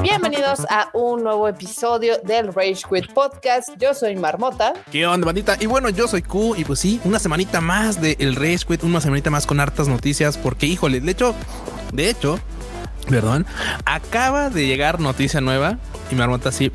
Bienvenidos 0.00 0.64
a 0.70 0.90
un 0.92 1.24
nuevo 1.24 1.48
episodio 1.48 2.18
del 2.22 2.54
Rage 2.54 2.82
Quit 2.88 3.12
Podcast. 3.12 3.70
Yo 3.78 3.94
soy 3.94 4.14
Marmota. 4.14 4.74
¿Qué 4.92 5.06
onda, 5.06 5.26
bandita? 5.26 5.56
Y 5.58 5.66
bueno, 5.66 5.88
yo 5.88 6.06
soy 6.06 6.22
Q 6.22 6.54
y 6.56 6.64
pues 6.64 6.78
sí, 6.78 7.00
una 7.04 7.18
semanita 7.18 7.60
más 7.60 8.00
de 8.00 8.16
el 8.20 8.36
Rage 8.36 8.60
Quit, 8.68 8.84
una 8.84 9.00
semanita 9.00 9.30
más 9.30 9.44
con 9.44 9.58
hartas 9.58 9.88
noticias 9.88 10.38
porque, 10.38 10.66
híjole, 10.66 11.00
de 11.00 11.10
hecho, 11.10 11.34
de 11.92 12.10
hecho, 12.10 12.38
perdón, 13.08 13.44
acaba 13.84 14.50
de 14.50 14.68
llegar 14.68 15.00
noticia 15.00 15.40
nueva 15.40 15.78
y 16.12 16.14
Marmota 16.14 16.50
así 16.50 16.70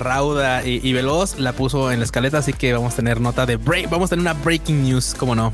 rauda 0.00 0.64
y, 0.64 0.92
veloz 0.92 1.38
la 1.38 1.52
puso 1.52 1.92
en 1.92 2.00
la 2.00 2.04
escaleta, 2.04 2.38
así 2.38 2.52
que 2.52 2.72
vamos 2.72 2.94
a 2.94 2.96
tener 2.96 3.20
nota 3.20 3.46
de 3.46 3.56
break, 3.56 3.88
vamos 3.88 4.08
a 4.08 4.10
tener 4.10 4.22
una 4.22 4.34
breaking 4.34 4.82
news, 4.82 5.14
¿cómo 5.16 5.34
no? 5.34 5.52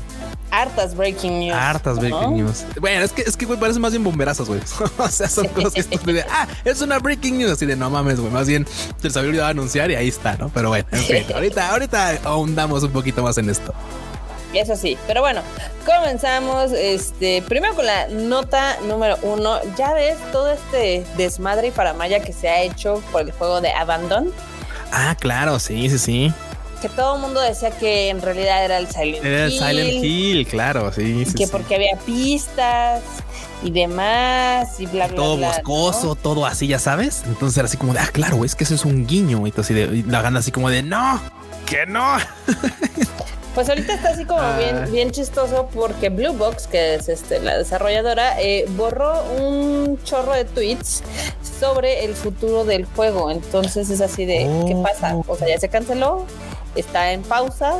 Hartas 0.49 0.95
breaking 0.95 1.39
news. 1.39 1.55
Hartas 1.55 1.99
breaking 1.99 2.37
news. 2.37 2.65
Bueno, 2.79 3.03
es 3.03 3.11
que 3.11 3.21
es 3.21 3.35
que 3.35 3.45
güey 3.45 3.59
parece 3.59 3.79
más 3.79 3.91
bien 3.91 4.03
bomberazos, 4.03 4.47
güey. 4.47 4.61
o 4.97 5.07
sea, 5.09 5.29
son 5.29 5.47
cosas 5.49 5.85
que 5.85 6.13
de, 6.13 6.21
ah, 6.21 6.47
es 6.63 6.81
una 6.81 6.99
breaking 6.99 7.37
news 7.37 7.51
así 7.51 7.65
de 7.65 7.75
no 7.75 7.89
mames, 7.89 8.19
güey. 8.19 8.31
Más 8.31 8.47
bien 8.47 8.65
se 8.97 9.07
les 9.07 9.17
había 9.17 9.29
olvidado 9.29 9.49
anunciar 9.49 9.91
y 9.91 9.95
ahí 9.95 10.07
está, 10.07 10.37
¿no? 10.37 10.49
Pero 10.49 10.69
bueno, 10.69 10.87
en 10.91 10.99
fin, 10.99 11.25
ahorita, 11.33 11.69
ahorita 11.69 12.19
ahondamos 12.23 12.83
un 12.83 12.91
poquito 12.91 13.21
más 13.21 13.37
en 13.37 13.49
esto. 13.49 13.73
Eso 14.53 14.75
sí, 14.75 14.97
pero 15.07 15.21
bueno, 15.21 15.41
comenzamos 15.85 16.71
este 16.71 17.41
primero 17.41 17.75
con 17.75 17.85
la 17.85 18.07
nota 18.07 18.77
número 18.87 19.17
uno. 19.21 19.59
Ya 19.77 19.93
ves 19.93 20.17
todo 20.31 20.51
este 20.51 21.05
desmadre 21.17 21.67
y 21.67 21.71
paramaya 21.71 22.21
que 22.21 22.33
se 22.33 22.49
ha 22.49 22.61
hecho 22.61 23.03
por 23.11 23.21
el 23.21 23.31
juego 23.31 23.61
de 23.61 23.71
Abandon. 23.71 24.31
Ah, 24.91 25.15
claro, 25.19 25.59
sí, 25.59 25.89
sí, 25.89 25.97
sí. 25.97 26.33
Que 26.81 26.89
todo 26.89 27.15
el 27.15 27.21
mundo 27.21 27.41
decía 27.41 27.71
que 27.71 28.09
en 28.09 28.21
realidad 28.21 28.63
era 28.63 28.77
el 28.77 28.87
Silent 28.87 29.17
Hill. 29.17 29.25
Era 29.25 29.45
el 29.45 29.51
Silent 29.51 30.05
Hill, 30.05 30.47
claro, 30.47 30.93
sí. 30.93 31.25
sí 31.25 31.33
que 31.33 31.47
porque 31.47 31.75
había 31.75 31.97
pistas 32.05 33.01
y 33.63 33.71
demás 33.71 34.79
y 34.79 34.85
bla, 34.85 35.07
bla, 35.07 35.15
todo 35.15 35.37
bla. 35.37 35.61
Todo 35.61 35.81
boscoso, 35.81 36.15
todo 36.15 36.45
así, 36.45 36.67
ya 36.67 36.79
sabes. 36.79 37.23
Entonces 37.25 37.57
era 37.57 37.65
así 37.65 37.77
como 37.77 37.93
de, 37.93 37.99
ah, 37.99 38.09
claro, 38.13 38.45
es 38.45 38.55
que 38.55 38.63
eso 38.63 38.75
es 38.75 38.85
un 38.85 39.07
guiño. 39.07 39.45
Y, 39.47 39.53
así 39.57 39.73
de, 39.73 39.83
y 39.97 40.03
la 40.03 40.21
gana 40.21 40.39
así 40.39 40.51
como 40.51 40.69
de, 40.69 40.83
no, 40.83 41.19
que 41.65 41.85
no. 41.85 42.17
Pues 43.57 43.69
ahorita 43.69 43.95
está 43.95 44.09
así 44.09 44.23
como 44.23 44.39
bien, 44.55 44.75
ah. 44.75 44.85
bien 44.85 45.09
chistoso 45.09 45.67
porque 45.73 46.09
Blue 46.09 46.33
Box, 46.33 46.67
que 46.67 46.93
es 46.93 47.09
este, 47.09 47.39
la 47.39 47.57
desarrolladora, 47.57 48.39
eh, 48.39 48.65
borró 48.75 49.23
un 49.33 49.97
chorro 50.03 50.33
de 50.33 50.45
tweets 50.45 51.01
sobre 51.59 52.05
el 52.05 52.13
futuro 52.13 52.65
del 52.65 52.85
juego. 52.85 53.31
Entonces 53.31 53.89
es 53.89 53.99
así 53.99 54.25
de, 54.25 54.47
¿qué 54.67 54.75
oh. 54.75 54.83
pasa? 54.83 55.15
O 55.27 55.35
sea, 55.35 55.47
ya 55.47 55.57
se 55.59 55.69
canceló, 55.69 56.27
está 56.75 57.13
en 57.13 57.23
pausa, 57.23 57.73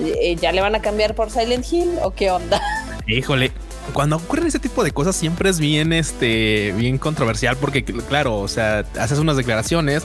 eh, 0.00 0.34
ya 0.36 0.50
le 0.50 0.62
van 0.62 0.74
a 0.74 0.80
cambiar 0.80 1.14
por 1.14 1.30
Silent 1.30 1.70
Hill 1.70 1.98
o 2.02 2.10
qué 2.12 2.30
onda. 2.30 2.58
Híjole, 3.06 3.52
cuando 3.92 4.16
ocurren 4.16 4.46
ese 4.46 4.60
tipo 4.60 4.82
de 4.82 4.92
cosas 4.92 5.14
siempre 5.14 5.50
es 5.50 5.60
bien, 5.60 5.92
este, 5.92 6.72
bien 6.74 6.96
controversial 6.96 7.58
porque, 7.58 7.84
claro, 7.84 8.38
o 8.38 8.48
sea, 8.48 8.86
haces 8.98 9.18
unas 9.18 9.36
declaraciones 9.36 10.04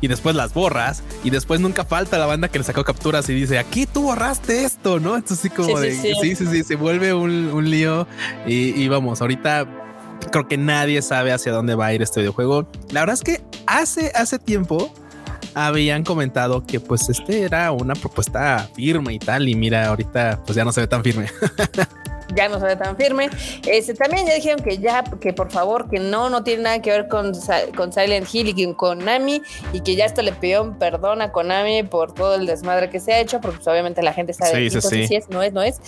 y 0.00 0.08
después 0.08 0.36
las 0.36 0.54
borras 0.54 1.02
y 1.24 1.30
después 1.30 1.60
nunca 1.60 1.84
falta 1.84 2.18
la 2.18 2.26
banda 2.26 2.48
que 2.48 2.58
le 2.58 2.64
sacó 2.64 2.84
capturas 2.84 3.28
y 3.28 3.34
dice 3.34 3.58
aquí 3.58 3.86
tú 3.86 4.02
borraste 4.02 4.64
esto, 4.64 5.00
¿no? 5.00 5.16
Entonces 5.16 5.40
sí 5.40 5.50
como 5.50 5.80
de 5.80 5.94
sí 5.94 6.12
sí. 6.20 6.46
sí, 6.46 6.62
se 6.62 6.76
vuelve 6.76 7.14
un, 7.14 7.70
lío 7.70 8.06
y, 8.46 8.80
y 8.80 8.88
vamos, 8.88 9.20
ahorita 9.20 9.66
creo 10.30 10.48
que 10.48 10.56
nadie 10.56 11.02
sabe 11.02 11.32
hacia 11.32 11.52
dónde 11.52 11.74
va 11.74 11.86
a 11.86 11.94
ir 11.94 12.02
este 12.02 12.20
videojuego. 12.20 12.68
La 12.90 13.00
verdad 13.00 13.14
es 13.14 13.22
que 13.22 13.42
hace, 13.66 14.12
hace 14.14 14.38
tiempo 14.38 14.92
habían 15.66 16.04
comentado 16.04 16.64
que 16.64 16.80
pues 16.80 17.08
este 17.08 17.42
era 17.42 17.72
una 17.72 17.94
propuesta 17.94 18.68
firme 18.74 19.14
y 19.14 19.18
tal 19.18 19.48
y 19.48 19.54
mira 19.54 19.88
ahorita 19.88 20.42
pues 20.44 20.56
ya 20.56 20.64
no 20.64 20.72
se 20.72 20.82
ve 20.82 20.86
tan 20.86 21.02
firme. 21.02 21.26
ya 22.34 22.48
no 22.48 22.58
se 22.60 22.66
ve 22.66 22.76
tan 22.76 22.96
firme. 22.96 23.30
Este, 23.66 23.94
también 23.94 24.26
ya 24.26 24.34
dijeron 24.34 24.62
que 24.62 24.78
ya, 24.78 25.02
que 25.20 25.32
por 25.32 25.50
favor, 25.50 25.88
que 25.88 25.98
no, 25.98 26.30
no 26.30 26.42
tiene 26.44 26.62
nada 26.62 26.80
que 26.80 26.90
ver 26.90 27.08
con, 27.08 27.32
con 27.76 27.92
Silent 27.92 28.32
Hill 28.32 28.48
y 28.48 28.64
con 28.64 28.74
Konami 28.74 29.42
y 29.72 29.80
que 29.80 29.96
ya 29.96 30.04
esto 30.04 30.22
le 30.22 30.32
pidió 30.32 30.76
perdón 30.78 31.22
a 31.22 31.32
Konami 31.32 31.82
por 31.82 32.14
todo 32.14 32.34
el 32.36 32.46
desmadre 32.46 32.90
que 32.90 33.00
se 33.00 33.12
ha 33.12 33.20
hecho, 33.20 33.40
porque 33.40 33.58
pues, 33.58 33.68
obviamente 33.68 34.02
la 34.02 34.12
gente 34.12 34.32
sabe 34.32 34.70
sí, 34.70 34.80
si 35.06 35.14
es, 35.14 35.28
no 35.28 35.42
es, 35.42 35.52
no 35.52 35.62
es. 35.62 35.80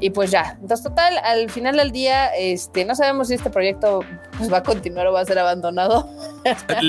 Y 0.00 0.10
pues 0.10 0.30
ya, 0.30 0.56
entonces 0.60 0.84
total, 0.84 1.18
al 1.18 1.50
final 1.50 1.76
del 1.76 1.92
día, 1.92 2.34
este, 2.34 2.84
no 2.84 2.94
sabemos 2.94 3.28
si 3.28 3.34
este 3.34 3.50
proyecto 3.50 4.00
pues, 4.36 4.52
va 4.52 4.58
a 4.58 4.62
continuar 4.62 5.06
o 5.06 5.12
va 5.12 5.20
a 5.20 5.24
ser 5.24 5.38
abandonado. 5.38 6.08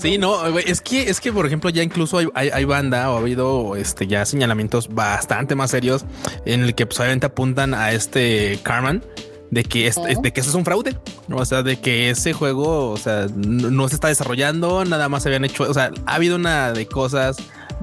Sí, 0.00 0.18
no, 0.18 0.46
es 0.58 0.80
que, 0.80 1.10
es 1.10 1.20
que, 1.20 1.32
por 1.32 1.46
ejemplo, 1.46 1.70
ya 1.70 1.82
incluso 1.82 2.18
hay, 2.34 2.64
banda 2.64 3.10
o 3.10 3.16
ha 3.16 3.18
habido 3.18 3.76
este, 3.76 4.06
ya 4.06 4.24
señalamientos 4.24 4.94
bastante 4.94 5.54
más 5.54 5.70
serios 5.70 6.04
en 6.44 6.62
el 6.62 6.74
que 6.74 6.86
pues, 6.86 7.00
obviamente 7.00 7.26
apuntan 7.26 7.74
a 7.74 7.92
este 7.92 8.58
Carman 8.62 9.02
de 9.50 9.64
que, 9.64 9.86
es, 9.88 9.96
de 9.96 10.32
que 10.32 10.40
eso 10.40 10.50
es 10.50 10.54
un 10.54 10.64
fraude, 10.64 10.96
o 11.30 11.44
sea, 11.44 11.62
de 11.62 11.80
que 11.80 12.10
ese 12.10 12.32
juego, 12.32 12.90
o 12.90 12.96
sea, 12.96 13.26
no, 13.34 13.88
se 13.88 13.96
está 13.96 14.08
desarrollando, 14.08 14.84
nada 14.84 15.08
más 15.08 15.24
se 15.24 15.28
habían 15.28 15.44
hecho, 15.44 15.64
o 15.64 15.74
sea, 15.74 15.90
ha 16.06 16.14
habido 16.14 16.36
una 16.36 16.72
de 16.72 16.86
cosas 16.86 17.36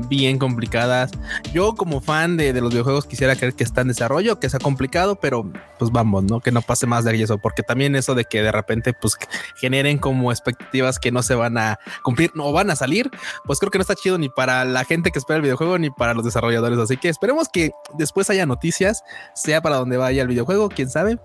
bien 0.10 0.38
complicadas. 0.38 1.12
Yo 1.54 1.76
como 1.76 2.02
fan 2.02 2.38
de, 2.38 2.54
los 2.54 2.72
videojuegos 2.72 3.06
quisiera 3.06 3.36
creer 3.36 3.54
que 3.54 3.64
está 3.64 3.82
en 3.82 3.90
desarrollo, 3.90 4.40
que 4.40 4.50
sea 4.50 4.60
complicado, 4.60 5.16
pero 5.16 5.52
pues 5.80 5.92
vamos, 5.92 6.24
¿no? 6.24 6.40
Que 6.40 6.52
no 6.52 6.62
pase 6.62 6.88
más 6.88 7.04
de 7.04 7.22
eso, 7.22 7.38
porque 7.40 7.64
también 7.64 7.96
eso 7.96 8.16
de 8.16 8.26
que 8.26 8.42
de 8.42 8.52
repente 8.52 8.94
pues 8.94 9.18
generen 9.56 9.98
como 9.98 10.32
expectativas 10.32 11.00
que 11.00 11.12
no 11.12 11.24
se 11.24 11.36
van 11.36 11.58
a 11.58 11.80
cumplir 12.04 12.32
o 12.38 12.52
van 12.52 12.70
a 12.70 12.76
salir, 12.76 13.10
pues 13.46 13.60
creo 13.60 13.72
que 13.72 13.78
no 13.80 13.82
está 13.82 13.96
chido 13.96 14.18
ni 14.18 14.30
para 14.30 14.66
la 14.66 14.84
gente 14.86 15.12
que 15.12 15.20
espera 15.20 15.38
el 15.38 15.44
videojuego 15.44 15.78
ni 15.78 15.90
para 15.90 16.14
los 16.14 16.24
desarrolladores. 16.24 16.80
Así 16.80 16.98
que 16.98 17.10
esperemos 17.10 17.50
que 17.50 17.72
después 17.98 18.30
haya 18.30 18.46
noticias, 18.46 19.04
sea 19.34 19.62
para 19.62 19.78
donde 19.78 19.98
vaya 19.98 20.22
el 20.22 20.28
videojuego, 20.28 20.70
quién 20.70 20.90
sabe. 20.90 21.18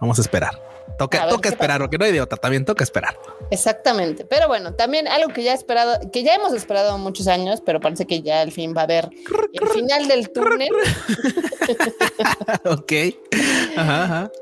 Vamos 0.00 0.18
a 0.18 0.22
esperar. 0.22 0.73
Toca, 0.98 1.26
toca 1.28 1.48
esperar, 1.48 1.80
porque 1.80 1.98
no 1.98 2.04
hay 2.04 2.12
de 2.12 2.20
otra, 2.20 2.38
también 2.38 2.64
toca 2.64 2.84
esperar. 2.84 3.18
Exactamente. 3.50 4.24
Pero 4.24 4.46
bueno, 4.46 4.74
también 4.74 5.08
algo 5.08 5.32
que 5.32 5.42
ya 5.42 5.52
he 5.52 5.54
esperado, 5.54 5.98
que 6.12 6.22
ya 6.22 6.34
hemos 6.34 6.52
esperado 6.52 6.96
muchos 6.98 7.26
años, 7.26 7.60
pero 7.64 7.80
parece 7.80 8.06
que 8.06 8.22
ya 8.22 8.40
al 8.40 8.52
fin 8.52 8.74
va 8.76 8.82
a 8.82 8.84
haber 8.84 9.08
el 9.52 9.68
final 9.68 10.06
del 10.06 10.30
túnel. 10.30 10.68
ok. 12.64 12.92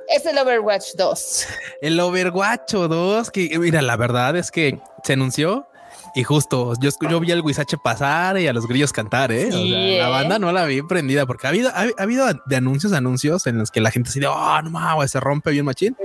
Es 0.09 0.27
el 0.27 0.39
Overwatch 0.39 0.95
2. 0.97 1.47
El 1.81 1.99
Overwatch 1.99 2.73
2, 2.73 3.31
que 3.31 3.59
mira, 3.59 3.81
la 3.81 3.97
verdad 3.97 4.37
es 4.37 4.51
que 4.51 4.79
se 5.05 5.15
anunció 5.15 5.67
y 6.15 6.25
justo 6.25 6.75
yo, 6.81 6.91
yo 7.09 7.21
vi 7.21 7.33
al 7.33 7.43
Guisache 7.43 7.79
pasar 7.79 8.39
y 8.39 8.47
a 8.47 8.53
los 8.53 8.67
grillos 8.67 8.93
cantar, 8.93 9.33
¿eh? 9.33 9.49
La 9.99 10.09
banda 10.09 10.39
no 10.39 10.53
la 10.53 10.65
vi 10.67 10.83
prendida 10.83 11.27
porque 11.27 11.47
ha 11.47 11.51
habido, 11.51 11.71
ha, 11.71 11.87
habido 11.99 12.27
de 12.47 12.57
anuncios, 12.57 12.93
anuncios 12.93 13.47
en 13.47 13.59
los 13.59 13.71
que 13.71 13.81
la 13.81 13.91
gente 13.91 14.11
se 14.11 14.21
dice, 14.21 14.29
oh, 14.29 14.63
no 14.63 14.71
mames, 14.71 15.11
se 15.11 15.21
rompe 15.21 15.51
bien 15.51 15.65
machín. 15.65 15.97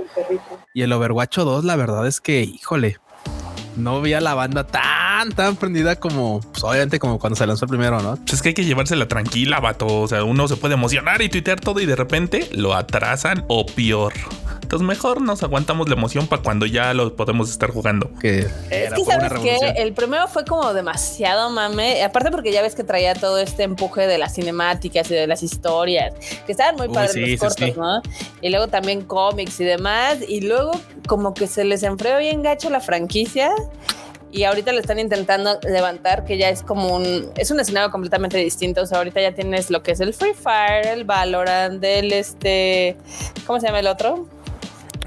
Y 0.72 0.82
el 0.82 0.92
Overwatch 0.92 1.36
2, 1.36 1.64
la 1.64 1.76
verdad 1.76 2.06
es 2.06 2.20
que, 2.20 2.42
híjole, 2.42 2.98
no 3.76 4.00
vi 4.00 4.12
a 4.14 4.20
la 4.20 4.34
banda 4.34 4.64
tan, 4.64 5.30
tan 5.32 5.56
prendida 5.56 5.96
como, 5.96 6.40
pues, 6.40 6.64
obviamente, 6.64 6.98
como 6.98 7.18
cuando 7.18 7.36
se 7.36 7.46
lanzó 7.46 7.64
el 7.64 7.70
primero, 7.70 8.00
¿no? 8.00 8.16
Pues 8.16 8.34
es 8.34 8.42
que 8.42 8.48
hay 8.48 8.54
que 8.54 8.64
llevársela 8.64 9.08
tranquila, 9.08 9.60
vato. 9.60 9.86
O 9.86 10.08
sea, 10.08 10.24
uno 10.24 10.48
se 10.48 10.56
puede 10.56 10.74
emocionar 10.74 11.22
y 11.22 11.28
tuitear 11.28 11.60
todo 11.60 11.80
y 11.80 11.86
de 11.86 11.96
repente 11.96 12.48
lo 12.52 12.74
atrasan 12.74 13.44
o 13.48 13.66
peor. 13.66 14.12
Entonces 14.68 14.86
mejor 14.86 15.22
nos 15.22 15.42
aguantamos 15.42 15.88
la 15.88 15.94
emoción 15.94 16.26
para 16.26 16.42
cuando 16.42 16.66
ya 16.66 16.92
lo 16.92 17.16
podemos 17.16 17.48
estar 17.48 17.70
jugando. 17.70 18.10
Que 18.20 18.40
es 18.68 18.92
que 18.92 19.02
sabes 19.02 19.32
que 19.40 19.56
el 19.76 19.94
primero 19.94 20.28
fue 20.28 20.44
como 20.44 20.74
demasiado 20.74 21.48
mame, 21.48 22.04
aparte 22.04 22.30
porque 22.30 22.52
ya 22.52 22.60
ves 22.60 22.74
que 22.74 22.84
traía 22.84 23.14
todo 23.14 23.38
este 23.38 23.62
empuje 23.62 24.06
de 24.06 24.18
las 24.18 24.34
cinemáticas 24.34 25.10
y 25.10 25.14
de 25.14 25.26
las 25.26 25.42
historias, 25.42 26.12
que 26.44 26.52
estaban 26.52 26.76
muy 26.76 26.90
padres 26.90 27.16
los 27.16 27.40
cortos, 27.40 27.78
¿no? 27.78 28.02
Y 28.42 28.50
luego 28.50 28.68
también 28.68 29.00
cómics 29.00 29.58
y 29.60 29.64
demás, 29.64 30.18
y 30.28 30.42
luego 30.42 30.72
como 31.06 31.32
que 31.32 31.46
se 31.46 31.64
les 31.64 31.82
enfrió 31.82 32.18
bien 32.18 32.42
gacho 32.42 32.68
la 32.68 32.80
franquicia 32.80 33.50
y 34.30 34.44
ahorita 34.44 34.72
le 34.72 34.80
están 34.80 34.98
intentando 34.98 35.58
levantar 35.62 36.26
que 36.26 36.36
ya 36.36 36.50
es 36.50 36.62
como 36.62 36.94
un 36.94 37.30
es 37.38 37.50
un 37.50 37.58
escenario 37.58 37.90
completamente 37.90 38.36
distinto. 38.36 38.82
O 38.82 38.86
sea 38.86 38.98
ahorita 38.98 39.22
ya 39.22 39.32
tienes 39.32 39.70
lo 39.70 39.82
que 39.82 39.92
es 39.92 40.00
el 40.00 40.12
Free 40.12 40.34
Fire 40.34 40.86
el 40.88 41.04
Valorant 41.04 41.82
el 41.82 42.12
este 42.12 42.98
cómo 43.46 43.58
se 43.60 43.68
llama 43.68 43.80
el 43.80 43.86
otro 43.86 44.28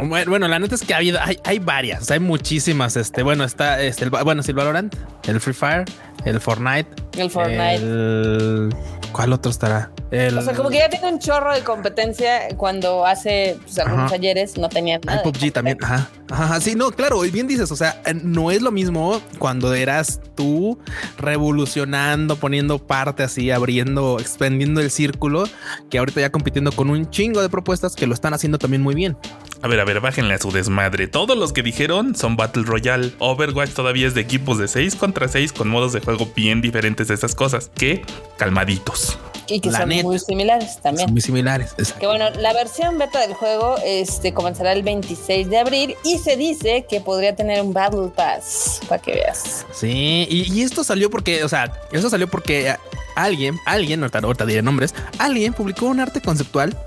bueno, 0.07 0.47
la 0.47 0.59
neta 0.59 0.75
es 0.75 0.81
que 0.81 0.93
ha 0.93 0.97
habido, 0.97 1.19
hay, 1.21 1.37
hay 1.43 1.59
varias, 1.59 2.09
hay 2.11 2.19
muchísimas. 2.19 2.95
Este, 2.97 3.23
bueno, 3.23 3.43
está 3.43 3.81
este, 3.81 4.05
el, 4.05 4.09
bueno, 4.09 4.41
el 4.45 4.53
Valorant, 4.53 4.95
el 5.27 5.39
Free 5.39 5.53
Fire, 5.53 5.85
el 6.25 6.39
Fortnite. 6.39 6.89
El 7.17 7.29
Fortnite. 7.29 8.75
¿Cuál 9.11 9.33
otro 9.33 9.51
estará? 9.51 9.91
o 10.11 10.41
sea, 10.41 10.53
como 10.55 10.69
que 10.69 10.77
ya 10.77 10.89
tiene 10.89 11.07
un 11.07 11.19
chorro 11.19 11.53
de 11.53 11.61
competencia 11.63 12.49
cuando 12.57 13.05
hace 13.05 13.57
pues, 13.63 13.79
algunos 13.79 14.11
ayeres 14.11 14.57
no 14.57 14.69
tenía 14.69 14.99
nada. 14.99 15.21
Hay 15.23 15.31
PUBG 15.31 15.51
también. 15.53 15.77
Ajá. 15.81 16.09
Ajá. 16.31 16.61
Sí, 16.61 16.75
no, 16.75 16.91
claro. 16.91 17.25
Y 17.25 17.31
bien 17.31 17.47
dices, 17.47 17.71
o 17.71 17.75
sea, 17.75 18.01
no 18.23 18.51
es 18.51 18.61
lo 18.61 18.71
mismo 18.71 19.21
cuando 19.37 19.73
eras 19.73 20.21
tú 20.35 20.79
revolucionando, 21.17 22.37
poniendo 22.37 22.79
parte 22.79 23.23
así, 23.23 23.51
abriendo, 23.51 24.17
expandiendo 24.19 24.81
el 24.81 24.91
círculo, 24.91 25.43
que 25.89 25.97
ahorita 25.97 26.21
ya 26.21 26.31
compitiendo 26.31 26.71
con 26.71 26.89
un 26.89 27.09
chingo 27.09 27.41
de 27.41 27.49
propuestas 27.49 27.95
que 27.95 28.07
lo 28.07 28.13
están 28.13 28.33
haciendo 28.33 28.57
también 28.57 28.81
muy 28.81 28.95
bien. 28.95 29.17
A 29.61 29.67
ver, 29.67 29.79
a 29.79 29.85
ver, 29.85 29.99
bájenle 29.99 30.33
a 30.33 30.37
su 30.39 30.51
desmadre. 30.51 31.07
Todos 31.07 31.37
los 31.37 31.53
que 31.53 31.61
dijeron 31.61 32.15
son 32.15 32.35
Battle 32.35 32.63
Royale. 32.63 33.13
Overwatch 33.19 33.71
todavía 33.71 34.07
es 34.07 34.15
de 34.15 34.21
equipos 34.21 34.57
de 34.57 34.67
6 34.67 34.95
contra 34.95 35.27
6 35.27 35.53
con 35.53 35.67
modos 35.67 35.93
de 35.93 35.99
juego 35.99 36.27
bien 36.35 36.61
diferentes 36.61 37.09
de 37.09 37.13
esas 37.13 37.35
cosas. 37.35 37.69
Que 37.75 38.03
calmaditos. 38.37 39.19
Y 39.47 39.59
que 39.59 39.71
son 39.71 39.89
muy 39.89 40.17
similares 40.17 40.79
también. 40.81 41.07
Son 41.07 41.13
muy 41.13 41.21
similares. 41.21 41.73
Que 41.99 42.07
bueno, 42.07 42.29
la 42.31 42.53
versión 42.53 42.97
beta 42.97 43.19
del 43.19 43.33
juego 43.33 43.75
este, 43.83 44.33
comenzará 44.33 44.71
el 44.71 44.81
26 44.81 45.49
de 45.49 45.59
abril 45.59 45.95
y 46.03 46.17
se 46.21 46.37
dice 46.37 46.85
que 46.89 47.01
podría 47.01 47.35
tener 47.35 47.61
un 47.61 47.73
Battle 47.73 48.09
Pass 48.15 48.79
para 48.87 49.01
que 49.01 49.13
veas. 49.13 49.65
Sí, 49.73 50.27
y, 50.29 50.61
esto 50.61 50.83
salió 50.83 51.09
porque, 51.09 51.43
o 51.43 51.49
sea, 51.49 51.71
esto 51.91 52.09
salió 52.09 52.27
porque 52.29 52.75
alguien, 53.15 53.57
alguien, 53.65 54.01
ahorita, 54.01 54.19
ahorita 54.19 54.45
diré 54.45 54.61
nombres, 54.61 54.93
alguien 55.17 55.53
publicó 55.53 55.87
un 55.87 55.99
arte 55.99 56.21
conceptual 56.21 56.77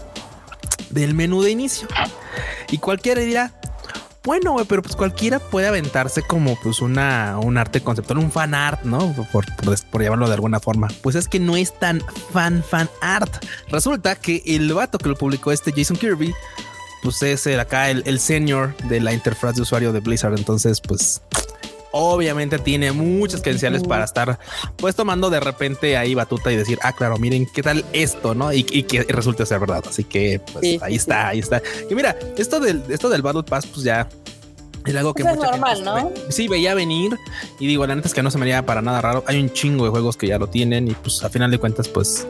del 0.91 1.15
menú 1.15 1.43
de 1.43 1.51
inicio. 1.51 1.89
Y 2.71 2.79
cualquiera 2.79 3.21
dirá, 3.21 3.53
bueno, 4.25 4.57
pero 4.67 4.81
pues 4.81 4.97
cualquiera 4.97 5.39
puede 5.39 5.67
aventarse 5.67 6.23
como 6.23 6.59
pues 6.63 6.81
una, 6.81 7.39
un 7.39 7.59
arte 7.59 7.83
conceptual, 7.83 8.19
un 8.19 8.33
fan 8.33 8.55
art, 8.55 8.83
¿no? 8.85 9.15
Por, 9.31 9.45
por, 9.91 10.03
llamarlo 10.03 10.29
de 10.29 10.35
alguna 10.35 10.61
forma. 10.61 10.89
Pues 11.03 11.15
es 11.15 11.29
que 11.29 11.39
no 11.39 11.57
es 11.57 11.79
tan 11.79 12.01
fan, 12.33 12.65
fan 12.65 12.89
art. 13.03 13.45
Resulta 13.69 14.17
que 14.17 14.43
el 14.47 14.73
vato 14.73 14.97
que 14.97 15.11
lo 15.11 15.17
publicó 15.17 15.53
este 15.53 15.73
Jason 15.77 15.99
Kirby, 15.99 16.33
pues 17.05 17.23
es 17.23 17.47
el, 17.47 17.61
acá 17.61 17.91
el, 17.91 18.03
el 18.07 18.19
senior 18.19 18.75
de 18.89 18.99
la 19.01 19.13
interfaz 19.13 19.55
de 19.55 19.63
usuario 19.63 19.93
de 19.93 20.01
Blizzard. 20.01 20.37
Entonces, 20.37 20.81
pues 20.81 21.21
obviamente 21.93 22.59
tiene 22.59 22.91
muchas 22.91 23.41
credenciales 23.41 23.85
para 23.85 24.05
estar 24.05 24.41
pues 24.77 24.97
tomando 24.97 25.31
de 25.31 25.39
repente 25.39 25.97
ahí 25.97 26.15
batuta 26.15 26.51
y 26.51 26.57
decir, 26.57 26.79
ah, 26.83 26.93
claro, 26.93 27.19
miren 27.19 27.47
qué 27.47 27.63
tal 27.63 27.85
esto, 27.93 28.35
¿no? 28.35 28.53
Y, 28.53 28.65
que 28.65 29.05
resulte 29.05 29.47
ser 29.47 29.61
verdad. 29.61 29.85
Así 29.89 30.03
que 30.03 30.41
pues 30.53 30.83
ahí 30.83 30.97
está, 30.97 31.29
ahí 31.29 31.39
está. 31.39 31.63
Y 31.89 31.95
mira, 31.95 32.17
esto 32.37 32.59
del, 32.59 32.83
esto 32.89 33.09
del 33.09 33.23
Battle 33.23 33.45
Pass, 33.45 33.67
pues 33.67 33.85
ya 33.85 34.09
es 34.85 34.97
algo 34.97 35.15
que 35.15 35.23
pues 35.23 35.37
mucha 35.37 35.53
normal, 35.53 35.85
¿no? 35.85 36.13
sí 36.31 36.49
veía 36.49 36.75
venir 36.75 37.17
y 37.59 37.67
digo, 37.67 37.87
la 37.87 37.95
neta 37.95 38.09
es 38.09 38.13
que 38.15 38.23
no 38.23 38.31
se 38.31 38.39
me 38.39 38.43
haría 38.43 38.67
para 38.67 38.83
nada 38.83 39.01
raro. 39.01 39.23
Hay 39.29 39.41
un 39.41 39.51
chingo 39.53 39.85
de 39.85 39.91
juegos 39.91 40.17
que 40.17 40.27
ya 40.27 40.39
lo 40.39 40.49
tienen 40.49 40.89
y 40.89 40.95
pues 40.95 41.23
a 41.23 41.29
final 41.31 41.51
de 41.51 41.59
cuentas, 41.59 41.87
pues 41.87 42.27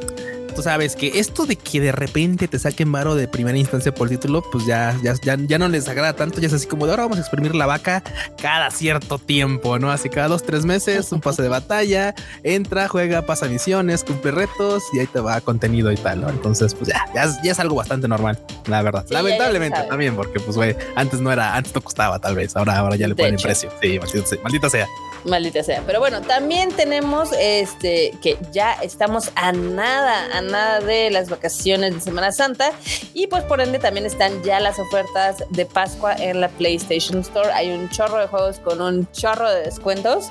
tú 0.55 0.63
sabes 0.63 0.97
que 0.97 1.19
esto 1.19 1.47
de 1.47 1.57
que 1.57 1.81
de 1.81 1.93
repente 1.93 2.49
te 2.49 2.59
saquen 2.59 2.91
varo 2.93 3.15
de 3.15 3.29
primera 3.29 3.59
instancia 3.59 3.95
por 3.95 4.09
título, 4.09 4.43
pues 4.51 4.67
ya, 4.67 4.97
ya, 5.03 5.15
ya, 5.23 5.59
no 5.59 5.69
les 5.69 5.89
agrada 5.89 6.15
tanto. 6.15 6.41
Ya 6.41 6.47
es 6.47 6.53
así 6.53 6.67
como 6.67 6.87
de 6.87 6.93
ahora 6.93 7.05
vamos 7.05 7.19
a 7.19 7.21
exprimir 7.21 7.55
la 7.55 7.67
vaca 7.67 8.03
cada 8.41 8.71
cierto 8.71 9.19
tiempo, 9.19 9.79
no? 9.79 9.91
Así 9.91 10.09
cada 10.09 10.29
dos, 10.29 10.43
tres 10.43 10.65
meses, 10.65 11.13
un 11.13 11.21
pase 11.21 11.43
de 11.43 11.49
batalla, 11.49 12.15
entra, 12.43 12.89
juega, 12.89 13.23
pasa 13.23 13.47
misiones, 13.47 14.05
cumple 14.05 14.31
retos 14.31 14.83
y 14.93 15.01
ahí 15.01 15.07
te 15.07 15.21
va 15.21 15.41
contenido 15.41 15.91
y 15.93 15.97
tal, 15.97 16.21
¿no? 16.21 16.31
Entonces, 16.31 16.75
pues 16.75 16.91
ya, 16.91 17.05
ya, 17.15 17.51
es 17.51 17.59
algo 17.59 17.77
bastante 17.77 18.09
normal, 18.09 18.39
la 18.67 18.83
verdad. 18.83 19.05
Lamentablemente 19.11 19.83
también, 19.89 20.17
porque 20.17 20.41
pues 20.41 20.57
güey, 20.57 20.77
antes 20.97 21.21
no 21.21 21.33
era, 21.33 21.55
antes 21.57 21.75
no 21.75 21.81
costaba 21.81 22.19
tal 22.19 22.37
vez, 22.37 22.57
ahora, 22.57 22.79
ahora 22.79 22.97
ya 22.97 23.09
le 23.09 23.15
ponen 23.15 23.37
precio. 23.37 23.71
Sí, 23.83 23.99
maldita 24.43 24.71
sea. 24.71 24.87
Maldita 25.25 25.63
sea. 25.63 25.83
Pero 25.87 26.01
bueno, 26.01 26.21
también 26.21 26.71
tenemos 26.71 27.31
este 27.39 28.13
que 28.23 28.37
ya 28.53 28.75
estamos 28.75 29.31
a 29.35 29.53
nada, 29.53 30.37
a 30.37 30.43
nada 30.45 30.81
de 30.81 31.11
las 31.11 31.31
vacaciones 31.31 31.95
de 31.95 32.01
Semana 32.01 32.33
Santa. 32.33 32.73
Y 33.13 33.27
pues 33.27 33.45
por 33.45 33.61
ende 33.61 33.79
también 33.79 34.07
están 34.07 34.43
ya 34.43 34.61
las 34.61 34.79
ofertas 34.79 35.45
de 35.51 35.67
Pascua 35.67 36.15
en 36.15 36.41
la 36.41 36.49
PlayStation 36.49 37.21
Store. 37.21 37.51
Hay 37.53 37.71
un 37.71 37.89
chorro 37.91 38.19
de 38.19 38.27
juegos 38.27 38.59
con 38.59 38.81
un 38.81 39.11
chorro 39.13 39.51
de 39.51 39.63
descuentos. 39.63 40.31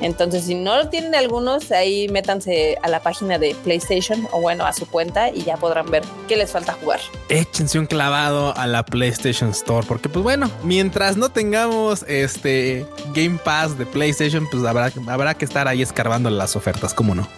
Entonces, 0.00 0.44
si 0.44 0.54
no 0.54 0.76
lo 0.76 0.88
tienen 0.88 1.14
algunos, 1.14 1.70
ahí 1.72 2.08
métanse 2.08 2.78
a 2.82 2.88
la 2.88 3.00
página 3.00 3.38
de 3.38 3.54
PlayStation 3.64 4.28
o 4.32 4.40
bueno, 4.40 4.66
a 4.66 4.72
su 4.72 4.86
cuenta 4.86 5.30
y 5.30 5.44
ya 5.44 5.56
podrán 5.56 5.90
ver 5.90 6.02
qué 6.28 6.36
les 6.36 6.50
falta 6.50 6.72
jugar. 6.74 7.00
Échense 7.28 7.78
un 7.78 7.86
clavado 7.86 8.56
a 8.56 8.66
la 8.66 8.84
PlayStation 8.84 9.50
Store, 9.50 9.86
porque 9.86 10.08
pues 10.08 10.22
bueno, 10.22 10.50
mientras 10.62 11.16
no 11.16 11.30
tengamos 11.30 12.04
este 12.08 12.86
Game 13.14 13.38
Pass 13.42 13.78
de 13.78 13.86
PlayStation, 13.86 14.46
pues 14.50 14.64
habrá, 14.64 14.92
habrá 15.08 15.34
que 15.34 15.44
estar 15.44 15.68
ahí 15.68 15.82
escarbando 15.82 16.30
las 16.30 16.56
ofertas, 16.56 16.94
¿cómo 16.94 17.14
no? 17.14 17.28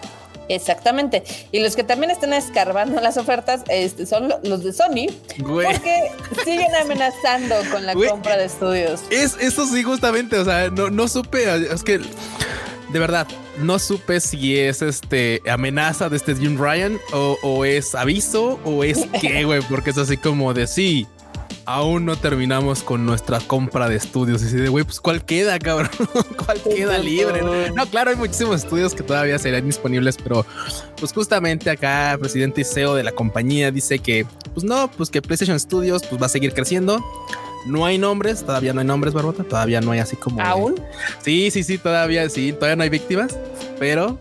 Exactamente. 0.49 1.23
Y 1.51 1.59
los 1.59 1.75
que 1.75 1.83
también 1.83 2.11
están 2.11 2.33
escarbando 2.33 2.99
las 2.99 3.17
ofertas 3.17 3.61
este, 3.69 4.05
son 4.05 4.33
los 4.43 4.63
de 4.63 4.73
Sony, 4.73 5.07
porque 5.37 6.11
siguen 6.43 6.75
amenazando 6.75 7.55
con 7.71 7.85
la 7.85 7.93
compra 7.93 8.37
de 8.37 8.45
estudios. 8.45 9.01
Es 9.11 9.37
eso 9.39 9.65
sí, 9.67 9.83
justamente. 9.83 10.37
O 10.37 10.45
sea, 10.45 10.69
no, 10.69 10.89
no 10.89 11.07
supe. 11.07 11.43
Es 11.71 11.83
que 11.83 11.99
de 11.99 12.99
verdad 12.99 13.27
no 13.59 13.77
supe 13.77 14.19
si 14.19 14.57
es 14.57 14.81
este 14.81 15.41
amenaza 15.47 16.09
de 16.09 16.17
este 16.17 16.35
Jim 16.35 16.57
Ryan 16.59 16.99
o, 17.13 17.37
o 17.43 17.65
es 17.65 17.93
aviso 17.93 18.59
o 18.65 18.83
es 18.83 19.05
qué, 19.21 19.43
güey, 19.43 19.61
porque 19.69 19.91
es 19.91 19.97
así 19.97 20.17
como 20.17 20.53
de 20.53 20.65
sí 20.65 21.07
aún 21.69 22.03
no 22.03 22.15
terminamos 22.15 22.81
con 22.81 23.05
nuestra 23.05 23.39
compra 23.39 23.87
de 23.87 23.95
estudios. 23.95 24.41
Y 24.41 24.55
de, 24.55 24.69
güey, 24.69 24.83
pues 24.83 24.99
cuál 24.99 25.23
queda, 25.23 25.59
cabrón, 25.59 25.91
cuál 26.45 26.59
queda 26.63 26.97
libre. 26.97 27.41
No, 27.75 27.85
claro, 27.85 28.09
hay 28.09 28.15
muchísimos 28.15 28.63
estudios 28.63 28.95
que 28.95 29.03
todavía 29.03 29.37
serían 29.37 29.67
disponibles, 29.67 30.17
pero 30.17 30.47
pues 30.99 31.13
justamente 31.13 31.69
acá, 31.69 32.13
el 32.13 32.19
presidente 32.19 32.61
y 32.61 32.63
CEO 32.63 32.95
de 32.95 33.03
la 33.03 33.11
compañía 33.11 33.69
dice 33.71 33.99
que, 33.99 34.25
pues 34.55 34.63
no, 34.63 34.89
pues 34.89 35.11
que 35.11 35.21
PlayStation 35.21 35.59
Studios 35.59 36.01
pues 36.09 36.19
va 36.19 36.25
a 36.25 36.29
seguir 36.29 36.53
creciendo. 36.55 37.05
No 37.67 37.85
hay 37.85 37.99
nombres, 37.99 38.43
todavía 38.43 38.73
no 38.73 38.79
hay 38.79 38.87
nombres, 38.87 39.13
Barbota, 39.13 39.43
todavía 39.43 39.79
no 39.79 39.91
hay 39.91 39.99
así 39.99 40.15
como. 40.15 40.41
¿Aún? 40.41 40.81
Sí, 41.21 41.51
sí, 41.51 41.63
sí, 41.63 41.77
todavía 41.77 42.27
sí, 42.29 42.51
todavía 42.51 42.77
no 42.77 42.83
hay 42.83 42.89
víctimas, 42.89 43.37
pero 43.77 44.17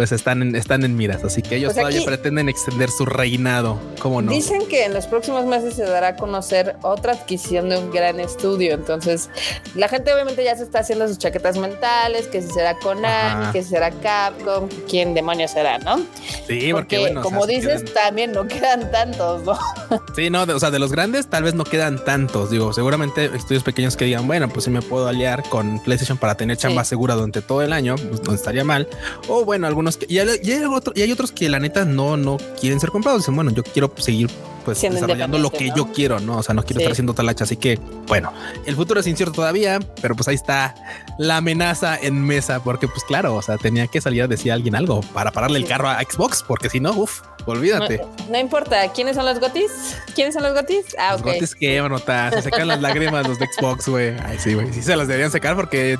pues 0.00 0.12
están 0.12 0.40
en, 0.40 0.56
están 0.56 0.82
en 0.82 0.96
miras. 0.96 1.22
Así 1.24 1.42
que 1.42 1.56
ellos 1.56 1.74
pues 1.74 1.82
todavía 1.82 2.02
pretenden 2.06 2.48
extender 2.48 2.88
su 2.88 3.04
reinado. 3.04 3.78
¿Cómo 3.98 4.22
no? 4.22 4.32
Dicen 4.32 4.66
que 4.66 4.86
en 4.86 4.94
los 4.94 5.06
próximos 5.06 5.44
meses 5.44 5.74
se 5.74 5.82
dará 5.82 6.08
a 6.08 6.16
conocer 6.16 6.76
otra 6.80 7.12
adquisición 7.12 7.68
de 7.68 7.76
un 7.76 7.90
gran 7.90 8.18
estudio. 8.18 8.72
Entonces, 8.72 9.28
la 9.74 9.88
gente 9.88 10.10
obviamente 10.14 10.42
ya 10.42 10.56
se 10.56 10.62
está 10.62 10.78
haciendo 10.78 11.06
sus 11.06 11.18
chaquetas 11.18 11.58
mentales, 11.58 12.28
que 12.28 12.40
si 12.40 12.48
será 12.48 12.78
Konami, 12.78 13.52
que 13.52 13.62
si 13.62 13.68
será 13.68 13.90
Capcom, 13.90 14.70
quién 14.88 15.12
demonios 15.12 15.50
será, 15.50 15.76
¿no? 15.76 16.00
Sí, 16.46 16.70
porque, 16.72 16.98
bueno, 16.98 17.20
como 17.20 17.46
dices, 17.46 17.84
también 17.92 18.32
no 18.32 18.48
quedan 18.48 18.90
tantos, 18.90 19.44
¿no? 19.44 19.58
Sí, 20.16 20.30
no, 20.30 20.44
o 20.44 20.58
sea, 20.58 20.70
de 20.70 20.78
los 20.78 20.92
grandes 20.92 21.28
tal 21.28 21.42
vez 21.42 21.54
no 21.54 21.64
quedan 21.64 22.02
tantos. 22.04 22.50
Digo, 22.50 22.72
seguramente 22.72 23.26
estudios 23.26 23.62
pequeños 23.62 23.96
que 23.96 24.06
digan, 24.06 24.26
bueno, 24.26 24.48
pues 24.48 24.64
si 24.64 24.70
me 24.70 24.80
puedo 24.80 25.06
aliar 25.08 25.42
con 25.50 25.78
PlayStation 25.80 26.16
para 26.16 26.36
tener 26.36 26.56
chamba 26.56 26.84
segura 26.84 27.14
durante 27.14 27.42
todo 27.42 27.60
el 27.62 27.72
año, 27.72 27.96
pues 27.96 28.22
no 28.22 28.32
estaría 28.32 28.64
mal. 28.64 28.88
O 29.28 29.44
bueno, 29.44 29.66
algunos 29.66 29.89
y, 30.08 30.18
hay 30.18 31.12
otros 31.12 31.32
que 31.32 31.48
la 31.48 31.58
neta 31.58 31.84
no, 31.84 32.16
no 32.16 32.38
quieren 32.60 32.80
ser 32.80 32.90
comprados. 32.90 33.22
Dicen, 33.22 33.34
bueno, 33.34 33.50
yo 33.50 33.62
quiero 33.62 33.92
seguir 33.98 34.30
pues 34.64 34.80
desarrollando 34.80 35.38
lo 35.38 35.50
que 35.50 35.72
yo 35.74 35.92
quiero, 35.92 36.20
¿no? 36.20 36.38
O 36.38 36.42
sea, 36.42 36.54
no 36.54 36.62
quiero 36.62 36.80
estar 36.80 36.92
haciendo 36.92 37.14
talacha. 37.14 37.44
Así 37.44 37.56
que, 37.56 37.78
bueno, 38.06 38.32
el 38.66 38.76
futuro 38.76 39.00
es 39.00 39.06
incierto 39.06 39.34
todavía, 39.34 39.78
pero 40.00 40.14
pues 40.14 40.28
ahí 40.28 40.34
está 40.34 40.74
la 41.18 41.38
amenaza 41.38 41.98
en 42.00 42.22
mesa, 42.22 42.62
porque 42.62 42.88
pues 42.88 43.04
claro, 43.04 43.34
o 43.34 43.42
sea, 43.42 43.56
tenía 43.56 43.86
que 43.86 44.00
salir 44.00 44.22
a 44.22 44.26
decir 44.26 44.52
a 44.52 44.54
alguien 44.54 44.74
algo 44.74 45.00
para 45.14 45.30
pararle 45.32 45.58
el 45.58 45.66
carro 45.66 45.88
a 45.88 46.00
Xbox, 46.02 46.42
porque 46.46 46.68
si 46.68 46.80
no, 46.80 46.92
uff, 46.92 47.22
olvídate. 47.46 48.04
No, 48.30 48.38
importa, 48.38 48.92
¿quiénes 48.92 49.16
son 49.16 49.26
los 49.26 49.40
gotis? 49.40 49.70
¿Quiénes 50.14 50.34
son 50.34 50.42
los 50.42 50.54
gotis? 50.54 50.86
Ah, 50.98 51.12
los 51.12 51.22
gotis 51.22 51.54
que, 51.54 51.80
bueno, 51.80 51.98
se 51.98 52.42
secan 52.42 52.68
las 52.68 52.80
lágrimas 52.80 53.26
los 53.26 53.38
de 53.38 53.46
Xbox, 53.46 53.88
güey. 53.88 54.14
Ay, 54.24 54.38
sí, 54.38 54.54
güey, 54.54 54.72
sí 54.72 54.82
se 54.82 54.96
las 54.96 55.08
deberían 55.08 55.30
secar 55.30 55.56
porque 55.56 55.98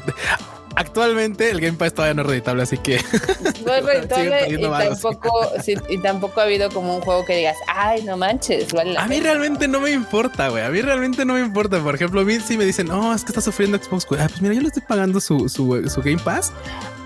actualmente 0.80 1.50
el 1.50 1.60
Game 1.60 1.76
Pass 1.76 1.94
todavía 1.94 2.14
no 2.14 2.22
es 2.22 2.28
reditable, 2.28 2.62
así 2.62 2.78
que. 2.78 3.00
No 3.64 3.74
es 3.74 3.84
reditable 3.84 4.46
y 4.48 4.60
tampoco, 4.60 5.52
y 5.88 5.98
tampoco 5.98 6.40
ha 6.40 6.44
habido 6.44 6.70
como 6.70 6.96
un 6.96 7.02
juego 7.02 7.24
que 7.26 7.36
digas, 7.36 7.56
ay, 7.68 8.02
no 8.02 8.16
manches, 8.16 8.68
A 8.96 9.06
mí 9.06 9.20
realmente 9.20 9.68
no 9.68 9.80
me 9.80 9.90
importa, 9.90 10.48
güey. 10.48 10.64
A 10.64 10.70
mí 10.70 10.80
realmente 10.80 11.24
no 11.24 11.34
me 11.34 11.40
importa. 11.40 11.78
Por 11.80 11.94
ejemplo, 11.94 12.22
a 12.22 12.24
mí 12.24 12.40
si 12.40 12.56
me 12.56 12.64
dicen, 12.64 12.86
no, 12.86 13.14
es 13.14 13.22
que 13.22 13.30
está 13.30 13.40
sufriendo 13.40 13.78
Xbox, 13.78 14.06
Ah, 14.18 14.26
pues 14.28 14.40
mira, 14.40 14.54
yo 14.54 14.62
le 14.62 14.68
estoy 14.68 14.82
pagando 14.82 15.20
su, 15.20 15.48
su, 15.48 15.88
su 15.88 16.02
Game 16.02 16.20
Pass. 16.24 16.52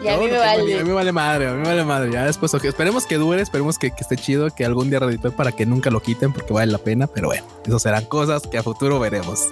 Y 0.03 0.09
a 0.09 0.17
mí 0.17 0.27
me 0.27 0.39
vale. 0.39 0.79
A 0.79 0.83
mí 0.83 0.89
me 0.89 0.95
vale 0.95 1.13
madre, 1.13 1.49
a 1.49 1.53
mí 1.53 1.59
me 1.59 1.69
vale 1.69 1.85
madre. 1.85 2.13
Ya 2.13 2.25
después, 2.25 2.55
esperemos 2.55 3.07
que 3.07 3.17
dure, 3.17 3.43
esperemos 3.43 3.79
que, 3.79 3.91
que, 3.91 4.03
esté 4.03 4.17
chido, 4.17 4.55
que 4.55 4.65
algún 4.65 4.91
día 4.91 5.01
reditó 5.01 5.33
para 5.33 5.53
que 5.53 5.67
nunca 5.67 5.91
lo 5.91 6.01
quiten 6.01 6.33
porque 6.33 6.53
vale 6.53 6.71
la 6.71 6.79
pena. 6.79 7.07
Pero 7.09 7.29
bueno, 7.29 7.45
eso 7.67 7.79
serán 7.79 8.05
cosas 8.05 8.43
que 8.47 8.59
a 8.59 8.63
futuro 8.63 9.01
veremos. 9.01 9.49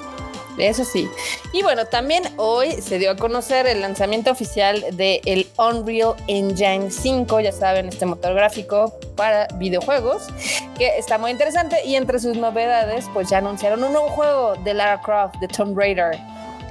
Eso 0.58 0.84
sí. 0.84 1.08
Y 1.52 1.62
bueno, 1.62 1.86
también 1.86 2.22
hoy 2.36 2.72
se 2.82 2.98
dio 2.98 3.10
a 3.12 3.16
conocer 3.16 3.66
el 3.66 3.80
lanzamiento 3.80 4.30
oficial 4.30 4.84
del 4.92 5.20
el 5.24 5.46
Unreal 5.56 6.14
Engine 6.26 6.90
5, 6.90 7.40
ya 7.40 7.52
saben, 7.52 7.88
este 7.88 8.06
motor 8.06 8.34
gráfico 8.34 8.94
para 9.16 9.48
videojuegos, 9.56 10.28
que 10.76 10.98
está 10.98 11.18
muy 11.18 11.30
interesante. 11.30 11.84
Y 11.84 11.96
entre 11.96 12.18
sus 12.18 12.36
novedades, 12.36 13.06
pues 13.12 13.30
ya 13.30 13.38
anunciaron 13.38 13.82
un 13.82 13.92
nuevo 13.92 14.08
juego 14.08 14.54
de 14.56 14.74
Lara 14.74 15.00
Croft, 15.00 15.36
de 15.40 15.48
Tomb 15.48 15.76
Raider. 15.76 16.18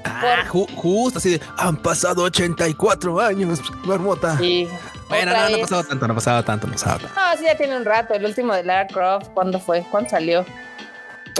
Ah, 0.04 0.46
justo 0.48 1.20
así 1.20 1.32
de, 1.32 1.42
han 1.58 1.78
pasado 1.78 2.24
84 2.24 3.20
años, 3.20 3.62
marmota. 3.84 4.38
Sí, 4.38 4.68
Bueno, 5.10 5.32
no, 5.32 5.50
no 5.50 5.56
ha 5.56 5.60
pasado 5.60 5.84
tanto, 5.84 6.08
no 6.08 6.14
ha 6.14 6.16
pasado 6.16 6.44
tanto, 6.44 6.68
no 6.68 6.74
ha 6.74 6.76
pasado 6.76 7.00
tanto. 7.00 7.16
No, 7.16 7.38
sí, 7.38 7.44
ya 7.46 7.56
tiene 7.56 7.78
un 7.78 7.86
rato. 7.86 8.14
El 8.14 8.26
último 8.26 8.54
de 8.54 8.64
Lara 8.64 8.88
Croft, 8.88 9.30
¿cuándo 9.34 9.60
fue? 9.60 9.86
¿Cuándo 9.92 10.10
salió? 10.10 10.46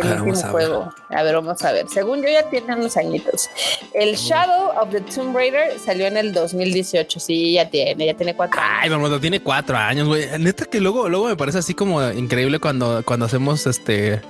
El 0.02 0.22
último 0.22 0.50
juego. 0.50 0.94
A 1.10 1.24
ver, 1.24 1.36
vamos 1.36 1.64
a 1.64 1.72
ver. 1.72 1.88
Según 1.90 2.22
yo 2.22 2.30
ya 2.30 2.50
tiene 2.50 2.76
unos 2.76 2.98
añitos. 2.98 3.50
El 3.94 4.16
Shadow 4.16 4.72
of 4.82 4.90
the 4.92 5.02
Tomb 5.02 5.36
Raider 5.36 5.80
salió 5.80 6.08
en 6.08 6.18
el 6.18 6.34
2018. 6.34 7.20
Sí, 7.20 7.54
ya 7.54 7.70
tiene, 7.70 8.06
ya 8.06 8.14
tiene 8.14 8.36
cuatro 8.36 8.60
años. 8.60 8.78
Ay, 8.82 8.90
vamos, 8.90 9.22
tiene 9.22 9.42
cuatro 9.42 9.78
años, 9.78 10.08
güey. 10.08 10.28
Neta 10.40 10.66
que 10.66 10.80
luego, 10.80 11.10
luego 11.10 11.28
me 11.28 11.36
parece 11.36 11.60
así 11.60 11.74
como 11.74 12.02
increíble 12.12 12.60
cuando, 12.60 13.04
cuando 13.06 13.26
hacemos 13.26 13.68
este 13.68 14.22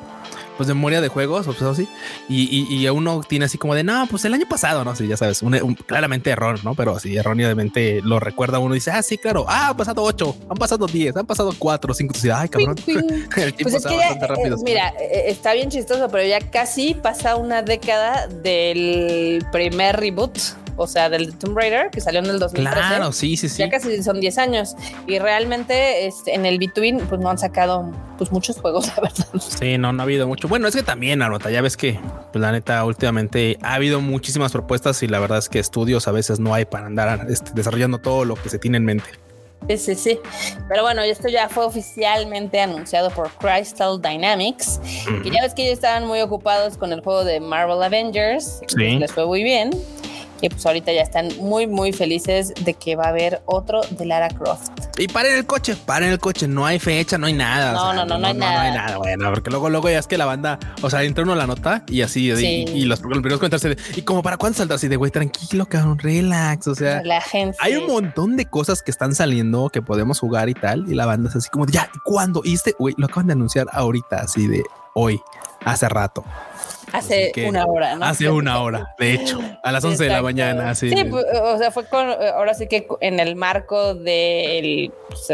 pues 0.61 0.67
memoria 0.67 1.01
de 1.01 1.07
juegos 1.07 1.47
o 1.47 1.53
pues 1.53 1.63
así. 1.63 1.87
Y, 2.29 2.67
y, 2.69 2.87
uno 2.89 3.21
tiene 3.27 3.45
así 3.45 3.57
como 3.57 3.73
de 3.73 3.83
no, 3.83 4.05
pues 4.05 4.25
el 4.25 4.33
año 4.35 4.45
pasado, 4.47 4.85
no 4.85 4.95
sé, 4.95 5.07
ya 5.07 5.17
sabes, 5.17 5.41
un, 5.41 5.73
claramente 5.73 6.29
error, 6.29 6.63
no? 6.63 6.75
Pero 6.75 6.95
así 6.97 7.17
erróneamente 7.17 7.99
lo 8.03 8.19
recuerda 8.19 8.59
uno 8.59 8.75
y 8.75 8.77
dice, 8.77 8.91
ah, 8.91 9.01
sí, 9.01 9.17
claro, 9.17 9.45
ah, 9.47 9.69
han 9.69 9.77
pasado 9.77 10.03
ocho, 10.03 10.35
han 10.47 10.57
pasado 10.57 10.85
diez, 10.85 11.17
han 11.17 11.25
pasado 11.25 11.51
cuatro, 11.57 11.95
cinco. 11.95 12.13
Ay, 12.31 12.47
cabrón, 12.47 12.75
el 12.87 13.53
tiempo 13.55 13.71
pues 13.71 13.83
bastante 13.83 14.27
rápido. 14.27 14.57
Eh, 14.57 14.61
mira, 14.63 14.89
eh, 14.99 15.23
está 15.29 15.53
bien 15.53 15.71
chistoso, 15.71 16.07
pero 16.09 16.27
ya 16.27 16.39
casi 16.51 16.93
pasa 16.93 17.37
una 17.37 17.63
década 17.63 18.27
del 18.27 19.43
primer 19.51 19.99
reboot 19.99 20.37
o 20.81 20.87
sea, 20.87 21.09
del 21.09 21.35
Tomb 21.37 21.57
Raider 21.57 21.89
que 21.91 22.01
salió 22.01 22.19
en 22.19 22.27
el 22.27 22.39
2013. 22.39 22.79
Claro, 22.79 23.11
sí, 23.11 23.37
sí, 23.37 23.49
sí. 23.49 23.59
Ya 23.59 23.69
casi 23.69 24.01
son 24.03 24.19
10 24.19 24.37
años 24.37 24.75
y 25.07 25.19
realmente 25.19 26.05
este, 26.07 26.33
en 26.33 26.45
el 26.45 26.59
Between 26.59 26.99
pues 26.99 27.19
no 27.21 27.29
han 27.29 27.37
sacado 27.37 27.91
pues 28.17 28.31
muchos 28.31 28.59
juegos, 28.59 28.87
la 28.95 29.03
verdad. 29.03 29.27
Sí, 29.39 29.77
no, 29.77 29.93
no 29.93 30.01
ha 30.01 30.03
habido 30.03 30.27
mucho. 30.27 30.47
Bueno, 30.47 30.67
es 30.67 30.75
que 30.75 30.83
también, 30.83 31.21
Arota, 31.21 31.49
ya 31.49 31.61
ves 31.61 31.77
que 31.77 31.99
pues, 32.31 32.41
la 32.41 32.51
neta 32.51 32.83
últimamente 32.85 33.57
ha 33.61 33.75
habido 33.75 34.01
muchísimas 34.01 34.51
propuestas 34.51 35.01
y 35.03 35.07
la 35.07 35.19
verdad 35.19 35.39
es 35.39 35.49
que 35.49 35.59
estudios 35.59 36.07
a 36.07 36.11
veces 36.11 36.39
no 36.39 36.53
hay 36.53 36.65
para 36.65 36.87
andar 36.87 37.27
este, 37.29 37.51
desarrollando 37.53 37.99
todo 37.99 38.25
lo 38.25 38.35
que 38.35 38.49
se 38.49 38.59
tiene 38.59 38.77
en 38.77 38.85
mente. 38.85 39.09
Sí, 39.69 39.77
sí, 39.77 39.95
sí. 39.95 40.19
Pero 40.67 40.83
bueno, 40.83 41.01
esto 41.01 41.29
ya 41.29 41.47
fue 41.47 41.65
oficialmente 41.65 42.59
anunciado 42.59 43.09
por 43.11 43.29
Crystal 43.31 44.01
Dynamics. 44.01 44.79
Que 45.23 45.29
ya 45.29 45.41
ves 45.41 45.53
que 45.53 45.63
ellos 45.63 45.73
estaban 45.73 46.07
muy 46.07 46.19
ocupados 46.21 46.77
con 46.77 46.91
el 46.91 47.01
juego 47.01 47.23
de 47.23 47.39
Marvel 47.39 47.81
Avengers. 47.83 48.61
Sí. 48.67 48.97
Les 48.97 49.11
fue 49.11 49.25
muy 49.25 49.43
bien. 49.43 49.69
Y 50.41 50.49
pues 50.49 50.65
ahorita 50.65 50.91
ya 50.91 51.01
están 51.01 51.29
muy, 51.39 51.67
muy 51.67 51.93
felices 51.93 52.53
de 52.65 52.73
que 52.73 52.95
va 52.95 53.05
a 53.05 53.09
haber 53.09 53.41
otro 53.45 53.81
de 53.91 54.05
Lara 54.05 54.29
Croft. 54.29 54.71
Y 54.97 55.07
paren 55.07 55.35
el 55.35 55.45
coche, 55.45 55.75
paren 55.75 56.09
el 56.09 56.19
coche, 56.19 56.47
no 56.47 56.65
hay 56.65 56.79
fecha, 56.79 57.17
no 57.17 57.27
hay 57.27 57.33
nada. 57.33 57.73
No, 57.73 57.93
no, 57.93 58.05
no, 58.05 58.17
no, 58.17 58.27
hay 58.27 58.33
nada. 58.33 58.53
No 58.53 58.61
hay 58.61 58.71
nada, 58.71 58.97
bueno, 58.97 59.29
porque 59.29 59.49
luego, 59.51 59.69
luego 59.69 59.89
ya 59.89 59.99
es 59.99 60.07
que 60.07 60.17
la 60.17 60.25
banda, 60.25 60.59
o 60.81 60.89
sea, 60.89 61.03
entra 61.03 61.23
uno 61.23 61.35
la 61.35 61.47
nota 61.47 61.83
y 61.87 62.01
así, 62.01 62.31
y, 62.31 62.85
los, 62.85 62.99
primeros 62.99 63.39
comentarios 63.39 63.77
y 63.95 64.01
como 64.01 64.23
para 64.23 64.37
cuándo 64.37 64.57
salta 64.57 64.75
así 64.75 64.87
de 64.87 64.95
güey, 64.95 65.11
tranquilo, 65.11 65.67
cabrón, 65.67 65.99
relax. 65.99 66.67
O 66.67 66.75
sea, 66.75 67.03
la 67.03 67.21
gente. 67.21 67.57
Hay 67.59 67.75
un 67.75 67.87
montón 67.87 68.35
de 68.35 68.45
cosas 68.45 68.81
que 68.81 68.91
están 68.91 69.13
saliendo 69.13 69.69
que 69.69 69.81
podemos 69.81 70.19
jugar 70.19 70.49
y 70.49 70.53
tal, 70.53 70.85
y 70.89 70.95
la 70.95 71.05
banda 71.05 71.29
es 71.29 71.35
así 71.35 71.49
como 71.49 71.65
ya, 71.67 71.89
¿cuándo? 72.03 72.41
Y 72.43 72.55
este, 72.55 72.75
güey, 72.77 72.95
lo 72.97 73.05
acaban 73.05 73.27
de 73.27 73.33
anunciar 73.33 73.67
ahorita, 73.71 74.17
así 74.17 74.47
de 74.47 74.63
hoy, 74.93 75.21
hace 75.65 75.87
rato. 75.87 76.23
Hace 76.91 77.31
una 77.47 77.65
hora, 77.65 77.95
¿no? 77.95 78.05
Hace 78.05 78.29
una 78.29 78.61
hora, 78.61 78.95
de 78.99 79.13
hecho, 79.13 79.39
a 79.63 79.71
las 79.71 79.83
11 79.83 80.03
de 80.03 80.09
la 80.09 80.21
mañana. 80.21 80.75
Sí, 80.75 80.89
sí 80.89 81.03
pues, 81.05 81.25
o 81.41 81.57
sea, 81.57 81.71
fue 81.71 81.85
con, 81.85 82.07
ahora 82.07 82.53
sí 82.53 82.67
que 82.67 82.87
en 82.99 83.19
el 83.19 83.35
marco 83.35 83.95
de 83.95 84.91
pues, 85.07 85.29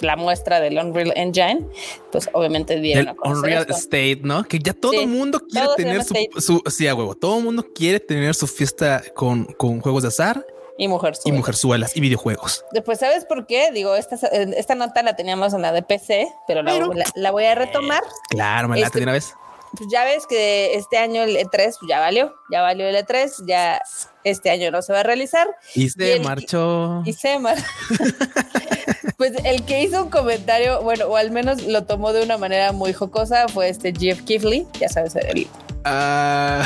la 0.00 0.16
muestra 0.16 0.60
del 0.60 0.78
Unreal 0.78 1.12
Engine, 1.16 1.66
pues 2.10 2.28
obviamente 2.32 2.80
dieron 2.80 3.08
el 3.08 3.30
Unreal 3.30 3.66
State, 3.70 4.20
¿no? 4.22 4.44
Que 4.44 4.58
ya 4.58 4.72
todo 4.72 4.92
el 4.92 5.08
mundo 5.08 5.40
quiere 5.40 5.68
tener 5.76 6.02
su, 6.04 6.62
sí, 6.70 6.86
a 6.86 6.94
huevo, 6.94 7.14
todo 7.14 7.38
el 7.38 7.44
mundo 7.44 7.66
quiere 7.74 8.00
tener 8.00 8.34
su 8.34 8.46
fiesta 8.46 9.02
con, 9.14 9.44
con 9.44 9.80
juegos 9.80 10.02
de 10.02 10.08
azar 10.08 10.46
y 10.78 10.86
mujerzuelas. 10.86 11.26
Y 11.26 11.32
mujerzuelas 11.32 11.96
y 11.96 12.00
videojuegos. 12.00 12.64
Después, 12.72 13.00
¿sabes 13.00 13.24
por 13.24 13.46
qué? 13.46 13.72
Digo, 13.72 13.96
esta, 13.96 14.14
esta 14.14 14.76
nota 14.76 15.02
la 15.02 15.16
teníamos 15.16 15.52
en 15.52 15.62
la 15.62 15.72
de 15.72 15.82
PC, 15.82 16.28
pero, 16.46 16.62
la, 16.62 17.30
voy 17.32 17.44
a 17.44 17.56
retomar. 17.56 18.02
claro, 18.30 18.68
me 18.68 18.78
la 18.78 18.86
este, 18.86 19.02
una 19.02 19.12
vez 19.12 19.34
pues 19.78 19.90
ya 19.90 20.04
ves 20.04 20.26
que 20.26 20.74
este 20.74 20.98
año 20.98 21.22
el 21.22 21.36
E3 21.36 21.50
pues, 21.50 21.78
ya 21.88 22.00
valió, 22.00 22.34
ya 22.50 22.62
valió 22.62 22.88
el 22.88 22.96
E3, 22.96 23.46
ya 23.46 23.80
este 24.24 24.50
año 24.50 24.72
no 24.72 24.82
se 24.82 24.92
va 24.92 25.00
a 25.00 25.02
realizar. 25.04 25.46
Y 25.74 25.88
se 25.88 26.18
marchó. 26.20 27.02
Y 27.04 27.12
se 27.12 27.38
marchó. 27.38 27.62
pues 29.16 29.32
el 29.44 29.64
que 29.64 29.82
hizo 29.82 30.02
un 30.02 30.10
comentario, 30.10 30.82
bueno, 30.82 31.06
o 31.06 31.16
al 31.16 31.30
menos 31.30 31.62
lo 31.62 31.84
tomó 31.84 32.12
de 32.12 32.22
una 32.22 32.38
manera 32.38 32.72
muy 32.72 32.92
jocosa, 32.92 33.46
fue 33.48 33.68
este 33.68 33.92
Jeff 33.96 34.22
Kifley, 34.22 34.66
ya 34.80 34.88
sabes, 34.88 35.14
el, 35.14 35.46
uh... 35.86 36.64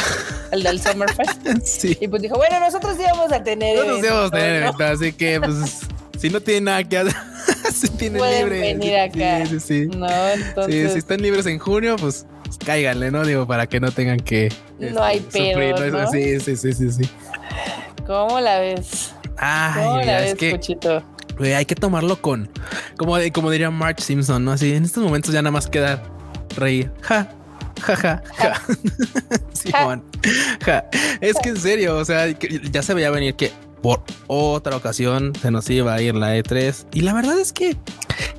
el 0.51 0.63
del 0.63 0.81
Summerfest. 0.81 1.47
sí. 1.65 1.99
Y 2.01 2.09
pues 2.09 2.23
dijo, 2.23 2.37
bueno, 2.37 2.61
nosotros 2.61 2.97
íbamos 2.99 3.31
a 3.31 3.45
tener. 3.45 3.77
Nosotros 3.77 4.05
íbamos 4.05 4.27
a 4.27 4.31
tener 4.31 4.63
evento, 4.63 4.85
así 4.85 5.13
que 5.13 5.39
pues 5.39 5.81
si 6.19 6.31
no 6.31 6.41
tiene 6.41 6.63
nada 6.63 6.85
que 6.85 6.97
hacer, 6.97 7.15
si 7.75 7.89
tienen 7.91 8.23
libre. 8.23 8.61
venir 8.61 8.97
acá. 8.97 9.45
Sí, 9.45 9.61
sí, 9.61 9.87
No, 9.87 10.09
entonces... 10.29 10.89
Sí, 10.89 10.93
si 10.93 10.99
están 10.99 11.21
libres 11.21 11.45
en 11.47 11.59
junio, 11.59 11.97
pues 11.97 12.27
cáiganle, 12.65 13.11
¿no? 13.11 13.25
Digo, 13.25 13.47
para 13.47 13.67
que 13.67 13.81
no 13.81 13.91
tengan 13.91 14.19
que. 14.21 14.51
No 14.79 15.03
hay 15.03 15.19
este, 15.19 15.55
pedo. 15.55 16.11
Sí, 16.11 16.41
sí, 16.41 16.57
sí, 16.57 16.73
sí, 16.73 16.93
sí. 16.93 17.09
¿Cómo 18.07 18.41
la 18.41 18.59
ves? 18.59 19.15
Ay, 19.37 19.85
¿Cómo 19.85 19.97
la 20.03 20.21
ves, 20.21 20.35
que, 20.35 21.55
hay 21.55 21.65
que 21.65 21.75
tomarlo 21.75 22.21
con, 22.21 22.49
como, 22.97 23.17
como 23.33 23.51
diría 23.51 23.71
Mark 23.71 24.01
Simpson, 24.01 24.45
¿no? 24.45 24.53
Así 24.53 24.75
en 24.75 24.85
estos 24.85 25.03
momentos 25.03 25.33
ya 25.33 25.43
nada 25.43 25.53
más 25.53 25.67
queda 25.67 26.03
reír. 26.57 26.91
Ja, 27.01 27.29
ja, 27.81 27.97
ja, 27.97 28.23
ja. 28.37 28.63
sí, 29.53 29.73
Juan. 29.83 30.03
Ja. 30.65 30.85
Es 31.21 31.37
que 31.43 31.51
en 31.51 31.57
serio, 31.57 31.97
o 31.97 32.05
sea, 32.05 32.27
ya 32.29 32.83
se 32.83 32.95
veía 32.95 33.11
venir 33.11 33.35
que 33.35 33.53
por 33.83 34.03
otra 34.29 34.77
ocasión 34.77 35.33
se 35.41 35.51
nos 35.51 35.69
iba 35.69 35.95
a 35.95 36.01
ir 36.01 36.15
la 36.15 36.37
E3. 36.37 36.87
Y 36.93 37.01
la 37.01 37.13
verdad 37.13 37.39
es 37.39 37.53
que 37.53 37.77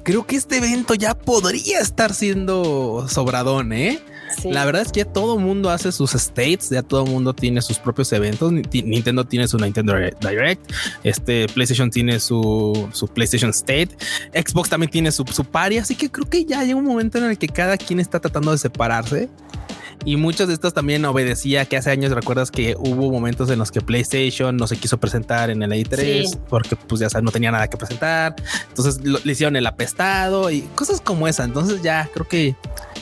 creo 0.03 0.25
que 0.25 0.35
este 0.35 0.57
evento 0.57 0.95
ya 0.95 1.15
podría 1.15 1.79
estar 1.79 2.13
siendo 2.13 3.07
sobradón, 3.09 3.73
¿eh? 3.73 3.99
La 4.45 4.65
verdad 4.65 4.81
es 4.81 4.91
que 4.91 5.05
todo 5.05 5.37
mundo 5.37 5.69
hace 5.69 5.91
sus 5.91 6.15
states, 6.15 6.69
ya 6.69 6.83
todo 6.83 7.05
mundo 7.05 7.33
tiene 7.33 7.61
sus 7.61 7.79
propios 7.79 8.11
eventos. 8.13 8.51
Nintendo 8.51 9.25
tiene 9.25 9.47
su 9.47 9.57
Nintendo 9.57 9.93
Direct, 9.95 10.71
este 11.03 11.47
PlayStation 11.47 11.89
tiene 11.89 12.19
su, 12.19 12.89
su 12.91 13.07
PlayStation 13.07 13.51
State, 13.51 13.89
Xbox 14.33 14.69
también 14.69 14.89
tiene 14.89 15.11
su, 15.11 15.23
su 15.25 15.45
party, 15.45 15.77
así 15.77 15.95
que 15.95 16.09
creo 16.11 16.29
que 16.29 16.45
ya 16.45 16.63
llega 16.63 16.75
un 16.75 16.85
momento 16.85 17.17
en 17.17 17.25
el 17.25 17.37
que 17.37 17.47
cada 17.47 17.77
quien 17.77 17.99
está 17.99 18.19
tratando 18.19 18.51
de 18.51 18.57
separarse 18.57 19.29
y 20.05 20.17
muchos 20.17 20.47
de 20.47 20.53
estos 20.53 20.73
también 20.73 21.05
obedecía 21.05 21.65
que 21.65 21.77
hace 21.77 21.91
años 21.91 22.11
recuerdas 22.11 22.51
que 22.51 22.75
hubo 22.77 23.11
momentos 23.11 23.49
en 23.49 23.59
los 23.59 23.71
que 23.71 23.81
PlayStation 23.81 24.55
no 24.57 24.67
se 24.67 24.77
quiso 24.77 24.99
presentar 24.99 25.49
en 25.49 25.63
el 25.63 25.71
E3 25.71 26.37
porque 26.49 26.75
pues 26.75 27.01
ya 27.01 27.09
sabes, 27.09 27.23
no 27.23 27.31
tenía 27.31 27.51
nada 27.51 27.69
que 27.69 27.77
presentar. 27.77 28.35
Entonces 28.67 28.99
le 29.01 29.31
hicieron 29.31 29.55
el 29.55 29.65
apestado 29.65 30.51
y 30.51 30.61
cosas 30.75 31.01
como 31.01 31.27
esa. 31.27 31.43
Entonces 31.43 31.81
ya 31.81 32.09
creo 32.13 32.27
que 32.27 32.55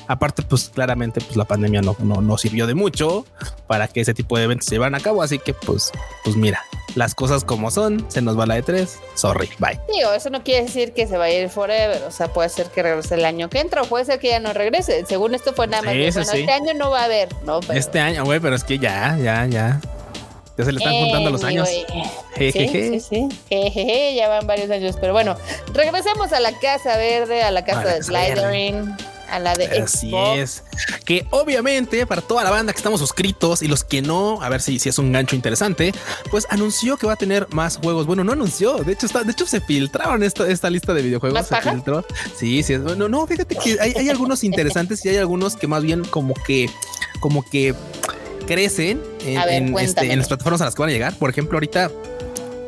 aparte 0.07 0.43
pues 0.43 0.69
claramente 0.73 1.21
pues 1.21 1.35
la 1.35 1.45
pandemia 1.45 1.81
no, 1.81 1.95
no, 1.99 2.21
no 2.21 2.37
sirvió 2.37 2.67
de 2.67 2.75
mucho 2.75 3.25
para 3.67 3.87
que 3.87 4.01
ese 4.01 4.13
tipo 4.13 4.37
de 4.37 4.43
eventos 4.43 4.67
se 4.67 4.75
llevaran 4.75 4.95
a 4.95 4.99
cabo. 4.99 5.23
Así 5.23 5.39
que 5.39 5.53
pues, 5.53 5.91
pues 6.23 6.35
mira, 6.35 6.61
las 6.95 7.15
cosas 7.15 7.43
como 7.43 7.71
son, 7.71 8.05
se 8.09 8.21
nos 8.21 8.37
va 8.37 8.45
la 8.45 8.55
de 8.55 8.61
tres, 8.63 8.99
sorry, 9.15 9.49
bye. 9.59 9.79
Digo, 9.93 10.11
eso 10.13 10.29
no 10.29 10.43
quiere 10.43 10.65
decir 10.65 10.93
que 10.93 11.07
se 11.07 11.17
va 11.17 11.25
a 11.25 11.31
ir 11.31 11.49
forever, 11.49 12.03
o 12.03 12.11
sea, 12.11 12.27
puede 12.27 12.49
ser 12.49 12.67
que 12.67 12.83
regrese 12.83 13.15
el 13.15 13.25
año 13.25 13.49
que 13.49 13.59
entra, 13.59 13.81
o 13.81 13.85
puede 13.85 14.05
ser 14.05 14.19
que 14.19 14.29
ya 14.29 14.39
no 14.39 14.53
regrese. 14.53 15.05
Según 15.05 15.35
esto 15.35 15.53
fue 15.53 15.67
nada 15.67 15.83
más, 15.83 15.95
este 15.95 16.51
año 16.51 16.73
no 16.73 16.91
va 16.91 17.01
a 17.01 17.05
haber, 17.05 17.29
¿no? 17.45 17.59
Este 17.73 17.99
año, 17.99 18.25
güey, 18.25 18.39
pero 18.39 18.55
es 18.55 18.63
que 18.63 18.79
ya, 18.79 19.17
ya, 19.21 19.45
ya. 19.45 19.79
Ya 20.57 20.65
se 20.65 20.71
le 20.73 20.79
están 20.79 20.93
juntando 20.93 21.29
los 21.29 21.43
años. 21.45 21.69
Jejeje. 22.35 22.99
Sí, 22.99 23.29
sí, 23.49 23.69
sí. 23.69 24.15
ya 24.15 24.27
van 24.27 24.45
varios 24.45 24.69
años. 24.69 24.97
Pero 24.99 25.13
bueno, 25.13 25.37
regresemos 25.73 26.33
a 26.33 26.41
la 26.41 26.51
Casa 26.59 26.97
Verde, 26.97 27.41
a 27.41 27.51
la 27.51 27.63
Casa 27.63 27.85
de 27.85 28.03
Slytherin 28.03 28.95
a 29.31 29.39
la 29.39 29.55
de 29.55 29.65
Así 29.65 30.11
es. 30.35 30.63
Que 31.05 31.25
obviamente 31.31 32.05
para 32.05 32.21
toda 32.21 32.43
la 32.43 32.51
banda 32.51 32.73
que 32.73 32.77
estamos 32.77 32.99
suscritos 32.99 33.61
y 33.61 33.67
los 33.67 33.83
que 33.83 34.01
no, 34.01 34.41
a 34.41 34.49
ver 34.49 34.61
si, 34.61 34.77
si 34.77 34.89
es 34.89 34.97
un 34.97 35.11
gancho 35.11 35.35
interesante, 35.35 35.93
pues 36.29 36.45
anunció 36.49 36.97
que 36.97 37.07
va 37.07 37.13
a 37.13 37.15
tener 37.15 37.47
más 37.51 37.77
juegos. 37.77 38.05
Bueno, 38.05 38.23
no 38.23 38.33
anunció, 38.33 38.77
de 38.77 38.93
hecho 38.93 39.05
está, 39.05 39.23
de 39.23 39.31
hecho 39.31 39.45
se 39.45 39.61
filtraron 39.61 40.21
esta, 40.23 40.47
esta 40.47 40.69
lista 40.69 40.93
de 40.93 41.01
videojuegos. 41.01 41.47
se 41.47 41.61
filtró. 41.61 42.05
Sí, 42.37 42.61
sí. 42.63 42.77
No, 42.77 43.07
no, 43.07 43.25
fíjate 43.25 43.55
que 43.55 43.79
hay, 43.79 43.93
hay 43.95 44.09
algunos 44.09 44.43
interesantes 44.43 45.03
y 45.05 45.09
hay 45.09 45.17
algunos 45.17 45.55
que 45.55 45.67
más 45.67 45.83
bien 45.83 46.03
como 46.03 46.33
que, 46.33 46.69
como 47.19 47.43
que 47.43 47.73
crecen 48.45 49.01
en, 49.25 49.77
este, 49.77 50.11
en 50.11 50.19
las 50.19 50.27
plataformas 50.27 50.61
a 50.61 50.65
las 50.65 50.75
que 50.75 50.81
van 50.81 50.89
a 50.89 50.93
llegar. 50.93 51.15
Por 51.15 51.29
ejemplo, 51.29 51.55
ahorita 51.55 51.89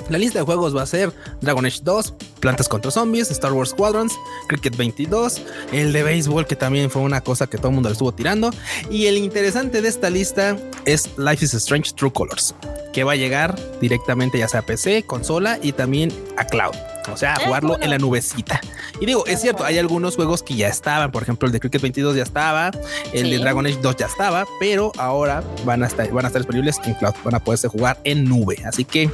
la 0.10 0.18
lista 0.18 0.40
de 0.40 0.46
juegos 0.46 0.76
va 0.76 0.84
a 0.84 0.86
ser 0.86 1.14
Dragon 1.42 1.66
Age 1.66 1.80
2, 1.84 2.14
Plantas 2.40 2.68
contra 2.68 2.92
Zombies, 2.92 3.32
Star 3.32 3.54
Wars 3.54 3.70
Squadrons, 3.72 4.14
Cricket 4.48 4.76
22, 4.76 5.42
el 5.72 5.94
de 5.94 6.04
béisbol 6.04 6.46
que 6.46 6.56
también 6.56 6.90
fue 6.90 7.02
una 7.02 7.22
cosa 7.22 7.48
que 7.48 7.58
todo 7.58 7.70
el 7.70 7.76
mundo 7.76 7.90
le 7.90 7.94
estuvo 7.94 8.14
tirando. 8.14 8.52
Y 8.90 9.06
el 9.06 9.18
interesante 9.18 9.82
de 9.82 9.88
esta 9.88 10.10
lista 10.10 10.58
es 10.86 11.10
Life 11.18 11.46
is 11.46 11.54
Strange 11.54 11.92
True 11.94 12.12
Colors, 12.12 12.56
que 12.92 13.04
va 13.04 13.14
a 13.14 13.16
llegar 13.16 13.58
directamente 13.80 14.38
ya 14.38 14.48
sea 14.48 14.62
a 14.62 14.66
PC, 14.66 15.04
consola 15.04 15.60
y 15.62 15.72
también 15.72 16.12
a 16.38 16.46
cloud. 16.46 16.76
O 17.12 17.18
sea, 17.18 17.34
ah, 17.34 17.42
jugarlo 17.46 17.78
en 17.82 17.90
la 17.90 17.98
nubecita. 17.98 18.62
Y 19.00 19.06
digo, 19.06 19.26
es 19.26 19.42
cierto, 19.42 19.66
hay 19.66 19.78
algunos 19.78 20.16
juegos 20.16 20.44
que 20.44 20.56
ya 20.56 20.68
estaban. 20.68 21.12
Por 21.12 21.24
ejemplo, 21.24 21.48
el 21.48 21.52
de 21.52 21.60
Cricket 21.60 21.82
22 21.82 22.16
ya 22.16 22.24
estaba, 22.24 22.72
el 23.12 23.30
de 23.30 23.40
Dragon 23.40 23.66
Age 23.66 23.80
2 23.82 23.96
ya 23.98 24.06
estaba, 24.06 24.46
pero 24.60 24.92
ahora 24.98 25.44
van 25.66 25.84
a 25.84 25.88
estar, 25.88 26.10
van 26.12 26.26
a 26.26 26.28
estar 26.28 26.42
disponibles 26.42 26.80
en 26.86 26.94
cloud. 26.96 27.14
Van 27.24 27.36
a 27.36 27.40
poderse 27.40 27.68
jugar 27.68 28.00
en 28.04 28.26
nube. 28.26 28.58
Así 28.66 28.86
que, 28.86 29.10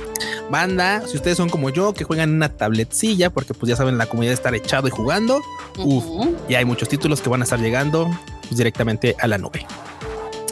banda, 0.50 1.04
si 1.08 1.18
ustedes 1.18 1.38
son 1.38 1.50
como 1.50 1.70
yo, 1.70 1.94
que 1.94 2.04
juegan 2.04 2.30
en 2.30 2.36
una 2.36 2.50
tabletcilla 2.50 3.30
porque 3.30 3.54
pues 3.54 3.70
ya 3.70 3.76
saben, 3.76 3.98
la 3.98 4.08
comunidad 4.08 4.34
estar 4.34 4.54
echado 4.56 4.88
y 4.88 4.92
jugando. 4.92 5.42
Uf, 5.78 6.06
y 6.48 6.56
hay 6.56 6.66
muchos 6.66 6.90
títulos 6.90 7.22
que 7.22 7.30
van 7.30 7.42
a 7.42 7.44
estar 7.44 7.60
llegando 7.60 8.10
pues, 8.42 8.58
directamente 8.58 9.16
a 9.20 9.28
la 9.28 9.38
nube. 9.38 9.66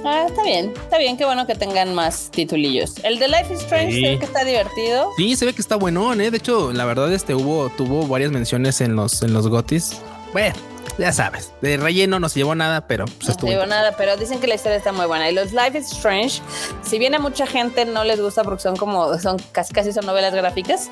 Ah, 0.06 0.26
está 0.28 0.44
bien, 0.44 0.72
está 0.76 0.98
bien, 0.98 1.18
qué 1.18 1.26
bueno 1.26 1.46
que 1.48 1.56
tengan 1.56 1.94
más 1.94 2.30
titulillos. 2.32 2.96
El 3.04 3.20
de 3.20 3.28
Life 3.28 3.54
is 3.54 3.60
Strange 3.62 3.94
sí. 3.94 4.18
que 4.18 4.26
está 4.26 4.46
divertido. 4.46 5.12
Sí, 5.18 5.36
se 5.36 5.46
ve 5.46 5.54
que 5.54 5.62
está 5.62 5.76
bueno, 5.76 6.14
¿eh? 6.14 6.32
De 6.32 6.38
hecho, 6.38 6.72
la 6.72 6.86
verdad, 6.86 7.12
este 7.12 7.36
hubo, 7.36 7.70
tuvo 7.72 8.08
varias 8.08 8.32
menciones 8.32 8.80
en 8.80 8.96
los, 8.96 9.22
en 9.22 9.34
los 9.34 9.48
gotis. 9.48 10.00
Bueno, 10.32 10.56
ya 10.98 11.12
sabes, 11.12 11.52
de 11.62 11.78
relleno 11.78 12.20
no 12.20 12.30
se 12.30 12.40
llevó 12.40 12.56
nada, 12.56 12.88
pero 12.88 13.06
pues, 13.06 13.28
no 13.28 13.34
se 13.34 13.48
llevó 13.48 13.66
nada, 13.66 13.96
pero 13.98 14.18
dicen 14.18 14.40
que 14.40 14.48
la 14.48 14.56
historia 14.56 14.78
está 14.78 14.92
muy 14.92 15.06
buena. 15.06 15.30
Y 15.30 15.34
los 15.34 15.52
Life 15.52 15.78
is 15.78 15.92
Strange, 15.92 16.42
si 16.84 17.00
bien 17.00 17.16
a 17.16 17.20
mucha 17.20 17.46
gente 17.46 17.86
no 17.86 18.04
les 18.04 18.22
gusta 18.22 18.44
porque 18.44 18.62
son 18.62 18.76
como, 18.76 19.18
son 19.20 19.38
casi 19.52 19.74
casi 19.74 19.94
son 19.94 20.06
novelas 20.06 20.34
gráficas, 20.34 20.90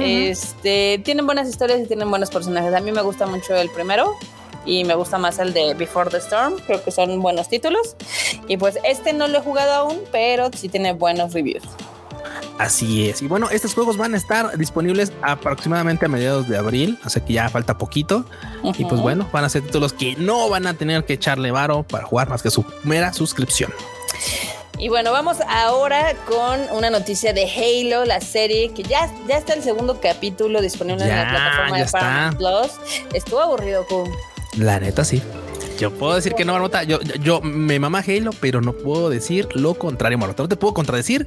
este, 0.00 1.00
tienen 1.04 1.26
buenas 1.26 1.48
historias 1.48 1.80
y 1.80 1.86
tienen 1.86 2.10
buenos 2.10 2.30
personajes. 2.30 2.74
A 2.74 2.80
mí 2.80 2.92
me 2.92 3.02
gusta 3.02 3.26
mucho 3.26 3.54
el 3.54 3.70
primero 3.70 4.14
y 4.64 4.84
me 4.84 4.94
gusta 4.94 5.18
más 5.18 5.38
el 5.38 5.52
de 5.52 5.74
Before 5.74 6.10
the 6.10 6.18
Storm, 6.18 6.56
creo 6.66 6.82
que 6.82 6.90
son 6.90 7.20
buenos 7.20 7.48
títulos. 7.48 7.96
Y 8.48 8.56
pues 8.56 8.78
este 8.84 9.12
no 9.12 9.28
lo 9.28 9.38
he 9.38 9.42
jugado 9.42 9.72
aún, 9.72 10.00
pero 10.12 10.50
sí 10.54 10.68
tiene 10.68 10.92
buenos 10.92 11.32
reviews. 11.32 11.64
Así 12.58 13.08
es. 13.08 13.22
Y 13.22 13.28
bueno, 13.28 13.48
estos 13.50 13.74
juegos 13.74 13.96
van 13.96 14.14
a 14.14 14.16
estar 14.16 14.56
disponibles 14.58 15.12
aproximadamente 15.22 16.06
a 16.06 16.08
mediados 16.08 16.48
de 16.48 16.56
abril, 16.56 16.98
así 17.04 17.20
que 17.20 17.34
ya 17.34 17.48
falta 17.48 17.78
poquito. 17.78 18.24
Y 18.76 18.84
pues 18.84 19.00
bueno, 19.00 19.28
van 19.32 19.44
a 19.44 19.48
ser 19.48 19.62
títulos 19.62 19.92
que 19.92 20.16
no 20.16 20.48
van 20.48 20.66
a 20.66 20.74
tener 20.74 21.04
que 21.04 21.14
echarle 21.14 21.50
varo 21.50 21.82
para 21.82 22.04
jugar 22.04 22.28
más 22.28 22.42
que 22.42 22.50
su 22.50 22.64
mera 22.84 23.12
suscripción. 23.12 23.72
Y 24.78 24.88
bueno, 24.88 25.10
vamos 25.10 25.38
ahora 25.48 26.14
con 26.28 26.60
una 26.70 26.88
noticia 26.88 27.32
de 27.32 27.46
Halo, 27.50 28.04
la 28.04 28.20
serie 28.20 28.72
que 28.72 28.84
ya, 28.84 29.10
ya 29.26 29.36
está 29.36 29.54
el 29.54 29.62
segundo 29.64 30.00
capítulo 30.00 30.60
disponible 30.60 31.02
en 31.02 31.16
la 31.16 31.28
plataforma 31.28 31.78
de 31.78 31.86
Paramount 31.86 32.36
Plus. 32.38 33.04
Estuvo 33.12 33.40
aburrido, 33.40 33.84
con 33.86 34.08
la 34.56 34.78
neta, 34.78 35.04
sí. 35.04 35.20
Yo 35.78 35.92
puedo 35.92 36.14
decir 36.14 36.34
que 36.34 36.44
no, 36.44 36.52
Marmota. 36.52 36.84
Yo, 36.84 37.00
yo, 37.00 37.40
me 37.40 37.78
mama 37.80 38.04
Halo, 38.06 38.30
pero 38.40 38.60
no 38.60 38.72
puedo 38.72 39.10
decir 39.10 39.48
lo 39.54 39.74
contrario, 39.74 40.16
Marmota. 40.16 40.44
No 40.44 40.48
te 40.48 40.56
puedo 40.56 40.74
contradecir, 40.74 41.26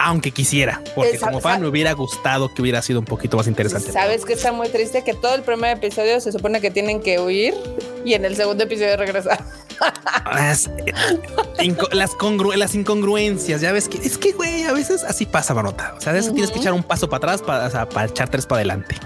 aunque 0.00 0.30
quisiera, 0.30 0.82
porque 0.94 1.18
como 1.18 1.40
fan 1.40 1.60
me 1.60 1.68
hubiera 1.68 1.92
gustado 1.92 2.52
que 2.52 2.62
hubiera 2.62 2.80
sido 2.80 3.00
un 3.00 3.04
poquito 3.04 3.36
más 3.36 3.46
interesante. 3.46 3.92
Sabes 3.92 4.24
que 4.24 4.32
está 4.32 4.50
muy 4.50 4.68
triste 4.68 5.04
que 5.04 5.12
todo 5.12 5.34
el 5.34 5.42
primer 5.42 5.76
episodio 5.76 6.20
se 6.20 6.32
supone 6.32 6.60
que 6.60 6.70
tienen 6.70 7.02
que 7.02 7.20
huir 7.20 7.54
y 8.04 8.14
en 8.14 8.24
el 8.24 8.34
segundo 8.34 8.64
episodio 8.64 8.96
regresar. 8.96 9.44
Las, 10.32 10.70
las, 11.92 12.16
las 12.54 12.74
incongruencias, 12.74 13.60
ya 13.60 13.72
ves 13.72 13.88
que 13.88 13.98
es 13.98 14.18
que, 14.18 14.32
güey, 14.32 14.64
a 14.64 14.72
veces 14.72 15.04
así 15.04 15.26
pasa, 15.26 15.54
Marmota. 15.54 15.94
O 15.96 16.00
sea, 16.00 16.12
a 16.12 16.14
veces 16.14 16.32
tienes 16.32 16.50
que 16.50 16.58
echar 16.58 16.72
un 16.72 16.82
paso 16.82 17.08
para 17.08 17.34
atrás 17.34 17.42
para, 17.42 17.88
para 17.88 18.06
echar 18.06 18.28
tres 18.28 18.46
para 18.46 18.58
adelante. 18.58 18.96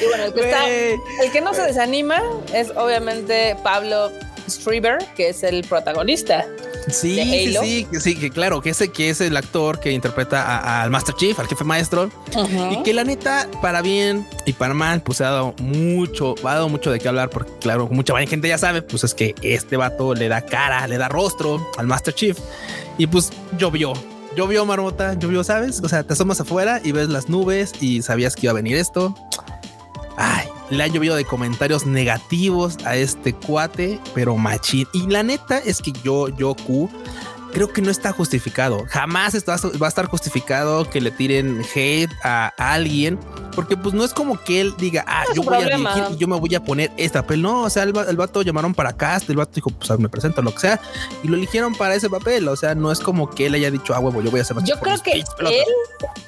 Y 0.00 0.06
bueno, 0.06 0.24
el 0.24 0.32
que, 0.32 0.40
está, 0.40 0.68
el 0.68 1.32
que 1.32 1.40
no 1.40 1.54
se 1.54 1.62
desanima 1.62 2.22
es 2.54 2.70
obviamente 2.76 3.56
Pablo 3.62 4.10
Strieber, 4.48 4.98
que 5.16 5.30
es 5.30 5.42
el 5.42 5.64
protagonista. 5.64 6.46
Sí, 6.90 7.20
sí, 7.22 7.86
sí, 7.92 8.00
sí, 8.00 8.14
que 8.16 8.30
claro, 8.30 8.60
que 8.60 8.70
ese 8.70 8.88
que 8.88 9.10
es 9.10 9.20
el 9.20 9.36
actor 9.36 9.80
que 9.80 9.92
interpreta 9.92 10.82
al 10.82 10.90
Master 10.90 11.14
Chief, 11.14 11.38
al 11.38 11.46
jefe 11.46 11.64
maestro, 11.64 12.10
y 12.70 12.82
que 12.82 12.94
la 12.94 13.04
neta, 13.04 13.48
para 13.60 13.82
bien 13.82 14.26
y 14.46 14.52
para 14.52 14.74
mal, 14.74 15.02
pues 15.02 15.20
ha 15.20 15.30
dado 15.30 15.54
mucho, 15.58 16.34
ha 16.44 16.54
dado 16.54 16.68
mucho 16.68 16.90
de 16.90 16.98
qué 16.98 17.08
hablar, 17.08 17.30
porque 17.30 17.52
claro, 17.60 17.88
mucha 17.90 18.16
gente 18.26 18.48
ya 18.48 18.58
sabe, 18.58 18.82
pues 18.82 19.04
es 19.04 19.14
que 19.14 19.34
este 19.42 19.76
vato 19.76 20.14
le 20.14 20.28
da 20.28 20.42
cara, 20.42 20.86
le 20.86 20.98
da 20.98 21.08
rostro 21.08 21.66
al 21.76 21.86
Master 21.86 22.14
Chief, 22.14 22.38
y 22.96 23.06
pues 23.06 23.30
llovió, 23.58 23.92
llovió 24.36 24.64
marmota, 24.64 25.14
llovió, 25.14 25.44
¿sabes? 25.44 25.80
O 25.82 25.88
sea, 25.88 26.02
te 26.04 26.12
asomas 26.12 26.40
afuera 26.40 26.80
y 26.82 26.92
ves 26.92 27.08
las 27.08 27.28
nubes 27.28 27.72
y 27.80 28.02
sabías 28.02 28.34
que 28.34 28.46
iba 28.46 28.52
a 28.52 28.54
venir 28.54 28.76
esto. 28.76 29.14
Ay, 30.16 30.48
le 30.70 30.82
ha 30.82 30.86
llovido 30.86 31.16
de 31.16 31.24
comentarios 31.24 31.86
negativos 31.86 32.76
a 32.84 32.96
este 32.96 33.32
cuate, 33.32 34.00
pero 34.14 34.36
machín. 34.36 34.86
Y 34.92 35.06
la 35.06 35.22
neta 35.22 35.58
es 35.58 35.80
que 35.80 35.92
yo, 36.04 36.28
yo, 36.28 36.54
Q, 36.54 36.90
creo 37.52 37.72
que 37.72 37.82
no 37.82 37.90
está 37.90 38.12
justificado. 38.12 38.84
Jamás 38.88 39.34
va 39.34 39.86
a 39.86 39.88
estar 39.88 40.06
justificado 40.06 40.88
que 40.88 41.00
le 41.00 41.10
tiren 41.10 41.62
hate 41.74 42.12
a 42.22 42.52
alguien 42.56 43.18
porque 43.58 43.76
pues 43.76 43.92
no 43.92 44.04
es 44.04 44.14
como 44.14 44.40
que 44.40 44.60
él 44.60 44.72
diga, 44.78 45.04
ah, 45.08 45.24
yo 45.34 45.42
voy 45.42 45.56
a 45.56 45.64
dirigir 45.64 46.04
y 46.12 46.16
yo 46.16 46.28
me 46.28 46.38
voy 46.38 46.54
a 46.54 46.62
poner 46.62 46.92
esta 46.96 47.22
papel. 47.22 47.42
No, 47.42 47.62
o 47.62 47.70
sea, 47.70 47.82
el, 47.82 47.92
vato 47.92 48.42
llamaron 48.42 48.72
para 48.72 48.92
cast, 48.92 49.28
el 49.30 49.34
vato 49.34 49.50
dijo, 49.52 49.70
pues 49.70 49.98
me 49.98 50.08
presento, 50.08 50.42
lo 50.42 50.52
que 50.52 50.60
sea, 50.60 50.80
y 51.24 51.26
lo 51.26 51.36
eligieron 51.36 51.74
para 51.74 51.96
ese 51.96 52.08
papel. 52.08 52.46
O 52.46 52.54
sea, 52.54 52.76
no 52.76 52.92
es 52.92 53.00
como 53.00 53.28
que 53.28 53.46
él 53.46 53.54
haya 53.54 53.72
dicho, 53.72 53.96
ah, 53.96 53.98
huevo, 53.98 54.22
yo 54.22 54.30
voy 54.30 54.38
a 54.38 54.42
hacer 54.44 54.56
Yo 54.62 54.78
creo 54.78 54.96
que 55.02 55.10
él, 55.10 55.24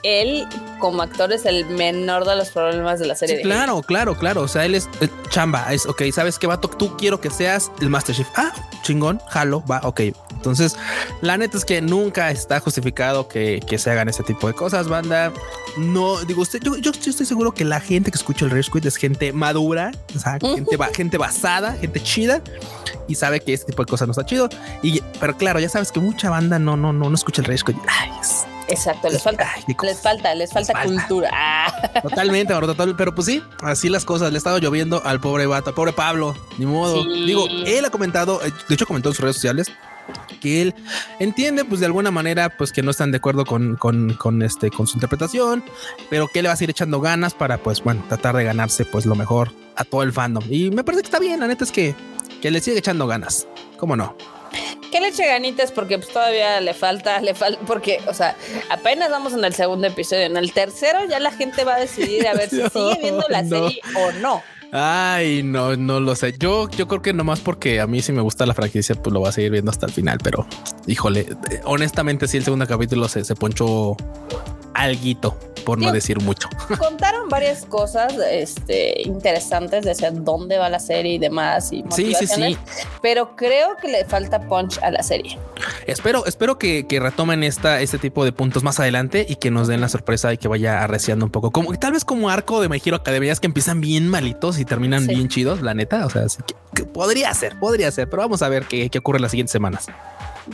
él, 0.03 0.49
como 0.81 1.03
actor, 1.03 1.33
es 1.33 1.47
el 1.47 1.67
menor 1.67 2.27
de 2.27 2.35
los 2.35 2.49
problemas 2.49 2.99
de 2.99 3.07
la 3.07 3.15
serie. 3.15 3.43
claro, 3.43 3.81
claro, 3.83 4.17
claro. 4.17 4.43
O 4.43 4.49
sea, 4.49 4.65
él 4.65 4.75
es 4.75 4.89
chamba. 5.29 5.73
Es 5.73 5.87
ok, 5.87 6.03
¿sabes 6.13 6.37
qué, 6.37 6.49
vato? 6.49 6.67
Tú 6.67 6.97
quiero 6.97 7.21
que 7.21 7.31
seas 7.31 7.71
el 7.81 7.91
Master 7.91 8.17
Chief. 8.17 8.27
Ah, 8.35 8.53
chingón, 8.83 9.21
jalo, 9.29 9.63
va, 9.71 9.81
ok. 9.85 10.01
Entonces, 10.41 10.75
la 11.21 11.37
neta 11.37 11.59
es 11.59 11.67
que 11.67 11.83
nunca 11.83 12.31
está 12.31 12.61
justificado 12.61 13.29
que, 13.29 13.61
que 13.67 13.77
se 13.77 13.91
hagan 13.91 14.09
ese 14.09 14.23
tipo 14.23 14.47
de 14.47 14.55
cosas, 14.55 14.89
banda. 14.89 15.35
No, 15.77 16.17
digo, 16.25 16.41
usted, 16.41 16.61
yo, 16.63 16.79
yo, 16.79 16.93
yo 16.93 17.11
estoy 17.11 17.27
seguro 17.27 17.53
que 17.53 17.63
la 17.67 17.79
gente 17.79 18.11
que 18.11 18.17
escucha 18.17 18.47
el 18.47 18.51
Rage 18.51 18.71
Quit 18.73 18.87
es 18.87 18.97
gente 18.97 19.35
madura, 19.35 19.93
o 20.17 20.19
sea, 20.19 20.39
gente, 20.41 20.79
gente 20.95 21.19
basada, 21.19 21.75
gente 21.75 22.03
chida 22.03 22.43
y 23.07 23.17
sabe 23.17 23.41
que 23.41 23.53
este 23.53 23.67
tipo 23.73 23.83
de 23.83 23.91
cosas 23.91 24.09
no 24.09 24.13
está 24.13 24.25
chido. 24.25 24.49
Y, 24.83 25.03
pero 25.21 25.37
claro, 25.37 25.61
ya 25.61 25.69
sabes 25.69 25.93
que 25.93 26.01
mucha 26.01 26.31
banda 26.31 26.59
no, 26.59 26.75
no, 26.75 26.91
no, 26.95 27.11
no 27.11 27.15
escucha 27.15 27.43
el 27.43 27.49
Rage 27.49 27.65
Quit. 27.67 27.77
Exacto, 28.69 29.09
les 29.11 29.23
falta, 29.23 29.47
les 29.83 30.01
falta, 30.01 30.35
les 30.35 30.51
falta 30.53 30.83
cultura. 30.85 31.31
Totalmente, 32.03 32.55
total, 32.55 32.95
pero 32.97 33.15
pues 33.15 33.27
sí, 33.27 33.43
así 33.63 33.89
las 33.89 34.05
cosas. 34.05 34.31
Le 34.31 34.37
ha 34.37 34.39
estado 34.39 34.59
lloviendo 34.59 35.03
al 35.05 35.21
pobre 35.21 35.47
vato, 35.47 35.71
al 35.71 35.75
pobre 35.75 35.93
Pablo, 35.93 36.35
ni 36.57 36.67
modo. 36.67 37.05
Digo, 37.05 37.47
él 37.67 37.85
ha 37.85 37.91
comentado, 37.91 38.41
eh, 38.45 38.53
de 38.69 38.75
hecho 38.75 38.87
comentó 38.87 39.09
en 39.09 39.15
sus 39.15 39.23
redes 39.23 39.37
sociales 39.37 39.71
que 40.41 40.63
él 40.63 40.75
entiende, 41.19 41.65
pues 41.65 41.81
de 41.81 41.87
alguna 41.87 42.11
manera, 42.11 42.51
pues 42.57 42.73
que 42.73 42.83
no 42.83 42.91
están 42.91 43.11
de 43.13 43.19
acuerdo 43.19 43.45
con, 43.45 43.77
con, 43.77 44.43
este, 44.43 44.71
con 44.71 44.87
su 44.87 44.97
interpretación, 44.97 45.63
pero 46.09 46.29
que 46.29 46.43
le 46.43 46.49
va 46.49 46.55
a 46.55 46.57
seguir 46.57 46.71
echando 46.71 47.01
ganas 47.01 47.35
para, 47.35 47.59
pues 47.59 47.83
bueno, 47.83 48.05
tratar 48.09 48.37
de 48.37 48.45
ganarse, 48.45 48.85
pues 48.85 49.07
lo 49.07 49.15
mejor 49.15 49.53
a 49.77 49.85
todo 49.85 50.03
el 50.03 50.13
fandom. 50.13 50.45
Y 50.51 50.71
me 50.71 50.85
parece 50.85 51.03
que 51.03 51.07
está 51.07 51.19
bien, 51.19 51.41
la 51.41 51.47
neta 51.47 51.65
es 51.65 51.71
que, 51.71 51.95
que 52.41 52.51
le 52.51 52.61
sigue 52.61 52.79
echando 52.79 53.07
ganas. 53.07 53.47
¿Cómo 53.77 53.97
no? 53.97 54.17
Que 54.91 55.01
le 55.01 55.09
eche 55.09 55.25
ganitas 55.25 55.71
porque 55.71 55.99
pues 55.99 56.13
todavía 56.13 56.61
le 56.61 56.75
falta, 56.75 57.21
le 57.21 57.35
falta, 57.35 57.61
porque, 57.65 58.01
o 58.09 58.15
sea, 58.15 58.37
apenas 58.71 59.11
vamos 59.11 59.33
en 59.33 59.45
el 59.45 59.55
segundo 59.55 59.87
episodio. 59.87 60.25
En 60.25 60.37
el 60.37 60.53
tercero 60.53 61.05
ya 61.09 61.21
la 61.21 61.31
gente 61.31 61.65
va 61.65 61.77
a 61.77 61.79
decidir 61.79 62.27
a 62.27 62.35
ver 62.35 62.51
si 62.51 62.57
sigue 62.73 62.99
viendo 63.01 63.25
la 63.29 63.45
serie 63.45 63.81
o 63.97 64.13
no. 64.21 64.43
Ay, 64.73 65.43
no, 65.43 65.77
no 65.77 66.01
lo 66.01 66.15
sé. 66.15 66.35
Yo, 66.39 66.69
yo 66.71 66.87
creo 66.87 67.03
que 67.03 67.13
nomás 67.13 67.41
porque 67.41 67.81
a 67.81 67.87
mí 67.87 68.03
sí 68.03 68.13
me 68.13 68.23
gusta 68.23 68.47
la 68.47 68.55
franquicia, 68.55 68.95
pues 68.95 69.13
lo 69.13 69.21
voy 69.21 69.29
a 69.29 69.33
seguir 69.33 69.51
viendo 69.51 69.71
hasta 69.71 69.87
el 69.87 69.93
final. 69.93 70.19
Pero 70.23 70.47
híjole, 70.87 71.27
honestamente, 71.65 72.29
sí, 72.29 72.37
el 72.37 72.45
segundo 72.45 72.67
capítulo 72.67 73.09
se, 73.09 73.25
se 73.25 73.35
ponchó 73.35 73.97
alguito 74.75 75.37
por 75.61 75.79
no 75.79 75.93
decir 75.93 76.21
mucho. 76.21 76.49
Contaron 76.79 77.29
varias 77.29 77.65
cosas 77.65 78.15
este, 78.31 79.03
interesantes 79.03 79.85
de 79.85 79.93
hacia 79.93 80.11
dónde 80.11 80.59
va 80.59 80.69
la 80.69 80.81
serie 80.81 81.15
y 81.15 81.19
demás. 81.19 81.73
Y 81.73 81.85
sí, 81.91 82.15
sí, 82.15 82.27
sí. 82.27 82.57
Pero 83.03 83.37
creo 83.37 83.77
que 83.77 83.89
le 83.89 84.05
falta 84.05 84.41
punch 84.41 84.79
a 84.83 84.91
la 84.91 85.03
serie. 85.03 85.39
Espero, 85.87 86.27
espero 86.27 86.59
que, 86.59 86.87
retomen 87.01 87.45
esta, 87.45 87.81
este 87.81 87.99
tipo 87.99 88.25
de 88.25 88.33
puntos 88.33 88.63
más 88.63 88.81
adelante 88.81 89.27
y 89.29 89.37
que 89.37 89.51
nos 89.51 89.69
den 89.69 89.81
la 89.81 89.89
sorpresa 89.89 90.33
y 90.33 90.39
que 90.39 90.49
vaya 90.49 90.83
arreciando 90.83 91.25
un 91.25 91.31
poco. 91.31 91.51
Como 91.51 91.73
tal 91.79 91.93
vez 91.93 92.05
como 92.05 92.31
arco 92.31 92.61
de 92.61 92.69
My 92.69 92.81
Hero 92.85 92.97
Academia 92.97 93.35
que 93.37 93.47
empiezan 93.47 93.81
bien 93.81 94.09
malitos 94.09 94.59
y 94.61 94.65
terminan 94.65 95.07
bien 95.07 95.29
chidos, 95.29 95.63
la 95.63 95.75
neta. 95.75 96.07
O 96.07 96.11
sea, 96.11 96.25
que, 96.75 96.85
podría 96.85 97.33
ser, 97.35 97.59
podría 97.59 97.91
ser, 97.91 98.09
pero 98.09 98.23
vamos 98.23 98.43
a 98.43 98.49
ver 98.49 98.65
qué, 98.67 98.91
qué 98.91 98.99
ocurre 98.99 99.19
en 99.19 99.23
las 99.23 99.31
siguientes 99.31 99.53
semanas. 99.53 99.89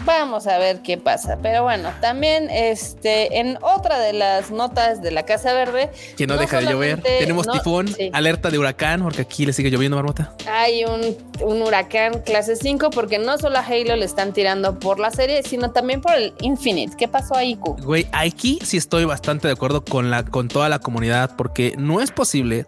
Vamos 0.05 0.47
a 0.47 0.59
ver 0.59 0.83
qué 0.83 0.99
pasa. 0.99 1.39
Pero 1.43 1.63
bueno, 1.63 1.91
también 2.01 2.51
este, 2.51 3.39
en 3.39 3.59
otra 3.63 3.99
de 3.99 4.13
las 4.13 4.51
notas 4.51 5.01
de 5.03 5.11
la 5.11 5.25
Casa 5.25 5.53
Verde. 5.53 5.91
Que 6.17 6.27
no, 6.27 6.37
deja 6.37 6.61
de 6.61 6.67
llover. 6.67 7.03
Tenemos 7.03 7.47
tifón, 7.47 7.87
alerta 8.13 8.51
de 8.51 8.59
huracán, 8.59 9.03
porque 9.03 9.23
aquí 9.23 9.47
le 9.47 9.53
sigue 9.53 9.71
lloviendo, 9.71 9.97
Marmota. 9.97 10.35
Hay 10.51 10.85
un, 10.85 11.17
un, 11.41 11.63
huracán 11.63 12.21
clase 12.23 12.57
5, 12.57 12.91
porque 12.91 13.19
no 13.19 13.39
solo 13.39 13.59
a 13.59 13.61
Halo 13.61 13.97
le 13.97 14.05
están 14.05 14.33
tirando 14.33 14.79
por 14.79 14.99
la 14.99 15.11
serie, 15.11 15.43
sino 15.43 15.71
también 15.71 16.01
por 16.01 16.15
el 16.15 16.35
Infinite. 16.41 16.97
¿Qué 16.97 17.09
pasó 17.09 17.35
ahí, 17.35 17.57
Q? 17.57 17.77
Güey, 17.83 18.07
aquí 18.13 18.59
sí 18.63 18.77
estoy 18.77 19.05
bastante 19.05 19.49
de 19.49 19.55
acuerdo 19.55 19.85
con, 19.85 20.11
la, 20.11 20.25
con 20.25 20.49
toda 20.49 20.69
la 20.69 20.79
comunidad, 20.79 21.37
porque 21.37 21.75
no 21.79 22.01
es 22.01 22.11
posible 22.11 22.67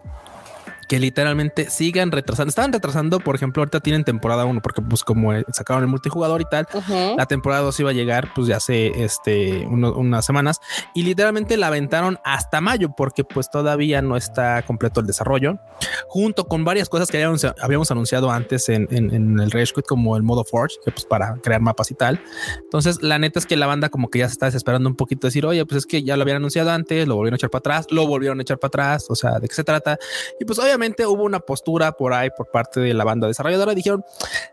que 0.89 0.99
literalmente 0.99 1.69
sigan 1.69 2.11
retrasando. 2.11 2.49
Estaban 2.49 2.73
retrasando, 2.73 3.19
por 3.19 3.35
ejemplo, 3.35 3.61
ahorita 3.61 3.79
tienen 3.79 4.03
temporada 4.03 4.45
1, 4.45 4.59
porque 4.61 4.81
pues 4.81 5.03
como 5.03 5.31
sacaron 5.53 5.83
el 5.83 5.87
multijugador 5.87 6.41
y 6.41 6.45
tal, 6.45 6.67
la 7.15 7.27
temporada 7.27 7.61
2 7.61 7.79
iba 7.79 7.91
a 7.91 7.93
llegar 7.93 8.33
pues 8.33 8.47
ya 8.47 8.57
hace 8.57 9.03
este, 9.03 9.67
unas 9.67 10.25
semanas 10.25 10.59
y 10.95 11.03
literalmente 11.03 11.57
la 11.57 11.67
aventaron 11.67 12.17
hasta 12.25 12.59
mayo 12.59 12.89
porque 12.97 13.23
pues 13.23 13.51
todavía 13.51 14.01
no 14.01 14.17
está 14.17 14.63
completo 14.63 14.99
el 14.99 15.05
desarrollo, 15.05 15.59
junto 16.07 16.47
con 16.47 16.65
varias 16.65 16.89
cosas 16.89 17.09
que 17.09 17.17
habíamos, 17.17 17.45
habíamos 17.61 17.91
anunciado 17.91 18.31
antes 18.31 18.67
en, 18.69 18.87
en, 18.89 19.39
el 19.39 19.51
Rage 19.51 19.73
Quit 19.75 19.85
como 19.85 20.17
el 20.17 20.23
modo 20.23 20.43
Forge, 20.43 20.77
que 20.83 20.91
pues 20.91 21.05
para 21.05 21.35
crear 21.35 21.61
mapas 21.61 21.91
y 21.91 21.93
tal. 21.93 22.19
Entonces 22.63 23.03
la 23.03 23.19
neta 23.19 23.37
es 23.37 23.45
que 23.45 23.57
la 23.57 23.67
banda 23.67 23.89
como 23.89 24.09
que 24.09 24.19
ya 24.19 24.27
se 24.27 24.33
está 24.33 24.47
desesperando 24.47 24.89
un 24.89 24.95
poquito 24.95 25.27
decir, 25.27 25.45
oye, 25.45 25.63
pues 25.67 25.79
es 25.79 25.85
que 25.85 26.01
ya 26.01 26.17
lo 26.17 26.23
habían 26.23 26.37
anunciado 26.37 26.71
antes, 26.71 27.07
lo 27.07 27.15
volvieron 27.15 27.35
a 27.35 27.37
echar 27.37 27.51
para 27.51 27.59
atrás, 27.59 27.87
lo 27.91 28.07
volvieron 28.07 28.39
a 28.39 28.41
echar 28.41 28.57
para 28.57 28.69
atrás, 28.69 29.05
o 29.09 29.15
sea, 29.15 29.39
¿de 29.39 29.47
qué 29.47 29.53
se 29.53 29.63
trata? 29.63 29.99
Y 30.39 30.45
pues 30.45 30.57
obviamente 30.57 30.78
hubo 31.07 31.23
una 31.23 31.39
postura 31.39 31.91
por 31.91 32.13
ahí 32.13 32.29
por 32.35 32.49
parte 32.51 32.79
de 32.79 32.93
la 32.93 33.03
banda 33.03 33.27
desarrolladora, 33.27 33.73
dijeron, 33.73 34.03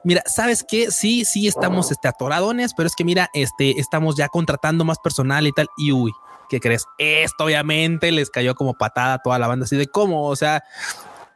mira, 0.04 0.22
¿sabes 0.26 0.64
qué? 0.64 0.90
Sí, 0.90 1.24
sí 1.24 1.46
estamos 1.46 1.90
este, 1.90 2.08
atoradones, 2.08 2.72
pero 2.76 2.86
es 2.86 2.94
que 2.94 3.04
mira, 3.04 3.28
este, 3.34 3.78
estamos 3.80 4.16
ya 4.16 4.28
contratando 4.28 4.84
más 4.84 4.98
personal 4.98 5.46
y 5.46 5.52
tal, 5.52 5.68
y 5.76 5.92
uy, 5.92 6.12
¿qué 6.48 6.60
crees? 6.60 6.86
Esto 6.98 7.44
obviamente 7.44 8.10
les 8.12 8.30
cayó 8.30 8.54
como 8.54 8.74
patada 8.74 9.14
a 9.14 9.18
toda 9.18 9.38
la 9.38 9.46
banda, 9.46 9.64
así 9.64 9.76
de 9.76 9.86
cómo, 9.86 10.26
o 10.26 10.36
sea, 10.36 10.62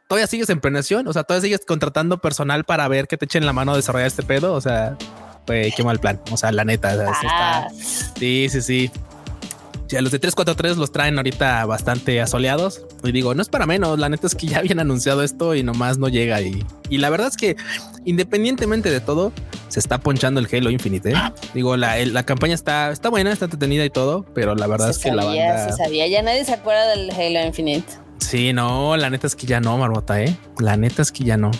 todavía 0.07 0.27
sigues 0.27 0.49
en 0.49 0.59
planeación, 0.59 1.07
o 1.07 1.13
sea, 1.13 1.23
todavía 1.23 1.43
sigues 1.47 1.65
contratando 1.65 2.17
personal 2.19 2.63
para 2.65 2.87
ver 2.87 3.07
que 3.07 3.17
te 3.17 3.25
echen 3.25 3.45
la 3.45 3.53
mano 3.53 3.73
a 3.73 3.77
desarrollar 3.77 4.07
este 4.07 4.23
pedo, 4.23 4.53
o 4.53 4.61
sea, 4.61 4.97
pues 5.45 5.73
qué 5.75 5.83
mal 5.83 5.99
plan, 5.99 6.21
o 6.31 6.37
sea, 6.37 6.51
la 6.51 6.65
neta, 6.65 6.95
ah. 7.25 7.67
sí, 8.17 8.47
sí, 8.49 8.61
sí. 8.61 8.91
Ya 9.91 10.01
los 10.01 10.11
de 10.11 10.19
343 10.19 10.77
los 10.77 10.91
traen 10.91 11.17
ahorita 11.17 11.65
bastante 11.65 12.21
asoleados. 12.21 12.85
Y 13.03 13.11
digo, 13.11 13.33
no 13.35 13.41
es 13.41 13.49
para 13.49 13.65
menos. 13.65 13.99
La 13.99 14.07
neta 14.07 14.25
es 14.25 14.35
que 14.35 14.47
ya 14.47 14.59
habían 14.59 14.79
anunciado 14.79 15.21
esto 15.21 15.53
y 15.53 15.63
nomás 15.63 15.97
no 15.97 16.07
llega. 16.07 16.41
Y, 16.41 16.65
y 16.89 16.97
la 16.97 17.09
verdad 17.09 17.27
es 17.27 17.35
que 17.35 17.57
independientemente 18.05 18.89
de 18.89 19.01
todo, 19.01 19.33
se 19.67 19.79
está 19.79 19.99
ponchando 19.99 20.39
el 20.39 20.47
Halo 20.51 20.69
Infinite. 20.69 21.11
¿eh? 21.11 21.15
Digo, 21.53 21.77
la, 21.77 21.97
la, 22.05 22.23
campaña 22.23 22.53
está, 22.53 22.91
está 22.91 23.09
buena, 23.09 23.31
está 23.31 23.45
entretenida 23.45 23.85
y 23.85 23.89
todo, 23.89 24.25
pero 24.33 24.55
la 24.55 24.67
verdad 24.67 24.89
es 24.89 24.99
que 24.99 25.11
la 25.11 25.25
banda. 25.25 25.69
Se 25.69 25.77
sabía, 25.77 26.07
ya 26.07 26.21
nadie 26.21 26.45
se 26.45 26.53
acuerda 26.53 26.87
del 26.87 27.11
Halo 27.11 27.45
Infinite. 27.45 27.87
Sí, 28.19 28.53
no, 28.53 28.95
la 28.97 29.09
neta 29.09 29.27
es 29.27 29.35
que 29.35 29.45
ya 29.45 29.59
no, 29.59 29.77
Marmota, 29.77 30.21
¿eh? 30.21 30.37
La 30.59 30.77
neta 30.77 31.01
es 31.01 31.11
que 31.11 31.23
ya 31.23 31.37
no. 31.37 31.51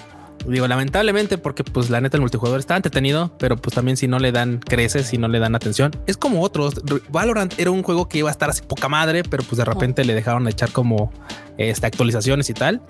Digo, 0.48 0.68
lamentablemente, 0.68 1.38
porque 1.38 1.64
pues 1.64 1.90
la 1.90 2.02
neta 2.02 2.18
el 2.18 2.22
multijugador 2.22 2.60
está 2.60 2.76
entretenido, 2.76 3.36
pero 3.38 3.58
pues 3.58 3.76
también 3.76 3.98
si 3.98 4.08
no 4.08 4.20
le 4.20 4.32
dan 4.32 4.60
creces, 4.60 5.08
si 5.08 5.18
no 5.18 5.28
le 5.28 5.40
dan 5.40 5.56
atención, 5.56 5.92
es 6.08 6.18
como 6.18 6.42
otros. 6.42 6.82
Valorant 7.10 7.54
era 7.60 7.72
un 7.72 7.84
juego 7.84 8.10
que 8.10 8.20
iba 8.20 8.30
a 8.30 8.32
estar 8.32 8.50
así 8.50 8.62
poca 8.62 8.90
madre, 8.90 9.24
pero 9.24 9.44
pues 9.44 9.58
de 9.58 9.66
repente 9.66 10.04
le 10.04 10.16
dejaron 10.16 10.48
echar 10.48 10.72
como 10.72 11.12
este, 11.58 11.86
actualizaciones 11.86 12.50
y 12.50 12.54
tal, 12.54 12.82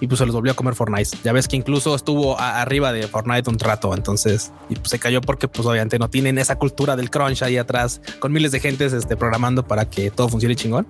y 0.00 0.06
pues 0.06 0.18
se 0.18 0.26
los 0.26 0.34
volvió 0.34 0.52
a 0.52 0.54
comer 0.54 0.74
Fortnite. 0.74 1.16
Ya 1.24 1.32
ves 1.32 1.48
que 1.48 1.56
incluso 1.56 1.94
estuvo 1.94 2.38
arriba 2.38 2.92
de 2.92 3.06
Fortnite 3.08 3.48
un 3.48 3.58
rato, 3.58 3.94
entonces, 3.94 4.52
y 4.68 4.74
pues 4.74 4.90
se 4.90 4.98
cayó 4.98 5.20
porque 5.20 5.48
pues 5.48 5.66
obviamente 5.66 5.98
no 5.98 6.10
tienen 6.10 6.38
esa 6.38 6.56
cultura 6.56 6.94
del 6.96 7.10
crunch 7.10 7.42
ahí 7.42 7.56
atrás 7.56 8.00
con 8.18 8.32
miles 8.32 8.52
de 8.52 8.60
gentes 8.60 8.92
este, 8.92 9.16
programando 9.16 9.66
para 9.66 9.88
que 9.88 10.10
todo 10.10 10.28
funcione 10.28 10.56
chingón. 10.56 10.86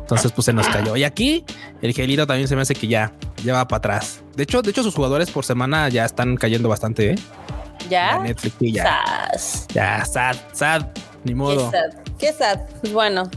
Entonces 0.00 0.32
pues 0.32 0.46
se 0.46 0.52
nos 0.52 0.68
cayó. 0.68 0.96
Y 0.96 1.04
aquí 1.04 1.44
el 1.82 1.92
gelito 1.92 2.26
también 2.26 2.48
se 2.48 2.56
me 2.56 2.62
hace 2.62 2.74
que 2.74 2.86
ya, 2.86 3.12
ya 3.44 3.54
va 3.54 3.68
para 3.68 3.78
atrás. 3.78 4.20
De 4.34 4.42
hecho, 4.42 4.62
de 4.62 4.70
hecho 4.70 4.82
sus 4.82 4.94
jugadores 4.94 5.30
por 5.30 5.44
semana 5.44 5.88
ya 5.88 6.04
están 6.04 6.36
cayendo 6.36 6.68
bastante, 6.68 7.10
¿eh? 7.10 7.14
Ya. 7.88 8.18
Netflix 8.18 8.56
ya. 8.60 9.30
Ya, 9.72 10.04
sad, 10.04 10.36
sad, 10.52 10.86
ni 11.24 11.34
modo. 11.34 11.70
Qué 11.70 11.76
sad. 11.76 12.02
Qué 12.18 12.32
sad. 12.32 12.60
Pues 12.80 12.92
bueno, 12.92 13.30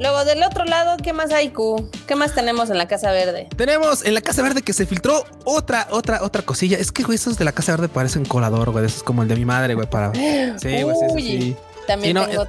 Luego, 0.00 0.24
del 0.24 0.42
otro 0.42 0.64
lado, 0.64 0.96
¿qué 0.96 1.12
más 1.12 1.30
hay, 1.30 1.50
Q? 1.50 1.90
¿Qué 2.06 2.16
más 2.16 2.34
tenemos 2.34 2.70
en 2.70 2.78
la 2.78 2.88
Casa 2.88 3.12
Verde? 3.12 3.48
Tenemos 3.54 4.02
en 4.02 4.14
la 4.14 4.22
Casa 4.22 4.42
Verde 4.42 4.62
que 4.62 4.72
se 4.72 4.86
filtró 4.86 5.26
otra, 5.44 5.88
otra, 5.90 6.22
otra 6.22 6.40
cosilla. 6.40 6.78
Es 6.78 6.90
que, 6.90 7.02
güey, 7.02 7.16
esos 7.16 7.36
de 7.36 7.44
la 7.44 7.52
Casa 7.52 7.72
Verde 7.72 7.88
parecen 7.88 8.24
colador, 8.24 8.70
güey. 8.70 8.86
Eso 8.86 8.96
es 8.96 9.02
como 9.02 9.20
el 9.20 9.28
de 9.28 9.36
mi 9.36 9.44
madre, 9.44 9.74
güey, 9.74 9.90
para... 9.90 10.14
Sí, 10.14 10.82
güey, 10.82 10.96
sí, 10.96 11.20
sí, 11.20 11.56
También 11.86 12.16
tengo... 12.16 12.46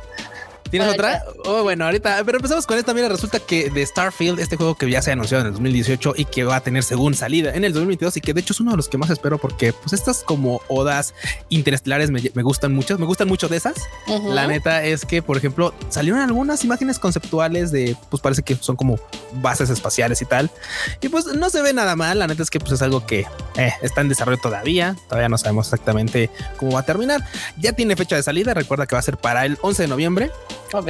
¿Tienes 0.71 0.87
otra? 0.87 1.23
Oh, 1.43 1.63
bueno, 1.63 1.83
ahorita, 1.83 2.23
pero 2.25 2.37
empezamos 2.37 2.65
con 2.65 2.77
esta. 2.77 2.93
Mira, 2.93 3.09
resulta 3.09 3.39
que 3.39 3.69
de 3.69 3.85
Starfield, 3.85 4.39
este 4.39 4.55
juego 4.55 4.75
que 4.75 4.89
ya 4.89 5.01
se 5.01 5.11
anunció 5.11 5.39
en 5.39 5.47
el 5.47 5.51
2018 5.51 6.13
y 6.15 6.25
que 6.25 6.45
va 6.45 6.55
a 6.55 6.61
tener 6.61 6.83
según 6.83 7.13
salida 7.13 7.53
en 7.53 7.65
el 7.65 7.73
2022 7.73 8.17
y 8.17 8.21
que 8.21 8.33
de 8.33 8.39
hecho 8.39 8.53
es 8.53 8.61
uno 8.61 8.71
de 8.71 8.77
los 8.77 8.87
que 8.87 8.97
más 8.97 9.09
espero 9.09 9.37
porque 9.37 9.73
pues 9.73 9.91
estas 9.91 10.23
como 10.23 10.61
odas 10.69 11.13
interestelares 11.49 12.09
me, 12.09 12.21
gustan 12.41 12.73
mucho, 12.73 12.97
me 12.97 13.05
gustan 13.05 13.27
mucho 13.27 13.49
de 13.49 13.57
esas. 13.57 13.75
La 14.29 14.47
neta 14.47 14.83
es 14.83 15.05
que, 15.05 15.21
por 15.21 15.35
ejemplo, 15.35 15.73
salieron 15.89 16.21
algunas 16.21 16.63
imágenes 16.63 16.99
conceptuales 16.99 17.71
de, 17.71 17.97
pues 18.09 18.21
parece 18.21 18.41
que 18.41 18.55
son 18.55 18.77
como 18.77 18.97
bases 19.33 19.69
espaciales 19.69 20.21
y 20.21 20.25
tal. 20.25 20.49
Y 21.01 21.09
pues 21.09 21.25
no 21.25 21.49
se 21.49 21.61
ve 21.61 21.73
nada 21.73 21.97
mal. 21.97 22.17
La 22.17 22.27
neta 22.27 22.43
es 22.43 22.49
que 22.49 22.61
pues 22.61 22.71
es 22.71 22.81
algo 22.81 23.05
que 23.05 23.25
eh, 23.57 23.73
está 23.81 23.99
en 23.99 24.07
desarrollo 24.07 24.39
todavía. 24.41 24.95
Todavía 25.09 25.27
no 25.27 25.37
sabemos 25.37 25.67
exactamente 25.67 26.29
cómo 26.55 26.71
va 26.71 26.79
a 26.79 26.85
terminar. 26.85 27.25
Ya 27.57 27.73
tiene 27.73 27.97
fecha 27.97 28.15
de 28.15 28.23
salida. 28.23 28.53
Recuerda 28.53 28.87
que 28.87 28.95
va 28.95 28.99
a 28.99 29.03
ser 29.03 29.17
para 29.17 29.45
el 29.45 29.57
11 29.61 29.83
de 29.83 29.87
noviembre. 29.89 30.31
Ok. 30.73 30.89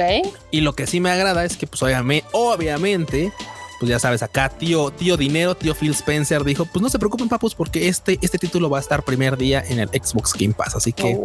Y 0.50 0.60
lo 0.60 0.74
que 0.74 0.86
sí 0.86 1.00
me 1.00 1.10
agrada 1.10 1.44
es 1.44 1.56
que, 1.56 1.66
pues, 1.66 1.82
obviamente, 1.82 2.26
obviamente 2.32 3.32
pues 3.82 3.90
ya 3.90 3.98
sabes, 3.98 4.22
acá 4.22 4.48
tío, 4.48 4.92
tío 4.92 5.16
dinero, 5.16 5.56
tío 5.56 5.74
Phil 5.74 5.90
Spencer 5.90 6.44
dijo, 6.44 6.66
pues 6.66 6.80
no 6.80 6.88
se 6.88 7.00
preocupen 7.00 7.28
papus 7.28 7.56
porque 7.56 7.88
este, 7.88 8.16
este 8.22 8.38
título 8.38 8.70
va 8.70 8.78
a 8.78 8.80
estar 8.80 9.02
primer 9.02 9.36
día 9.36 9.60
en 9.66 9.80
el 9.80 9.88
Xbox 9.88 10.34
Game 10.34 10.54
Pass, 10.54 10.76
así 10.76 10.92
que 10.92 11.18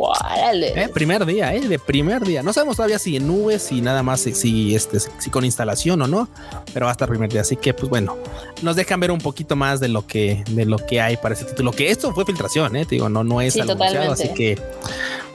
eh, 0.63 0.89
primer 0.91 1.23
día, 1.27 1.53
eh, 1.53 1.59
de 1.59 1.77
primer 1.77 2.23
día. 2.25 2.41
No 2.41 2.53
sabemos 2.53 2.77
todavía 2.77 2.97
si 2.97 3.15
en 3.15 3.27
nubes, 3.27 3.61
si 3.61 3.79
nada 3.79 4.01
más, 4.01 4.21
si, 4.21 4.73
este, 4.73 4.99
si 4.99 5.29
con 5.29 5.45
instalación 5.45 6.01
o 6.01 6.07
no, 6.07 6.29
pero 6.73 6.87
va 6.87 6.91
a 6.91 6.93
estar 6.93 7.07
primer 7.07 7.31
día, 7.31 7.41
así 7.41 7.57
que 7.57 7.75
pues 7.75 7.91
bueno, 7.91 8.17
nos 8.63 8.75
dejan 8.75 8.99
ver 9.01 9.11
un 9.11 9.19
poquito 9.19 9.55
más 9.55 9.79
de 9.79 9.89
lo 9.89 10.07
que, 10.07 10.43
de 10.49 10.65
lo 10.65 10.79
que 10.79 10.99
hay 10.99 11.15
para 11.15 11.35
ese 11.35 11.45
título, 11.45 11.71
que 11.71 11.91
esto 11.91 12.11
fue 12.11 12.25
filtración, 12.25 12.75
eh, 12.75 12.87
digo, 12.89 13.07
no, 13.07 13.23
no 13.23 13.39
es 13.39 13.55
anunciado, 13.55 14.13
así 14.13 14.29
que 14.29 14.59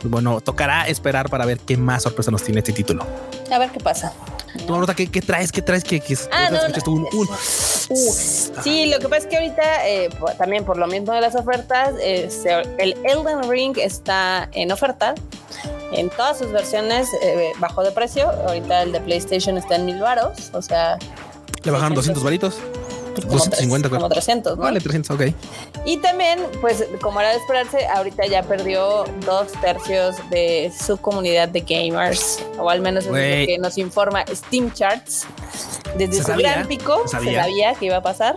pues 0.00 0.10
bueno, 0.10 0.40
tocará 0.40 0.88
esperar 0.88 1.30
para 1.30 1.46
ver 1.46 1.60
qué 1.60 1.76
más 1.76 2.02
sorpresa 2.02 2.32
nos 2.32 2.42
tiene 2.42 2.58
este 2.58 2.72
título. 2.72 3.06
A 3.48 3.60
ver 3.60 3.70
qué 3.70 3.78
pasa. 3.78 4.12
¿Tú, 4.66 4.94
¿qué, 4.96 5.10
¿qué, 5.10 5.20
traes? 5.20 5.52
¿Qué 5.52 5.62
traes? 5.62 5.84
¿Qué, 5.84 6.00
qué 6.00 6.16
ah, 6.30 6.50
no, 6.50 6.68
no. 6.68 7.36
sí, 8.62 8.86
lo 8.86 8.98
que 8.98 9.08
pasa 9.08 9.16
es 9.16 9.26
que 9.26 9.36
ahorita, 9.36 9.88
eh, 9.88 10.08
también 10.38 10.64
por 10.64 10.76
lo 10.78 10.86
mismo 10.86 11.12
de 11.12 11.20
las 11.20 11.34
ofertas, 11.34 11.94
el 12.00 12.96
Elden 13.04 13.48
Ring 13.48 13.76
está 13.78 14.48
en 14.52 14.72
oferta 14.72 15.14
en 15.92 16.10
todas 16.10 16.38
sus 16.38 16.50
versiones 16.52 17.08
eh, 17.22 17.52
bajo 17.58 17.82
de 17.82 17.92
precio. 17.92 18.30
Ahorita 18.46 18.82
el 18.82 18.92
de 18.92 19.00
PlayStation 19.00 19.58
está 19.58 19.76
en 19.76 19.86
mil 19.86 20.00
varos, 20.00 20.50
o 20.52 20.62
sea... 20.62 20.98
¿Le 21.62 21.70
bajaron 21.70 21.94
200 21.94 22.22
varitos? 22.22 22.58
Como, 23.20 23.32
250, 23.32 23.90
como 23.90 24.08
300, 24.08 24.56
¿no? 24.56 24.62
Vale, 24.62 24.80
300, 24.80 25.10
ok. 25.10 25.22
Y 25.84 25.98
también, 25.98 26.40
pues, 26.60 26.84
como 27.00 27.20
era 27.20 27.30
de 27.30 27.36
esperarse, 27.36 27.86
ahorita 27.86 28.26
ya 28.26 28.42
perdió 28.42 29.04
dos 29.26 29.52
tercios 29.60 30.16
de 30.30 30.72
su 30.76 30.96
comunidad 30.96 31.48
de 31.48 31.60
gamers, 31.60 32.40
o 32.58 32.70
al 32.70 32.80
menos 32.80 33.04
es 33.04 33.10
lo 33.10 33.16
que 33.16 33.56
nos 33.60 33.78
informa 33.78 34.24
Steam 34.32 34.72
Charts. 34.72 35.26
Desde 35.96 36.22
su 36.22 36.32
gran 36.32 36.66
pico 36.66 37.02
se 37.06 37.34
sabía 37.34 37.74
que 37.74 37.86
iba 37.86 37.96
a 37.96 38.02
pasar, 38.02 38.36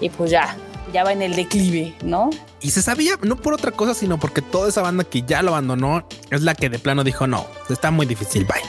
y 0.00 0.08
pues 0.08 0.30
ya, 0.30 0.56
ya 0.92 1.04
va 1.04 1.12
en 1.12 1.22
el 1.22 1.34
declive, 1.34 1.94
¿no? 2.02 2.30
Y 2.60 2.70
se 2.70 2.82
sabía, 2.82 3.14
no 3.22 3.36
por 3.36 3.54
otra 3.54 3.72
cosa, 3.72 3.94
sino 3.94 4.18
porque 4.18 4.40
toda 4.40 4.68
esa 4.68 4.82
banda 4.82 5.02
que 5.04 5.22
ya 5.22 5.42
lo 5.42 5.50
abandonó 5.50 6.06
es 6.30 6.42
la 6.42 6.54
que 6.54 6.70
de 6.70 6.78
plano 6.78 7.02
dijo, 7.02 7.26
no, 7.26 7.46
está 7.68 7.90
muy 7.90 8.06
difícil, 8.06 8.44
bye. 8.44 8.62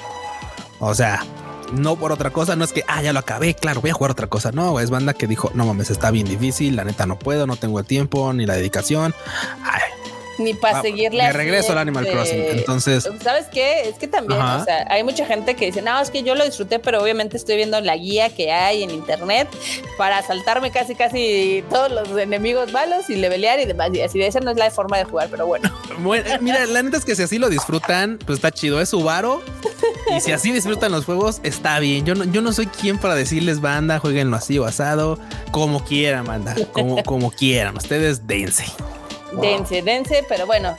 O 0.79 0.95
sea, 0.95 1.23
no 1.73 1.95
por 1.95 2.11
otra 2.11 2.29
cosa, 2.29 2.55
no 2.55 2.63
es 2.63 2.71
que, 2.71 2.83
ah, 2.87 3.01
ya 3.01 3.13
lo 3.13 3.19
acabé, 3.19 3.53
claro, 3.55 3.81
voy 3.81 3.89
a 3.89 3.93
jugar 3.93 4.11
otra 4.11 4.27
cosa. 4.27 4.51
No, 4.51 4.79
es 4.79 4.89
banda 4.89 5.13
que 5.13 5.27
dijo, 5.27 5.51
no 5.53 5.65
mames, 5.65 5.89
está 5.89 6.11
bien 6.11 6.27
difícil, 6.27 6.75
la 6.75 6.83
neta 6.83 7.05
no 7.05 7.17
puedo, 7.17 7.47
no 7.47 7.55
tengo 7.55 7.79
el 7.79 7.85
tiempo 7.85 8.31
ni 8.33 8.45
la 8.45 8.55
dedicación. 8.55 9.13
Ay, 9.63 9.81
ni 10.37 10.53
para 10.53 10.81
seguirle. 10.81 11.23
Me 11.23 11.33
regreso 11.33 11.71
al 11.71 11.77
Animal 11.79 12.07
Crossing. 12.07 12.41
Entonces, 12.51 13.07
¿sabes 13.21 13.45
qué? 13.51 13.87
Es 13.87 13.95
que 13.95 14.07
también, 14.07 14.41
o 14.41 14.63
sea, 14.63 14.85
hay 14.89 15.03
mucha 15.03 15.25
gente 15.25 15.55
que 15.55 15.67
dice, 15.67 15.81
no, 15.81 15.99
es 15.99 16.09
que 16.09 16.23
yo 16.23 16.35
lo 16.35 16.45
disfruté, 16.45 16.79
pero 16.79 17.01
obviamente 17.01 17.37
estoy 17.37 17.55
viendo 17.55 17.79
la 17.81 17.95
guía 17.95 18.29
que 18.29 18.51
hay 18.51 18.83
en 18.83 18.91
internet 18.91 19.47
para 19.97 20.21
saltarme 20.23 20.71
casi, 20.71 20.95
casi 20.95 21.63
todos 21.69 21.91
los 21.91 22.17
enemigos 22.17 22.71
malos 22.71 23.09
y 23.09 23.15
levelear 23.15 23.59
y 23.59 23.65
demás. 23.65 23.89
Y 23.93 24.01
así 24.01 24.19
de 24.19 24.27
esa 24.27 24.39
no 24.39 24.51
es 24.51 24.57
la 24.57 24.69
forma 24.71 24.97
de 24.97 25.05
jugar, 25.05 25.27
pero 25.29 25.45
bueno. 25.45 25.71
bueno 25.99 26.29
mira, 26.41 26.65
la 26.65 26.81
neta 26.81 26.97
es 26.97 27.05
que 27.05 27.15
si 27.15 27.23
así 27.23 27.37
lo 27.37 27.49
disfrutan, 27.49 28.19
pues 28.25 28.37
está 28.37 28.51
chido, 28.51 28.81
es 28.81 28.89
su 28.89 29.03
varo. 29.03 29.41
Y 30.15 30.21
si 30.21 30.31
así 30.31 30.51
disfrutan 30.51 30.91
los 30.91 31.05
juegos, 31.05 31.39
está 31.43 31.79
bien. 31.79 32.05
Yo 32.05 32.15
no, 32.15 32.23
yo 32.25 32.41
no 32.41 32.53
soy 32.53 32.67
quien 32.67 32.97
para 32.97 33.15
decirles, 33.15 33.61
banda, 33.61 33.99
jueguenlo 33.99 34.35
así 34.35 34.59
o 34.59 34.65
asado, 34.65 35.19
como 35.51 35.83
quieran, 35.83 36.25
banda, 36.25 36.55
como, 36.71 37.03
como 37.05 37.31
quieran. 37.31 37.77
Ustedes 37.77 38.27
dense 38.27 38.65
dense, 39.41 39.81
dense, 39.81 40.23
pero 40.27 40.45
bueno, 40.45 40.77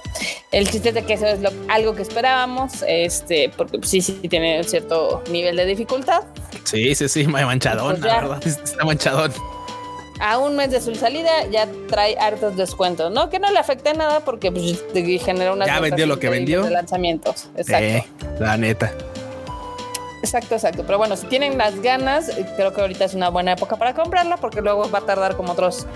el 0.52 0.68
chiste 0.68 0.90
es 0.90 0.94
de 0.94 1.04
que 1.04 1.14
eso 1.14 1.26
es 1.26 1.40
algo 1.68 1.94
que 1.94 2.02
esperábamos, 2.02 2.84
este, 2.86 3.50
porque 3.56 3.78
sí, 3.82 4.00
sí 4.00 4.12
tiene 4.28 4.62
cierto 4.64 5.22
nivel 5.30 5.56
de 5.56 5.66
dificultad. 5.66 6.22
Sí, 6.64 6.94
sí, 6.94 7.08
sí, 7.08 7.26
manchadón, 7.26 7.96
pues 8.00 8.04
la 8.04 8.20
verdad, 8.20 8.46
está 8.46 8.84
manchadón. 8.84 9.32
A 10.20 10.38
un 10.38 10.54
mes 10.54 10.70
de 10.70 10.80
su 10.80 10.94
salida 10.94 11.30
ya 11.50 11.68
trae 11.88 12.16
hartos 12.18 12.56
descuentos, 12.56 13.10
¿no? 13.10 13.30
Que 13.30 13.40
no 13.40 13.50
le 13.50 13.58
afecte 13.58 13.94
nada 13.94 14.20
porque 14.20 14.52
pues, 14.52 14.80
genera 15.22 15.52
una... 15.52 15.66
Ya 15.66 15.80
vendió 15.80 16.06
lo 16.06 16.20
que 16.20 16.28
vendió. 16.28 16.62
De 16.62 16.70
lanzamientos, 16.70 17.48
exacto. 17.56 18.08
la 18.38 18.56
neta. 18.56 18.92
Exacto, 20.24 20.54
exacto. 20.54 20.84
Pero 20.86 20.96
bueno, 20.96 21.16
si 21.16 21.26
tienen 21.26 21.58
las 21.58 21.80
ganas, 21.82 22.30
eh, 22.30 22.46
creo 22.56 22.72
que 22.72 22.80
ahorita 22.80 23.04
es 23.04 23.12
una 23.12 23.28
buena 23.28 23.52
época 23.52 23.76
para 23.76 23.92
comprarla 23.92 24.38
porque 24.38 24.62
luego 24.62 24.90
va 24.90 25.00
a 25.00 25.02
tardar 25.02 25.36
como 25.36 25.52
otros 25.52 25.86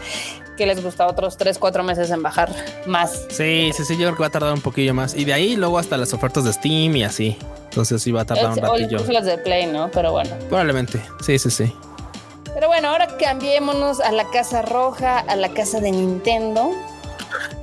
que 0.59 0.67
les 0.67 0.83
gusta 0.85 1.07
otros 1.07 1.39
3, 1.39 1.59
4 1.59 1.83
meses 1.83 2.11
en 2.11 2.23
bajar 2.23 2.51
más. 2.85 3.25
Sí, 3.31 3.71
sí, 3.75 3.85
sí, 3.87 3.95
yo 3.95 4.01
creo 4.01 4.17
que 4.17 4.21
va 4.21 4.27
a 4.27 4.31
tardar 4.31 4.53
un 4.53 4.61
poquillo 4.61 4.93
más. 4.93 5.15
Y 5.15 5.25
de 5.25 5.33
ahí 5.33 5.57
luego 5.57 5.79
hasta 5.79 5.97
las 5.97 6.13
ofertas 6.13 6.45
de 6.45 6.53
Steam 6.53 6.95
y 6.97 7.05
así. 7.05 7.39
Entonces 7.71 8.03
sí 8.03 8.13
va 8.13 8.21
a 8.21 8.25
tardar 8.27 8.51
un 8.51 8.57
ratillo. 8.59 8.99
O 9.03 9.13
las 9.13 9.25
de 9.25 9.39
Play, 9.39 9.65
¿no? 9.67 9.91
Pero 9.91 10.13
bueno. 10.13 10.37
Probablemente. 10.49 11.01
Sí, 11.25 11.39
sí, 11.39 11.51
sí. 11.51 11.73
Pero 12.53 12.67
bueno, 12.67 12.89
ahora 12.89 13.07
cambiémonos 13.19 14.01
a 14.01 14.13
la 14.13 14.29
Casa 14.31 14.61
Roja, 14.61 15.21
a 15.21 15.37
la 15.37 15.49
casa 15.51 15.81
de 15.81 15.91
Nintendo 15.91 16.73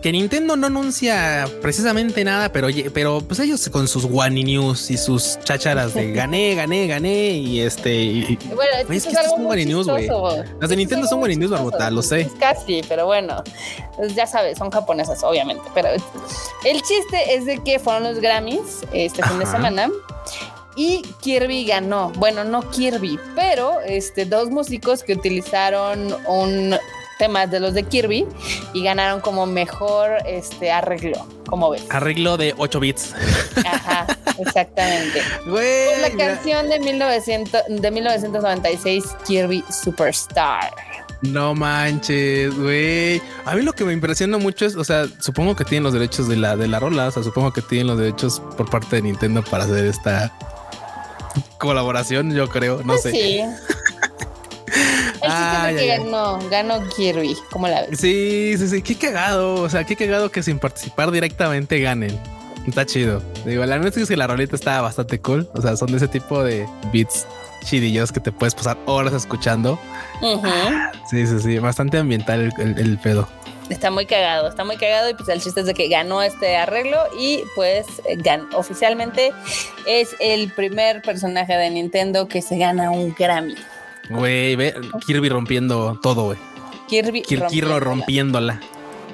que 0.02 0.12
Nintendo 0.12 0.56
no 0.56 0.68
anuncia 0.68 1.48
precisamente 1.62 2.24
nada, 2.24 2.52
pero, 2.52 2.68
pero 2.94 3.22
pues 3.22 3.40
ellos 3.40 3.68
con 3.70 3.88
sus 3.88 4.06
One 4.06 4.44
News 4.44 4.92
y 4.92 4.98
sus 4.98 5.40
chácharas 5.44 5.94
de 5.94 6.12
gané, 6.14 6.56
gané, 6.56 6.88
gané 6.88 7.32
y 7.32 7.62
este. 7.62 8.38
bueno, 8.54 8.72
es, 8.90 9.06
que 9.06 9.14
son 9.14 9.46
One 9.46 9.66
News, 9.66 9.88
güey. 9.88 10.08
Las 10.60 10.70
de 10.70 10.76
Nintendo 10.76 11.08
son 11.08 11.24
One 11.24 11.36
News, 11.36 11.52
Barbota, 11.52 11.90
lo 11.90 12.02
sé. 12.02 12.30
Casi, 12.40 12.82
pero 12.88 13.06
bueno, 13.06 13.44
pues 13.96 14.16
ya 14.16 14.28
sabes, 14.28 14.58
son 14.58 14.70
japonesas, 14.70 15.24
obviamente. 15.24 15.64
Pero 15.74 15.90
el 15.90 16.82
chiste 16.82 17.36
es 17.36 17.46
de 17.46 17.64
que 17.64 17.80
fueron 17.80 18.04
los 18.04 18.20
Grammys 18.20 18.82
este 18.94 19.24
fin 19.24 19.40
de 19.40 19.46
semana 19.46 19.90
y 20.76 21.02
Kirby 21.22 21.66
ganó. 21.66 22.12
Bueno, 22.18 22.44
no 22.44 22.70
Kirby, 22.70 23.20
pero 23.36 23.82
este 23.82 24.26
dos 24.26 24.50
músicos 24.50 25.04
que 25.04 25.14
utilizaron 25.14 26.16
un 26.28 26.76
temas 27.18 27.50
de 27.52 27.60
los 27.60 27.74
de 27.74 27.84
Kirby 27.84 28.26
y 28.74 28.84
ganaron 28.84 29.22
como 29.22 29.46
mejor 29.46 30.18
este 30.26 30.72
arreglo, 30.72 31.26
como 31.48 31.70
ves. 31.70 31.84
Arreglo 31.90 32.38
de 32.38 32.54
8 32.58 32.80
bits. 32.80 33.14
Ajá, 33.66 34.06
exactamente. 34.40 35.22
Güey, 35.48 36.02
la 36.02 36.12
canción 36.12 36.70
de, 36.70 36.80
1900, 36.80 37.62
de 37.70 37.92
1996, 37.92 39.04
Kirby 39.26 39.64
Superstar. 39.70 40.72
No 41.22 41.56
manches, 41.56 42.56
güey. 42.58 43.22
A 43.46 43.56
mí 43.56 43.62
lo 43.62 43.74
que 43.74 43.84
me 43.84 43.94
impresiona 43.94 44.38
mucho 44.38 44.66
es, 44.66 44.76
o 44.76 44.84
sea, 44.84 45.06
supongo 45.20 45.56
que 45.56 45.64
tienen 45.64 45.84
los 45.84 45.94
derechos 45.94 46.28
de 46.28 46.36
la, 46.36 46.56
de 46.56 46.68
la 46.68 46.80
rola, 46.80 47.08
o 47.08 47.12
sea, 47.12 47.24
supongo 47.24 47.52
que 47.52 47.62
tienen 47.62 47.88
los 47.88 47.98
derechos 47.98 48.42
por 48.58 48.70
parte 48.70 48.98
de 48.98 49.02
Nintendo 49.04 49.44
para 49.44 49.64
hacer 49.64 49.86
esta 49.86 50.32
colaboración, 51.58 52.34
yo 52.34 52.48
creo, 52.50 52.78
no 52.80 52.94
pues 52.94 53.04
sé. 53.04 53.12
Sí. 53.12 53.42
El 55.26 55.78
que 55.78 55.88
ganó, 55.88 56.40
ganó 56.50 56.88
Kirby, 56.90 57.36
¿cómo 57.52 57.68
la 57.68 57.82
ves? 57.82 58.00
Sí, 58.00 58.56
sí, 58.58 58.68
sí, 58.68 58.82
qué 58.82 58.96
cagado, 58.96 59.56
o 59.56 59.70
sea, 59.70 59.84
qué 59.84 59.96
cagado 59.96 60.32
que 60.32 60.44
sin 60.44 60.60
participar 60.60 61.12
directamente 61.12 61.80
ganen. 61.80 62.20
Está 62.68 62.86
chido. 62.86 63.22
Digo, 63.46 63.64
la 63.66 63.78
verdad 63.78 63.96
es 63.96 64.08
que 64.08 64.18
la 64.18 64.28
rolita 64.28 64.56
está 64.56 64.82
bastante 64.82 65.20
cool. 65.20 65.48
O 65.54 65.62
sea, 65.62 65.76
son 65.76 65.92
de 65.92 65.98
ese 65.98 66.08
tipo 66.08 66.44
de 66.44 66.68
beats 66.92 67.28
chidillos 67.64 68.12
que 68.12 68.20
te 68.20 68.32
puedes 68.32 68.56
pasar 68.56 68.78
horas 68.86 69.14
escuchando. 69.14 69.80
Sí, 71.10 71.28
sí, 71.28 71.40
sí. 71.40 71.60
Bastante 71.60 72.00
ambiental 72.00 72.52
el, 72.58 72.98
pedo. 72.98 73.28
Está 73.70 73.92
muy 73.92 74.08
cagado, 74.08 74.48
está 74.48 74.64
muy 74.64 74.76
cagado 74.78 75.08
y 75.10 75.14
pues 75.14 75.30
el 75.30 75.40
chiste 75.40 75.60
es 75.60 75.68
de 75.68 75.76
que 75.76 75.88
ganó 75.88 76.24
este 76.24 76.58
arreglo 76.58 76.98
y 77.20 77.44
pues 77.56 77.86
ganó. 78.18 78.48
oficialmente 78.58 79.32
es 79.86 80.16
el 80.20 80.52
primer 80.54 81.04
personaje 81.04 81.54
de 81.54 81.70
Nintendo 81.70 82.28
que 82.28 82.42
se 82.42 82.58
gana 82.58 82.90
un 82.90 83.14
Grammy. 83.14 83.56
Güey, 84.10 84.56
ve 84.56 84.76
Kirby 85.06 85.30
rompiendo 85.30 86.00
todo, 86.02 86.26
güey. 86.26 86.38
Kirby 86.88 87.24
rompiéndola. 87.80 88.62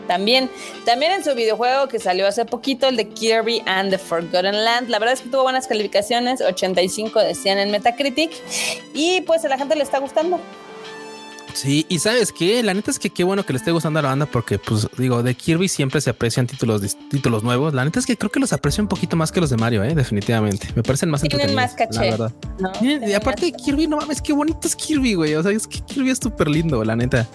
También, 0.08 0.50
también 0.84 1.14
en 1.14 1.24
su 1.24 1.34
videojuego 1.36 1.88
que 1.88 1.98
salió 2.00 2.28
hace 2.28 2.44
poquito, 2.44 2.90
el 2.90 2.98
de 2.98 3.08
Kirby 3.08 3.62
and 3.66 3.92
the 3.92 3.98
Forgotten 3.98 4.66
Land. 4.66 4.90
La 4.90 5.00
verdad 5.00 5.14
es 5.14 5.22
que 5.22 5.30
tuvo 5.30 5.44
buenas 5.44 5.68
calificaciones, 5.68 6.42
85 6.42 7.20
de 7.20 7.34
100 7.34 7.58
en 7.60 7.72
Metacritic. 7.72 8.32
Y 8.94 9.22
pues 9.22 9.46
a 9.46 9.48
la 9.48 9.58
gente 9.58 9.76
le 9.76 9.84
está 9.84 10.00
gustando. 10.00 10.40
Sí, 11.54 11.86
y 11.90 12.00
sabes 12.00 12.32
qué, 12.32 12.64
la 12.64 12.74
neta 12.74 12.92
es 12.92 13.00
que 13.00 13.10
qué 13.10 13.24
bueno 13.24 13.46
que 13.46 13.54
le 13.54 13.58
esté 13.58 13.72
gustando 13.72 14.00
a 14.00 14.02
la 14.02 14.10
banda 14.10 14.26
porque, 14.26 14.60
pues 14.60 14.88
digo, 14.98 15.24
de 15.24 15.36
Kirby 15.36 15.68
siempre 15.68 16.02
se 16.02 16.10
aprecian 16.10 16.48
títulos 16.48 16.82
títulos 17.10 17.44
nuevos. 17.44 17.74
La 17.74 17.86
neta 17.86 18.00
es 18.00 18.06
que 18.06 18.18
creo 18.18 18.32
que 18.32 18.40
los 18.40 18.54
aprecio 18.54 18.84
un 18.84 18.88
poquito 18.88 19.16
más 19.16 19.32
que 19.32 19.42
los 19.42 19.50
de 19.50 19.58
Mario, 19.58 19.84
¿eh? 19.84 19.94
definitivamente. 19.94 20.70
Me 20.76 20.84
parecen 20.84 21.10
más 21.10 21.22
Tienen 21.22 21.56
más 21.56 21.74
caché. 21.74 21.96
La 21.96 22.02
verdad. 22.02 22.32
y 22.82 23.14
aparte 23.14 23.46
de 23.48 23.54
Kirby, 23.54 23.88
no 23.88 23.98
mames, 23.98 24.22
qué 24.22 24.34
bonito 24.34 24.68
es 24.68 24.76
Kirby, 24.76 25.16
güey. 25.16 25.36
O 25.36 25.44
sea, 25.44 25.52
es 25.52 25.68
que 25.68 25.80
Kirby 25.82 26.12
es 26.12 26.20
súper 26.20 26.48
lindo, 26.48 26.84
la 26.84 26.96
neta. 26.96 27.28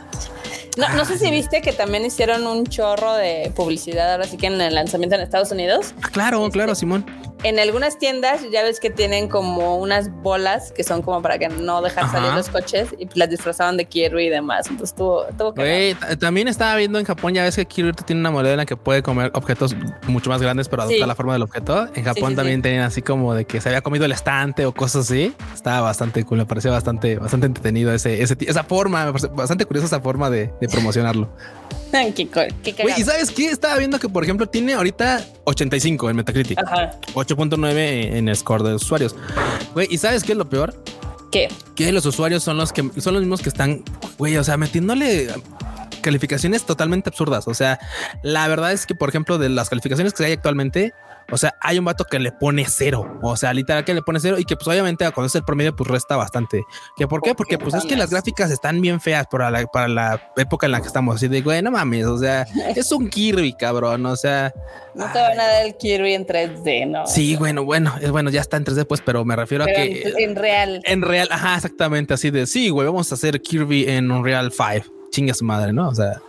No, 0.76 0.88
no 0.90 1.04
sé 1.06 1.18
si 1.18 1.30
viste 1.30 1.62
que 1.62 1.72
también 1.72 2.04
hicieron 2.04 2.46
un 2.46 2.66
chorro 2.66 3.14
de 3.14 3.50
publicidad 3.54 4.12
ahora 4.12 4.26
sí 4.26 4.36
que 4.36 4.46
en 4.46 4.60
el 4.60 4.74
lanzamiento 4.74 5.16
en 5.16 5.22
Estados 5.22 5.50
Unidos. 5.50 5.94
Ah, 6.02 6.08
claro, 6.12 6.48
claro, 6.50 6.72
este, 6.72 6.80
Simón 6.80 7.06
en 7.42 7.58
algunas 7.58 7.98
tiendas 7.98 8.40
ya 8.50 8.62
ves 8.62 8.80
que 8.80 8.90
tienen 8.90 9.28
como 9.28 9.76
unas 9.76 10.10
bolas 10.22 10.72
que 10.72 10.84
son 10.84 11.02
como 11.02 11.22
para 11.22 11.38
que 11.38 11.48
no 11.48 11.82
dejar 11.82 12.10
salir 12.10 12.32
los 12.32 12.48
coches 12.48 12.88
y 12.98 13.08
las 13.14 13.30
disfrazaban 13.30 13.76
de 13.76 13.84
Kirby 13.84 14.26
y 14.26 14.28
demás. 14.30 14.68
Entonces 14.68 14.94
tuvo, 14.94 15.24
tuvo 15.36 15.54
También 16.18 16.48
estaba 16.48 16.76
viendo 16.76 16.98
en 16.98 17.04
Japón, 17.04 17.34
ya 17.34 17.44
ves 17.44 17.56
que 17.56 17.66
Kirby 17.66 17.92
tiene 17.92 18.20
una 18.20 18.30
moneda 18.30 18.52
en 18.52 18.58
la 18.58 18.66
que 18.66 18.76
puede 18.76 19.02
comer 19.02 19.30
objetos 19.34 19.76
mucho 20.06 20.30
más 20.30 20.40
grandes, 20.40 20.68
pero 20.68 20.82
adopta 20.82 21.06
la 21.06 21.14
forma 21.14 21.32
del 21.34 21.42
objeto. 21.42 21.88
En 21.94 22.04
Japón 22.04 22.34
también 22.36 22.62
tenían 22.62 22.82
así 22.82 23.02
como 23.02 23.34
de 23.34 23.44
que 23.44 23.60
se 23.60 23.68
había 23.68 23.82
comido 23.82 24.04
el 24.04 24.12
estante 24.12 24.66
o 24.66 24.72
cosas 24.72 25.06
así. 25.06 25.34
Estaba 25.54 25.80
bastante 25.82 26.24
cool, 26.24 26.38
me 26.38 26.46
parecía 26.46 26.70
bastante, 26.70 27.18
bastante 27.18 27.46
entretenido 27.46 27.92
ese, 27.92 28.22
esa 28.22 28.64
forma, 28.64 29.10
bastante 29.10 29.64
curiosa 29.66 29.86
esa 29.86 30.00
forma 30.00 30.30
de, 30.30 30.50
promocionarlo. 30.70 31.28
qué, 32.14 32.28
qué 32.28 32.84
y 32.96 33.02
sabes 33.02 33.30
qué? 33.30 33.50
Estaba 33.50 33.76
viendo 33.76 33.98
que, 33.98 34.08
por 34.08 34.24
ejemplo, 34.24 34.46
tiene 34.46 34.74
ahorita 34.74 35.24
85 35.44 36.10
en 36.10 36.16
Metacritic. 36.16 36.58
Ajá. 36.58 36.92
8.9 37.14 38.16
en 38.16 38.28
el 38.28 38.36
score 38.36 38.62
de 38.62 38.74
usuarios. 38.74 39.14
Güey, 39.74 39.88
¿y 39.90 39.98
sabes 39.98 40.24
qué 40.24 40.32
es 40.32 40.38
lo 40.38 40.48
peor? 40.48 40.82
¿Qué? 41.30 41.48
Que 41.74 41.92
los 41.92 42.06
usuarios 42.06 42.42
son 42.42 42.56
los 42.56 42.72
que 42.72 42.88
son 43.00 43.14
los 43.14 43.22
mismos 43.22 43.42
que 43.42 43.48
están, 43.48 43.82
güey, 44.18 44.36
o 44.36 44.44
sea, 44.44 44.56
metiéndole 44.56 45.28
calificaciones 46.00 46.64
totalmente 46.64 47.10
absurdas. 47.10 47.48
O 47.48 47.54
sea, 47.54 47.80
la 48.22 48.46
verdad 48.46 48.72
es 48.72 48.86
que, 48.86 48.94
por 48.94 49.08
ejemplo, 49.08 49.38
de 49.38 49.48
las 49.48 49.68
calificaciones 49.68 50.12
que 50.12 50.24
hay 50.24 50.32
actualmente, 50.32 50.94
o 51.30 51.36
sea, 51.36 51.54
hay 51.60 51.78
un 51.78 51.84
vato 51.84 52.04
que 52.04 52.18
le 52.18 52.30
pone 52.32 52.64
cero. 52.68 53.18
O 53.22 53.36
sea, 53.36 53.52
literal 53.52 53.84
que 53.84 53.94
le 53.94 54.02
pone 54.02 54.20
cero 54.20 54.36
y 54.38 54.44
que 54.44 54.56
pues 54.56 54.68
obviamente 54.68 55.04
cuando 55.12 55.26
es 55.26 55.34
el 55.34 55.44
promedio 55.44 55.74
pues 55.74 55.90
resta 55.90 56.16
bastante. 56.16 56.62
¿Que 56.96 57.08
¿Por 57.08 57.22
qué? 57.22 57.34
Porque 57.34 57.58
pues 57.58 57.74
es 57.74 57.84
que 57.84 57.96
las 57.96 58.10
gráficas 58.10 58.50
están 58.50 58.80
bien 58.80 59.00
feas 59.00 59.26
para 59.26 59.50
la, 59.50 59.66
para 59.66 59.88
la 59.88 60.32
época 60.36 60.66
en 60.66 60.72
la 60.72 60.80
que 60.80 60.86
estamos. 60.86 61.16
Así 61.16 61.28
de, 61.28 61.40
güey, 61.40 61.62
no 61.62 61.70
mames, 61.70 62.06
o 62.06 62.18
sea, 62.18 62.42
es 62.76 62.92
un 62.92 63.08
Kirby, 63.08 63.54
cabrón. 63.54 64.06
O 64.06 64.16
sea... 64.16 64.52
No 64.94 65.10
te 65.12 65.20
van 65.20 65.38
a 65.38 65.46
dar 65.46 65.66
el 65.66 65.76
Kirby 65.76 66.14
en 66.14 66.26
3D, 66.26 66.88
¿no? 66.88 67.06
Sí, 67.06 67.36
bueno, 67.36 67.64
bueno, 67.64 67.94
es 68.00 68.10
bueno, 68.10 68.30
ya 68.30 68.40
está 68.40 68.56
en 68.56 68.64
3D, 68.64 68.86
pues, 68.86 69.02
pero 69.04 69.24
me 69.24 69.36
refiero 69.36 69.64
a 69.64 69.66
que... 69.66 70.14
En 70.18 70.36
real. 70.36 70.80
En 70.84 71.02
real, 71.02 71.28
ajá, 71.30 71.56
exactamente, 71.56 72.14
así 72.14 72.30
de, 72.30 72.46
sí, 72.46 72.70
güey, 72.70 72.86
vamos 72.86 73.10
a 73.12 73.16
hacer 73.16 73.42
Kirby 73.42 73.88
en 73.88 74.10
Unreal 74.10 74.52
5. 74.52 74.86
Chinga 75.10 75.34
su 75.34 75.44
madre, 75.44 75.72
¿no? 75.72 75.88
O 75.88 75.94
sea... 75.94 76.20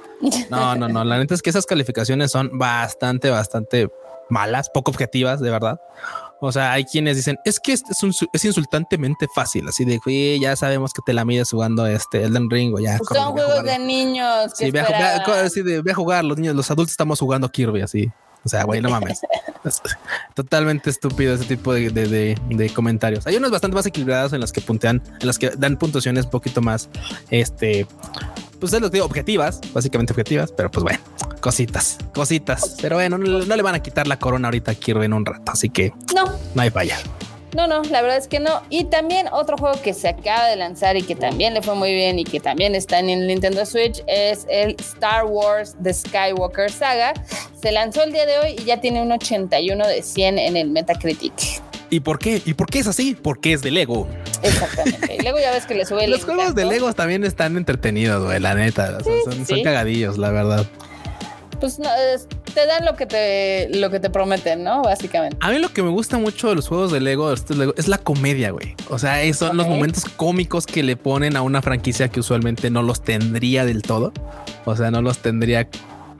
No, 0.49 0.75
no, 0.75 0.87
no. 0.87 1.03
La 1.03 1.19
neta 1.19 1.35
es 1.35 1.41
que 1.41 1.49
esas 1.49 1.65
calificaciones 1.65 2.31
son 2.31 2.57
bastante, 2.57 3.29
bastante 3.29 3.87
malas, 4.29 4.69
poco 4.69 4.91
objetivas, 4.91 5.39
de 5.39 5.49
verdad. 5.49 5.79
O 6.39 6.51
sea, 6.51 6.71
hay 6.71 6.85
quienes 6.85 7.17
dicen, 7.17 7.39
es 7.45 7.59
que 7.59 7.73
es, 7.73 7.83
es 8.31 8.45
insultantemente 8.45 9.27
fácil, 9.33 9.67
así 9.67 9.85
de, 9.85 10.39
ya 10.39 10.55
sabemos 10.55 10.93
que 10.93 11.01
te 11.03 11.13
la 11.13 11.25
mides 11.25 11.49
jugando 11.49 11.87
este 11.87 12.23
Elden 12.23 12.49
Ring 12.49 12.75
o 12.75 12.79
ya. 12.79 12.97
Pues 12.97 13.09
son 13.09 13.31
juegos 13.31 13.63
de 13.63 13.79
niños. 13.79 14.51
Sí, 14.53 14.69
ve 14.69 14.81
a, 14.81 15.95
jugar, 15.95 16.23
los 16.23 16.37
niños, 16.37 16.55
los 16.55 16.69
adultos 16.69 16.91
estamos 16.91 17.19
jugando 17.19 17.49
Kirby, 17.49 17.81
así. 17.81 18.11
O 18.45 18.49
sea, 18.49 18.63
güey, 18.63 18.81
no 18.81 18.89
mames. 18.89 19.21
Totalmente 20.35 20.91
estúpido 20.91 21.33
ese 21.33 21.45
tipo 21.45 21.73
de, 21.73 21.89
de, 21.89 22.69
comentarios. 22.69 23.25
Hay 23.25 23.35
unos 23.35 23.51
bastante 23.51 23.75
más 23.75 23.85
equilibrados 23.87 24.31
en 24.31 24.39
las 24.39 24.51
que 24.51 24.61
puntean, 24.61 25.01
en 25.19 25.27
las 25.27 25.39
que 25.39 25.49
dan 25.49 25.77
puntuaciones 25.77 26.25
un 26.25 26.31
poquito 26.31 26.61
más, 26.61 26.87
este, 27.29 27.87
pues 28.59 28.73
es 28.73 28.81
lo 28.81 28.89
que 28.89 28.97
digo, 28.97 29.05
objetivas, 29.05 29.61
básicamente 29.73 30.13
objetivas, 30.13 30.51
pero 30.51 30.71
pues 30.71 30.83
bueno, 30.83 30.99
cositas, 31.39 31.97
cositas. 32.13 32.75
Pero 32.81 32.95
bueno, 32.95 33.17
no, 33.17 33.39
le 33.39 33.61
van 33.61 33.75
a 33.75 33.81
quitar 33.81 34.07
la 34.07 34.19
corona 34.19 34.47
ahorita 34.47 34.75
Kirby 34.75 35.05
en 35.05 35.13
un 35.13 35.25
rato, 35.25 35.51
así 35.51 35.69
que 35.69 35.93
no, 36.15 36.25
no 36.53 36.61
hay 36.61 36.69
falla. 36.69 36.97
No, 37.55 37.65
no, 37.65 37.81
la 37.83 38.01
verdad 38.01 38.17
es 38.17 38.27
que 38.27 38.39
no. 38.39 38.61
Y 38.69 38.85
también 38.85 39.27
otro 39.31 39.57
juego 39.57 39.81
que 39.81 39.93
se 39.93 40.09
acaba 40.09 40.47
de 40.47 40.57
lanzar 40.57 40.97
y 40.97 41.01
que 41.01 41.15
también 41.15 41.53
le 41.53 41.61
fue 41.61 41.75
muy 41.75 41.93
bien 41.93 42.19
y 42.19 42.25
que 42.25 42.39
también 42.39 42.75
está 42.75 42.99
en 42.99 43.09
el 43.09 43.25
Nintendo 43.25 43.65
Switch 43.65 44.03
es 44.05 44.45
el 44.49 44.75
Star 44.79 45.25
Wars 45.25 45.75
The 45.81 45.93
Skywalker 45.93 46.69
Saga. 46.69 47.13
Se 47.59 47.71
lanzó 47.71 48.03
el 48.03 48.11
día 48.11 48.25
de 48.25 48.37
hoy 48.39 48.55
y 48.59 48.65
ya 48.65 48.81
tiene 48.81 49.01
un 49.01 49.11
81 49.11 49.87
de 49.87 50.03
100 50.03 50.37
en 50.39 50.57
el 50.57 50.69
Metacritic. 50.69 51.63
¿Y 51.89 52.01
por 52.01 52.19
qué? 52.19 52.41
¿Y 52.45 52.53
por 52.53 52.69
qué 52.69 52.79
es 52.79 52.87
así? 52.87 53.15
Porque 53.21 53.53
es 53.53 53.61
de 53.61 53.71
Lego. 53.71 54.07
Exactamente. 54.43 55.15
Y 55.15 55.21
luego 55.21 55.39
ya 55.39 55.51
ves 55.51 55.65
que 55.65 55.75
le 55.75 55.85
sube 55.85 56.05
el 56.05 56.11
Los 56.11 56.25
juegos 56.25 56.55
de 56.55 56.65
Lego 56.65 56.91
también 56.93 57.23
están 57.23 57.57
entretenidos, 57.57 58.25
güey, 58.25 58.39
la 58.39 58.55
neta. 58.55 58.97
son, 59.03 59.63
cagadillos, 59.63 60.17
la 60.17 60.31
verdad. 60.31 60.65
Pues 61.59 61.79
te 62.53 62.65
dan 62.65 62.85
lo 62.85 62.95
que 62.95 63.05
te, 63.05 63.69
lo 63.79 63.89
que 63.89 63.99
te 63.99 64.09
prometen, 64.09 64.63
¿no? 64.63 64.83
Básicamente. 64.83 65.37
A 65.39 65.49
mí 65.51 65.59
lo 65.59 65.69
que 65.69 65.81
me 65.81 65.89
gusta 65.89 66.17
mucho 66.17 66.49
de 66.49 66.55
los 66.55 66.67
juegos 66.67 66.91
de 66.91 66.99
Lego, 66.99 67.33
es 67.33 67.87
la 67.87 67.97
comedia, 67.97 68.51
güey. 68.51 68.75
O 68.89 68.99
sea, 68.99 69.33
son 69.33 69.57
los 69.57 69.67
momentos 69.67 70.05
cómicos 70.05 70.67
que 70.67 70.83
le 70.83 70.97
ponen 70.97 71.35
a 71.35 71.41
una 71.41 71.61
franquicia 71.61 72.09
que 72.09 72.19
usualmente 72.19 72.69
no 72.69 72.83
los 72.83 73.01
tendría 73.01 73.65
del 73.65 73.81
todo. 73.81 74.13
O 74.65 74.75
sea, 74.75 74.91
no 74.91 75.01
los 75.01 75.19
tendría 75.19 75.67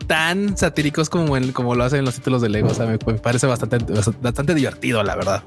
tan 0.08 0.58
satíricos 0.58 1.10
como, 1.10 1.36
como 1.54 1.76
lo 1.76 1.84
hacen 1.84 2.06
los 2.06 2.16
títulos 2.16 2.42
de 2.42 2.50
Lego. 2.50 2.70
O 2.70 2.74
sea, 2.74 2.86
me, 2.86 2.98
parece 2.98 3.48
bastante, 3.48 3.78
bastante 4.22 4.54
divertido, 4.54 5.04
la 5.04 5.16
verdad. 5.16 5.44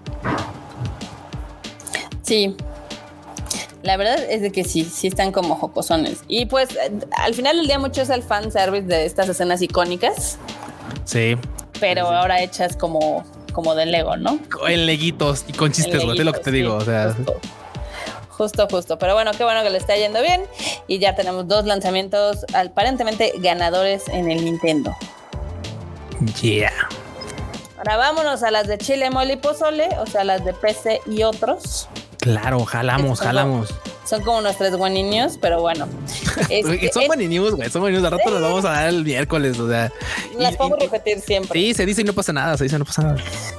Sí. 2.22 2.56
La 3.82 3.96
verdad 3.96 4.22
es 4.28 4.42
de 4.42 4.52
que 4.52 4.64
sí, 4.64 4.84
sí 4.84 5.06
están 5.06 5.32
como 5.32 5.54
jocosones. 5.54 6.20
Y 6.28 6.46
pues 6.46 6.68
al 7.16 7.34
final 7.34 7.56
del 7.56 7.66
día 7.66 7.78
mucho 7.78 8.02
es 8.02 8.10
el 8.10 8.22
fan 8.22 8.52
service 8.52 8.86
de 8.86 9.06
estas 9.06 9.28
escenas 9.28 9.62
icónicas. 9.62 10.38
Sí. 11.04 11.36
Pero 11.80 12.08
ahora 12.08 12.42
hechas 12.42 12.76
como, 12.76 13.24
como 13.52 13.74
de 13.74 13.86
Lego, 13.86 14.16
¿no? 14.16 14.38
En 14.68 14.86
leguitos 14.86 15.44
y 15.48 15.52
con 15.52 15.72
chistes, 15.72 16.04
güey, 16.04 16.18
es 16.18 16.24
lo 16.24 16.32
que 16.32 16.40
te 16.40 16.50
digo. 16.50 16.74
O 16.74 16.84
sea. 16.84 17.14
Justo. 17.14 17.40
Justo, 18.40 18.98
Pero 18.98 19.14
bueno, 19.14 19.32
qué 19.36 19.44
bueno 19.44 19.62
que 19.62 19.70
le 19.70 19.78
está 19.78 19.96
yendo 19.96 20.22
bien. 20.22 20.42
Y 20.86 20.98
ya 20.98 21.14
tenemos 21.14 21.46
dos 21.46 21.66
lanzamientos 21.66 22.46
aparentemente 22.54 23.32
ganadores 23.36 24.08
en 24.08 24.30
el 24.30 24.44
Nintendo. 24.44 24.96
Yeah. 26.40 26.72
Ahora 27.78 27.96
vámonos 27.96 28.42
a 28.42 28.50
las 28.50 28.66
de 28.66 28.78
Chile, 28.78 29.10
Moli 29.10 29.36
Pozole, 29.36 29.88
o 29.98 30.06
sea, 30.06 30.24
las 30.24 30.44
de 30.44 30.52
PC 30.52 31.00
y 31.06 31.22
otros. 31.22 31.88
Claro, 32.20 32.64
jalamos, 32.64 33.20
jalamos. 33.20 33.74
Son 34.04 34.22
como 34.22 34.40
nuestros 34.40 34.76
bueninos, 34.76 35.38
pero 35.40 35.60
bueno. 35.60 35.88
Este, 36.48 36.90
son 36.92 37.06
bueninos, 37.06 37.54
güey. 37.54 37.70
Son 37.70 37.80
bueninos. 37.80 38.04
Al 38.04 38.18
rato 38.18 38.30
los 38.30 38.42
vamos 38.42 38.64
a 38.64 38.70
dar 38.70 38.88
el 38.88 39.04
miércoles. 39.04 39.58
O 39.58 39.68
sea, 39.68 39.92
las 40.36 40.56
podemos 40.56 40.78
repetir 40.80 41.20
siempre. 41.20 41.60
Sí, 41.60 41.74
se 41.74 41.86
dice 41.86 42.00
y 42.00 42.04
no 42.04 42.12
pasa 42.12 42.32
nada. 42.32 42.56
Se 42.56 42.64
dice 42.64 42.76
y 42.76 42.78
no 42.78 42.84
pasa 42.84 43.02
nada. 43.02 43.16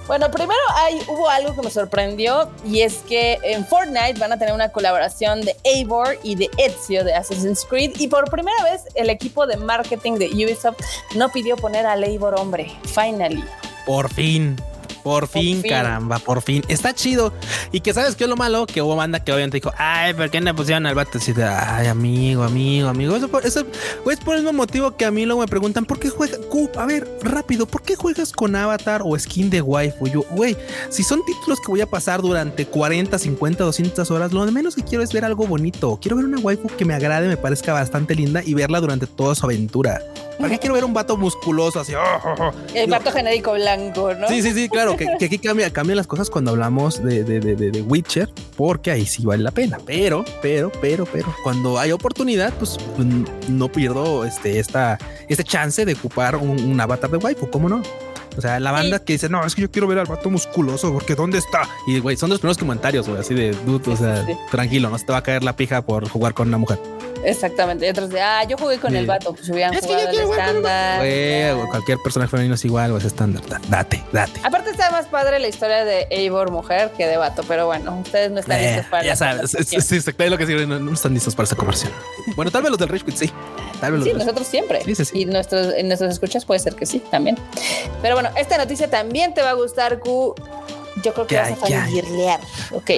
Bueno, 0.07 0.29
primero 0.29 0.59
hay, 0.75 0.99
hubo 1.07 1.29
algo 1.29 1.55
que 1.55 1.61
me 1.61 1.69
sorprendió 1.69 2.49
y 2.65 2.81
es 2.81 2.95
que 3.07 3.39
en 3.43 3.65
Fortnite 3.65 4.19
van 4.19 4.33
a 4.33 4.39
tener 4.39 4.53
una 4.53 4.69
colaboración 4.69 5.41
de 5.41 5.55
Eivor 5.63 6.17
y 6.23 6.35
de 6.35 6.49
Ezio 6.57 7.03
de 7.03 7.13
Assassin's 7.13 7.65
Creed. 7.69 7.91
Y 7.99 8.07
por 8.07 8.29
primera 8.29 8.61
vez, 8.63 8.81
el 8.95 9.09
equipo 9.09 9.47
de 9.47 9.57
marketing 9.57 10.13
de 10.13 10.27
Ubisoft 10.27 10.79
no 11.15 11.29
pidió 11.29 11.55
poner 11.55 11.85
al 11.85 12.03
Eivor 12.03 12.35
hombre. 12.37 12.71
Finally. 12.83 13.43
Por 13.85 14.11
fin. 14.13 14.57
Por, 15.03 15.27
fin, 15.27 15.61
caramba, 15.61 16.19
por 16.19 16.41
fin. 16.41 16.63
Está 16.67 16.93
chido. 16.93 17.33
Y 17.71 17.81
que 17.81 17.93
sabes 17.93 18.15
qué 18.15 18.25
es 18.25 18.29
lo 18.29 18.35
malo, 18.35 18.65
que 18.65 18.81
hubo 18.81 18.95
banda 18.95 19.23
que 19.23 19.31
obviamente 19.31 19.57
dijo, 19.57 19.71
ay, 19.77 20.13
¿por 20.13 20.29
qué 20.29 20.41
no 20.41 20.55
pusieron 20.55 20.85
al 20.85 20.95
vato? 20.95 21.17
Así 21.17 21.33
de, 21.33 21.43
ay, 21.43 21.87
amigo, 21.87 22.43
amigo, 22.43 22.87
amigo. 22.87 23.15
Eso, 23.15 23.29
eso 23.43 23.65
es 24.09 24.19
por 24.19 24.35
el 24.35 24.43
mismo 24.43 24.57
motivo 24.57 24.95
que 24.95 25.05
a 25.05 25.11
mí 25.11 25.25
luego 25.25 25.41
me 25.41 25.47
preguntan, 25.47 25.85
¿por 25.85 25.99
qué 25.99 26.09
juegas? 26.09 26.39
A 26.77 26.85
ver, 26.85 27.07
rápido, 27.21 27.65
¿por 27.65 27.81
qué 27.81 27.95
juegas 27.95 28.31
con 28.31 28.55
avatar 28.55 29.01
o 29.03 29.17
skin 29.17 29.49
de 29.49 29.61
waifu? 29.61 30.07
Yo, 30.07 30.21
güey, 30.31 30.55
si 30.89 31.03
son 31.03 31.23
títulos 31.25 31.59
que 31.59 31.67
voy 31.67 31.81
a 31.81 31.87
pasar 31.87 32.21
durante 32.21 32.65
40, 32.65 33.17
50, 33.17 33.63
200 33.63 34.11
horas, 34.11 34.31
lo 34.31 34.45
menos 34.51 34.75
que 34.75 34.83
quiero 34.83 35.03
es 35.03 35.11
ver 35.13 35.25
algo 35.25 35.47
bonito. 35.47 35.97
Quiero 36.01 36.17
ver 36.17 36.25
una 36.25 36.39
waifu 36.39 36.67
que 36.77 36.85
me 36.85 36.93
agrade, 36.93 37.27
me 37.27 37.37
parezca 37.37 37.73
bastante 37.73 38.15
linda 38.15 38.41
y 38.43 38.53
verla 38.53 38.79
durante 38.79 39.07
toda 39.07 39.35
su 39.35 39.45
aventura. 39.45 40.01
¿Para 40.41 40.53
qué 40.53 40.59
quiero 40.59 40.73
ver 40.73 40.83
un 40.83 40.93
vato 40.93 41.17
musculoso 41.17 41.79
así? 41.79 41.93
Oh, 41.93 42.01
oh, 42.25 42.35
oh? 42.39 42.51
El 42.73 42.89
vato 42.89 43.11
genérico 43.11 43.53
blanco, 43.53 44.13
¿no? 44.15 44.27
Sí, 44.27 44.41
sí, 44.41 44.53
sí, 44.53 44.69
claro, 44.69 44.97
que, 44.97 45.07
aquí 45.23 45.37
cambia, 45.37 45.71
cambian 45.71 45.97
las 45.97 46.07
cosas 46.07 46.29
cuando 46.29 46.51
hablamos 46.51 47.03
de, 47.03 47.23
de, 47.23 47.39
de, 47.39 47.81
Witcher, 47.81 48.29
porque 48.57 48.91
ahí 48.91 49.05
sí 49.05 49.23
vale 49.23 49.43
la 49.43 49.51
pena. 49.51 49.77
Pero, 49.85 50.25
pero, 50.41 50.71
pero, 50.81 51.05
pero, 51.05 51.33
cuando 51.43 51.77
hay 51.77 51.91
oportunidad, 51.91 52.53
pues 52.53 52.77
no 53.47 53.71
pierdo 53.71 54.25
este, 54.25 54.59
esta, 54.59 54.97
este 55.29 55.43
chance 55.43 55.85
de 55.85 55.93
ocupar 55.93 56.35
un, 56.35 56.81
avatar 56.81 57.11
de 57.11 57.17
waifu, 57.17 57.49
¿cómo 57.49 57.69
no? 57.69 57.83
O 58.37 58.41
sea, 58.41 58.59
la 58.59 58.71
banda 58.71 58.99
que 59.03 59.13
dice, 59.13 59.29
no, 59.29 59.45
es 59.45 59.53
que 59.53 59.61
yo 59.61 59.69
quiero 59.69 59.87
ver 59.87 59.99
al 59.99 60.07
vato 60.07 60.29
musculoso, 60.29 60.91
porque 60.93 61.15
¿dónde 61.15 61.37
está? 61.37 61.69
Y, 61.85 61.99
güey, 61.99 62.15
son 62.15 62.29
los 62.29 62.39
primeros 62.39 62.57
comentarios, 62.57 63.07
güey, 63.07 63.19
así 63.19 63.33
de, 63.35 63.51
dude, 63.65 63.91
o 63.91 63.97
sea, 63.97 64.25
tranquilo, 64.49 64.89
no 64.89 64.97
se 64.97 65.05
te 65.05 65.11
va 65.11 65.19
a 65.19 65.23
caer 65.23 65.43
la 65.43 65.55
pija 65.55 65.81
por 65.81 66.07
jugar 66.07 66.33
con 66.33 66.47
una 66.47 66.57
mujer. 66.57 66.79
Exactamente. 67.23 67.85
Y 67.85 67.89
otros 67.89 68.09
de, 68.09 68.21
ah, 68.21 68.43
yo 68.43 68.57
jugué 68.57 68.79
con 68.79 68.95
el 68.95 69.05
vato, 69.05 69.33
pues 69.33 69.49
hubieran 69.49 69.73
es 69.73 69.81
jugado 69.81 70.09
el 70.09 70.19
estándar. 70.19 71.67
cualquier 71.69 71.97
personaje 71.99 72.29
femenino 72.29 72.55
es 72.55 72.65
igual, 72.65 72.91
o 72.91 72.97
es 72.97 73.05
estándar. 73.05 73.41
Date, 73.69 74.03
date. 74.11 74.39
Aparte 74.43 74.71
está 74.71 74.91
más 74.91 75.05
padre 75.07 75.39
la 75.39 75.47
historia 75.47 75.85
de 75.85 76.07
Eivor 76.09 76.51
mujer 76.51 76.91
que 76.97 77.07
de 77.07 77.17
vato, 77.17 77.43
pero 77.47 77.65
bueno, 77.65 77.99
ustedes 77.99 78.31
no 78.31 78.39
están 78.39 78.59
eh, 78.59 78.67
listos 78.67 78.85
para 78.87 79.03
Ya 79.03 79.15
sabes, 79.15 79.51
sí, 79.51 79.77
lo 80.29 80.37
que 80.37 80.45
sí, 80.45 80.53
no, 80.65 80.93
están 80.93 81.13
listos 81.13 81.35
para 81.35 81.45
esa 81.45 81.55
conversión. 81.55 81.91
Bueno, 82.35 82.51
tal 82.51 82.63
vez 82.63 82.71
los 82.71 82.79
del 82.79 82.89
Rage 82.89 83.05
Quit 83.05 83.15
sí. 83.15 83.31
Tal 83.79 83.93
vez 83.93 84.03
sí, 84.03 84.13
nosotros 84.13 84.47
siempre. 84.47 84.83
Sí, 84.83 84.95
sí, 84.95 85.03
y 85.13 85.25
nuestros, 85.25 85.73
en 85.73 85.87
nuestras 85.87 86.13
escuchas 86.13 86.45
puede 86.45 86.59
ser 86.59 86.75
que 86.75 86.85
sí, 86.85 87.01
también. 87.11 87.37
Pero 88.01 88.15
bueno, 88.15 88.29
esta 88.37 88.57
noticia 88.57 88.89
también 88.89 89.33
te 89.33 89.41
va 89.41 89.51
a 89.51 89.53
gustar, 89.53 89.99
Q. 89.99 90.35
Yo 91.03 91.13
creo 91.13 91.27
que 91.27 91.37
vas 91.37 91.51
a 91.51 91.55
familiar. 91.55 92.39
Ok. 92.71 92.91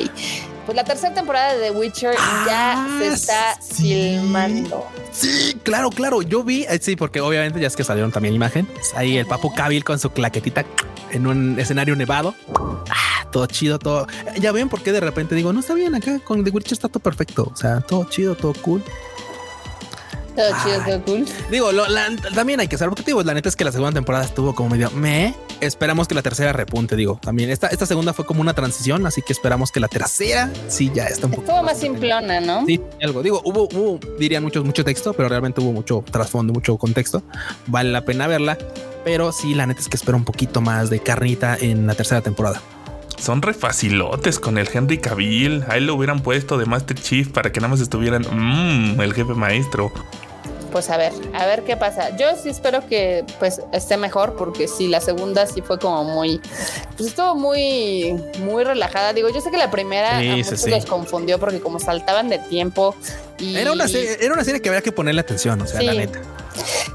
Pues 0.66 0.78
la 0.78 0.86
tercera 0.86 1.14
temporada 1.14 1.54
de 1.56 1.70
The 1.70 1.72
Witcher 1.72 2.16
ya 2.46 2.74
ah, 2.74 2.98
se 3.00 3.08
está 3.08 3.60
filmando. 3.62 4.88
Sí, 5.12 5.60
claro, 5.64 5.90
claro. 5.90 6.22
Yo 6.22 6.44
vi, 6.44 6.64
eh, 6.64 6.80
sí, 6.82 6.96
porque 6.96 7.20
obviamente 7.20 7.60
ya 7.60 7.68
es 7.68 7.76
que 7.76 7.84
salieron 7.84 8.12
también 8.12 8.34
imagen. 8.34 8.68
Ahí 8.96 9.18
el 9.18 9.26
Papu 9.26 9.54
Cabil 9.54 9.84
con 9.84 10.00
su 10.00 10.10
claquetita 10.12 10.64
en 11.12 11.28
un 11.28 11.60
escenario 11.60 11.96
nevado. 11.98 12.34
Ah, 12.90 13.28
todo 13.32 13.46
chido, 13.48 13.78
todo. 13.78 14.08
Ya 14.40 14.54
ven 14.54 14.70
por 14.70 14.82
qué 14.82 14.94
de 14.94 15.02
repente 15.02 15.36
digo, 15.36 15.52
no 15.52 15.60
está 15.60 15.74
bien 15.74 15.96
acá 15.96 16.20
con 16.20 16.46
The 16.46 16.52
Witcher 16.52 16.74
está 16.74 16.88
todo 16.88 17.02
perfecto. 17.02 17.52
O 17.54 17.56
sea, 17.58 17.82
todo 17.82 18.06
chido, 18.06 18.36
todo 18.36 18.54
cool. 18.62 18.82
Todo 20.36 20.50
chido, 20.64 20.84
todo 20.86 21.06
cool. 21.06 21.26
Digo, 21.52 21.70
también 22.34 22.60
hay 22.60 22.68
que 22.68 22.78
ser 22.78 22.88
objetivos. 22.88 23.26
La 23.26 23.34
neta 23.34 23.50
es 23.50 23.56
que 23.56 23.64
la 23.64 23.72
segunda 23.72 23.94
temporada 23.94 24.26
estuvo 24.26 24.56
como 24.56 24.70
medio 24.70 24.90
me. 24.92 25.36
Esperamos 25.62 26.08
que 26.08 26.16
la 26.16 26.22
tercera 26.22 26.54
repunte. 26.54 26.96
Digo, 26.96 27.20
también 27.22 27.50
esta, 27.50 27.68
esta 27.68 27.86
segunda 27.86 28.14
fue 28.14 28.26
como 28.26 28.42
una 28.42 28.54
transición, 28.54 29.06
así 29.06 29.22
que 29.22 29.34
esperamos 29.34 29.72
que 29.72 29.80
la 29.80 29.88
tercera 29.88 30.50
sí 30.68 30.92
ya 30.94 31.06
está 31.06 31.28
un 31.28 31.34
poco. 31.34 31.44
Estuvo 31.44 31.64
más 31.64 31.80
simplona, 31.80 32.42
¿no? 32.42 32.66
Sí, 32.66 32.82
algo. 33.02 33.22
Digo, 33.22 33.42
hubo, 33.46 33.70
hubo, 33.74 34.00
dirían 34.20 34.44
mucho, 34.44 34.64
mucho 34.64 34.84
texto, 34.84 35.14
pero 35.14 35.30
realmente 35.30 35.62
hubo 35.62 35.72
mucho 35.72 36.04
trasfondo, 36.10 36.54
mucho 36.54 36.78
contexto. 36.78 37.24
Vale 37.68 37.92
la 37.92 38.04
pena 38.04 38.28
verla, 38.28 38.58
pero 39.06 39.32
sí, 39.32 39.54
la 39.54 39.66
neta 39.66 39.82
es 39.82 39.90
que 39.90 39.98
espero 39.98 40.18
un 40.18 40.26
poquito 40.26 40.62
más 40.62 40.90
de 40.90 41.00
carnita 41.00 41.58
en 41.60 41.88
la 41.88 41.96
tercera 41.96 42.22
temporada. 42.22 42.62
Son 43.18 43.42
re 43.42 43.54
facilotes 43.54 44.38
con 44.38 44.58
el 44.58 44.68
Henry 44.72 44.98
Cavill. 44.98 45.64
Ahí 45.70 45.80
lo 45.80 45.96
hubieran 45.96 46.20
puesto 46.22 46.58
de 46.58 46.66
Master 46.66 47.00
Chief 47.00 47.30
para 47.30 47.54
que 47.54 47.62
nada 47.62 47.70
más 47.70 47.80
estuvieran 47.80 48.24
mmm, 48.30 49.00
el 49.00 49.14
jefe 49.14 49.34
maestro 49.34 49.94
pues 50.74 50.90
a 50.90 50.98
ver, 50.98 51.14
a 51.36 51.46
ver 51.46 51.64
qué 51.64 51.78
pasa. 51.78 52.18
Yo 52.18 52.36
sí 52.36 52.50
espero 52.50 52.86
que 52.88 53.24
pues 53.38 53.62
esté 53.72 53.96
mejor 53.96 54.36
porque 54.36 54.68
sí, 54.68 54.88
la 54.88 55.00
segunda 55.00 55.46
sí 55.46 55.62
fue 55.62 55.78
como 55.78 56.04
muy, 56.04 56.42
pues 56.98 57.10
estuvo 57.10 57.36
muy, 57.36 58.20
muy 58.40 58.64
relajada. 58.64 59.14
Digo, 59.14 59.30
yo 59.30 59.40
sé 59.40 59.52
que 59.52 59.58
la 59.58 59.70
primera 59.70 60.18
a 60.18 60.22
muchos 60.22 60.68
los 60.68 60.86
confundió 60.86 61.40
porque 61.40 61.60
como 61.62 61.80
saltaban 61.80 62.28
de 62.28 62.40
tiempo 62.40 62.96
y... 63.38 63.56
Era 63.56 63.72
una 63.72 63.88
serie, 63.88 64.18
era 64.20 64.34
una 64.34 64.44
serie 64.44 64.62
que 64.62 64.70
había 64.70 64.82
que 64.82 64.92
ponerle 64.92 65.22
atención, 65.22 65.62
o 65.62 65.68
sea, 65.68 65.82
la 65.84 65.94
neta. 65.94 66.20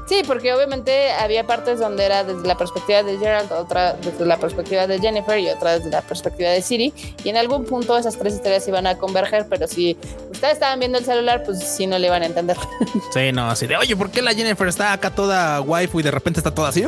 Sí, 0.07 0.23
porque 0.25 0.53
obviamente 0.53 1.11
había 1.11 1.45
partes 1.45 1.79
donde 1.79 2.05
era 2.05 2.23
desde 2.23 2.47
la 2.47 2.57
perspectiva 2.57 3.03
de 3.03 3.17
Gerald, 3.17 3.51
otra 3.51 3.93
desde 3.93 4.25
la 4.25 4.37
perspectiva 4.37 4.87
de 4.87 4.99
Jennifer 4.99 5.39
y 5.39 5.49
otra 5.49 5.77
desde 5.77 5.91
la 5.91 6.01
perspectiva 6.01 6.49
de 6.49 6.61
Siri. 6.61 6.93
Y 7.23 7.29
en 7.29 7.37
algún 7.37 7.65
punto 7.65 7.97
esas 7.97 8.17
tres 8.17 8.33
historias 8.33 8.67
iban 8.67 8.87
a 8.87 8.97
converger, 8.97 9.47
pero 9.49 9.67
si 9.67 9.97
ustedes 10.31 10.53
estaban 10.53 10.79
viendo 10.79 10.97
el 10.97 11.05
celular, 11.05 11.43
pues 11.43 11.59
sí 11.59 11.85
no 11.87 11.99
le 11.99 12.07
iban 12.07 12.23
a 12.23 12.25
entender. 12.25 12.57
Sí, 13.13 13.31
no, 13.31 13.49
así 13.49 13.65
de, 13.65 13.75
oye, 13.75 13.95
¿por 13.95 14.11
qué 14.11 14.21
la 14.21 14.33
Jennifer 14.33 14.67
está 14.67 14.93
acá 14.93 15.09
toda 15.09 15.61
waifu 15.61 15.99
y 15.99 16.03
de 16.03 16.11
repente 16.11 16.39
está 16.39 16.53
toda 16.53 16.69
así? 16.69 16.83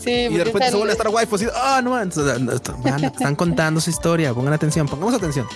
Sí, 0.00 0.10
y 0.10 0.36
de 0.36 0.44
repente 0.44 0.70
se 0.70 0.76
vuelve 0.76 0.92
a 0.92 0.94
estar 0.94 1.08
waifu 1.08 1.36
así, 1.36 1.46
ah, 1.54 1.80
no, 1.82 2.00
están 2.00 3.36
contando 3.36 3.80
su 3.80 3.90
historia, 3.90 4.34
pongan 4.34 4.52
atención, 4.52 4.88
pongamos 4.88 5.14
atención. 5.14 5.46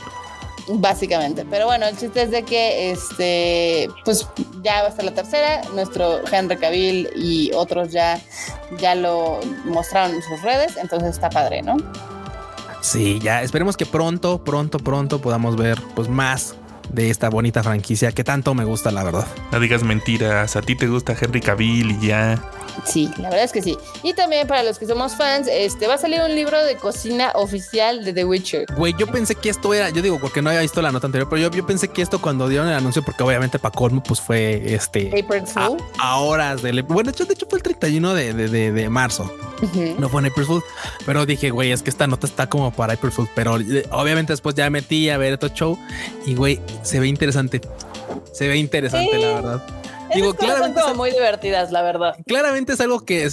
Básicamente. 0.69 1.45
Pero 1.49 1.67
bueno, 1.67 1.87
el 1.87 1.97
chiste 1.97 2.23
es 2.23 2.31
de 2.31 2.43
que 2.43 2.91
este, 2.91 3.89
pues 4.05 4.27
ya 4.63 4.83
va 4.83 4.89
a 4.89 4.93
ser 4.93 5.05
la 5.05 5.15
tercera. 5.15 5.63
Nuestro 5.75 6.21
Henry 6.31 6.57
Cavill 6.57 7.09
y 7.15 7.53
otros 7.55 7.93
ya, 7.93 8.21
ya 8.79 8.95
lo 8.95 9.41
mostraron 9.65 10.15
en 10.15 10.23
sus 10.23 10.43
redes. 10.43 10.77
Entonces 10.77 11.11
está 11.11 11.31
padre, 11.31 11.63
¿no? 11.63 11.77
Sí, 12.81 13.19
ya 13.23 13.43
esperemos 13.43 13.77
que 13.77 13.87
pronto, 13.87 14.43
pronto, 14.43 14.79
pronto 14.79 15.21
podamos 15.21 15.57
ver 15.57 15.81
pues 15.95 16.09
más 16.09 16.55
de 16.93 17.11
esta 17.11 17.31
bonita 17.31 17.63
franquicia 17.63 18.13
que 18.13 18.25
tanto 18.25 18.55
me 18.55 18.65
gusta, 18.65 18.91
la 18.91 19.05
verdad. 19.05 19.27
No 19.53 19.61
digas 19.61 19.83
mentiras, 19.83 20.57
a 20.57 20.63
ti 20.63 20.77
te 20.77 20.87
gusta 20.87 21.17
Henry 21.21 21.41
Cavill 21.41 21.93
y 21.93 22.07
ya. 22.07 22.43
Sí, 22.85 23.11
la 23.19 23.31
verdad 23.31 23.45
es 23.45 23.53
que 23.53 23.62
sí. 23.62 23.77
Y 24.03 24.15
también 24.15 24.47
para 24.47 24.62
los 24.62 24.79
que 24.79 24.87
somos 24.87 25.15
fans, 25.15 25.49
este 25.51 25.87
va 25.87 25.95
a 25.95 25.99
salir 25.99 26.21
un 26.21 26.35
libro 26.35 26.62
de 26.65 26.77
cocina 26.77 27.33
oficial 27.35 28.05
de 28.05 28.12
The 28.12 28.25
Witcher. 28.25 28.67
Güey, 28.77 28.95
yo 28.99 29.07
pensé 29.07 29.35
que 29.35 29.49
esto 29.49 29.73
era, 29.75 29.91
yo 29.91 30.03
digo, 30.03 30.19
porque 30.21 30.43
no 30.43 30.51
había 30.51 30.62
visto 30.62 30.81
la 30.83 30.93
nota 30.93 31.07
anterior, 31.07 31.29
pero 31.29 31.43
yo, 31.43 31.51
yo 31.51 31.67
pensé 31.67 31.89
que 31.89 32.03
esto 32.03 32.21
cuando 32.21 32.49
dieron 32.49 32.69
el 32.69 32.75
anuncio, 32.75 33.03
porque 33.03 33.23
obviamente 33.23 33.59
para 33.59 33.75
colmo, 33.75 34.03
pues 34.03 34.21
fue 34.21 34.75
este 34.75 35.11
a, 35.99 36.17
horas 36.19 36.62
de 36.62 36.83
bueno, 36.83 37.11
de 37.11 37.33
hecho, 37.33 37.47
fue 37.49 37.59
el 37.59 37.62
31 37.62 38.15
de, 38.15 38.33
de, 38.35 38.73
de, 38.73 38.89
marzo. 38.89 39.33
No 39.99 40.09
fue 40.09 40.21
en 40.21 40.27
April 40.27 40.47
Fool, 40.47 40.62
pero 41.05 41.27
dije, 41.27 41.51
güey, 41.51 41.73
es 41.73 41.83
que 41.83 41.91
esta 41.91 42.07
nota 42.07 42.27
está 42.27 42.49
como 42.49 42.71
para 42.71 42.95
April 42.95 43.12
Fool, 43.12 43.29
pero 43.35 43.59
eh, 43.59 43.87
obviamente 43.91 44.33
después 44.33 44.55
ya 44.55 44.69
metí 44.71 45.09
a 45.11 45.19
ver 45.19 45.35
otro 45.35 45.49
show 45.49 45.79
y 46.27 46.35
güey, 46.35 46.61
se 46.83 47.01
ve 47.01 47.09
interesante. 47.09 47.61
Se 48.33 48.49
ve 48.49 48.57
interesante, 48.59 49.19
la 49.19 49.35
verdad. 49.35 49.86
Digo, 50.17 50.35
claramente 50.35 50.81
son 50.81 50.97
muy 50.97 51.11
divertidas, 51.11 51.73
la 51.73 51.83
verdad. 51.83 52.17
Claramente 52.27 52.73
es 52.73 52.81
algo 52.81 53.05
que, 53.05 53.29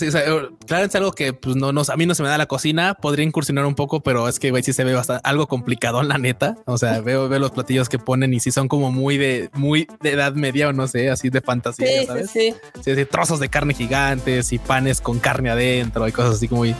claramente 0.65 0.86
es 0.86 0.96
algo 0.96 1.12
que 1.12 1.34
pues 1.34 1.56
no, 1.56 1.69
a 1.69 1.98
mí 1.98 2.06
no 2.06 2.15
se 2.15 2.24
me 2.24 2.30
da 2.30 2.38
la 2.38 2.46
cocina. 2.46 2.96
Podría 2.96 3.26
incursionar 3.26 3.65
un 3.65 3.76
poco, 3.76 4.02
pero 4.02 4.28
es 4.28 4.39
que 4.39 4.52
güey, 4.52 4.63
sí 4.63 4.74
se 4.74 4.84
ve 4.84 4.93
bastante 4.93 5.22
algo 5.24 5.48
complicado 5.48 6.02
en 6.02 6.08
la 6.08 6.17
neta. 6.17 6.58
O 6.65 6.78
sea, 6.78 7.02
veo, 7.02 7.30
veo 7.30 7.39
los 7.39 7.52
platillos 7.52 7.89
que 7.89 8.00
ponen 8.00 8.34
y 8.34 8.39
si 8.39 8.52
son 8.52 8.67
como 8.67 8.91
muy 8.91 9.17
de, 9.17 9.50
muy 9.54 9.88
de 10.02 10.12
edad 10.12 10.34
media 10.34 10.69
o 10.69 10.74
no 10.74 10.88
sé, 10.88 11.10
así 11.10 11.30
de 11.30 11.41
fantasía, 11.41 11.88
sí, 11.88 12.06
¿sabes? 12.06 12.30
Sí, 12.32 12.54
sí. 12.82 12.96
sí, 12.96 13.06
trozos 13.06 13.39
de 13.39 13.50
carne 13.50 13.74
gigantes 13.74 14.52
y 14.54 14.60
panes 14.60 15.02
con 15.02 15.19
carne 15.19 15.50
adentro 15.50 16.08
y 16.08 16.12
cosas 16.12 16.36
así 16.36 16.48
como 16.48 16.63
muy, 16.63 16.76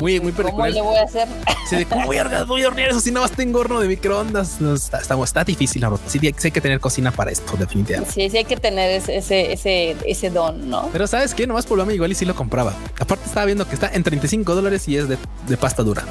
muy, 0.00 0.20
muy 0.20 0.32
¿Cómo 0.32 0.66
le 0.66 0.80
voy 0.80 0.96
a 0.96 1.02
hacer? 1.02 1.28
Sí, 1.68 1.76
de 1.76 1.86
cómo 1.86 2.06
voy 2.06 2.18
a, 2.18 2.44
voy 2.44 2.62
a 2.62 2.68
hornear 2.68 2.90
eso 2.90 3.00
si 3.00 3.10
no 3.10 3.20
más 3.20 3.32
tengo 3.32 3.60
horno 3.60 3.80
de 3.80 3.88
microondas. 3.88 4.60
está, 4.60 5.00
está, 5.00 5.44
difícil, 5.44 5.82
la 5.82 5.96
Sí, 6.06 6.18
sí, 6.18 6.26
hay 6.44 6.50
que 6.52 6.60
tener 6.60 6.80
cocina 6.80 7.10
para 7.10 7.30
esto, 7.30 7.56
definitivamente. 7.56 8.12
Sí, 8.12 8.30
sí 8.30 8.36
hay 8.36 8.44
que 8.44 8.56
tener 8.56 8.90
ese, 8.90 9.16
ese, 9.52 9.96
ese, 10.04 10.30
don, 10.30 10.68
¿no? 10.68 10.88
Pero 10.92 11.06
sabes 11.06 11.34
qué, 11.34 11.46
nomás 11.46 11.66
por 11.66 11.78
lo 11.78 11.90
igual 11.90 12.12
y 12.12 12.14
sí 12.14 12.24
lo 12.24 12.34
compraba. 12.34 12.74
Aparte 13.00 13.24
estaba 13.26 13.46
viendo 13.46 13.66
que 13.66 13.74
está 13.74 13.88
en 13.92 14.02
35 14.02 14.54
dólares 14.54 14.86
y 14.88 14.96
es 14.96 15.08
de, 15.08 15.18
de 15.48 15.56
pasta 15.56 15.82
dura. 15.82 16.04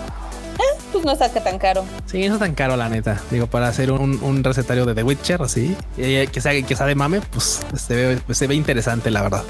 Eh, 0.96 1.02
pues 1.02 1.06
no 1.06 1.12
está 1.12 1.44
tan 1.44 1.58
caro. 1.60 1.84
Sí, 2.06 2.28
no 2.28 2.36
es 2.36 2.40
tan 2.40 2.56
caro, 2.56 2.78
la 2.78 2.88
neta. 2.88 3.20
Digo, 3.30 3.48
para 3.48 3.68
hacer 3.68 3.92
un, 3.92 4.22
un 4.24 4.44
recetario 4.44 4.86
de 4.86 4.96
The 4.96 5.04
Witcher, 5.04 5.42
así, 5.42 5.76
que 5.96 6.42
sea, 6.42 6.62
que 6.62 6.76
sea 6.76 6.86
de 6.86 6.96
mame, 6.96 7.22
pues 7.22 7.62
se 7.76 7.96
ve, 7.96 8.34
se 8.34 8.48
ve 8.48 8.56
interesante, 8.56 9.12
la 9.12 9.22
verdad. 9.22 9.44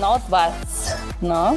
Not 0.00 0.28
bad, 0.28 0.52
¿no? 1.20 1.56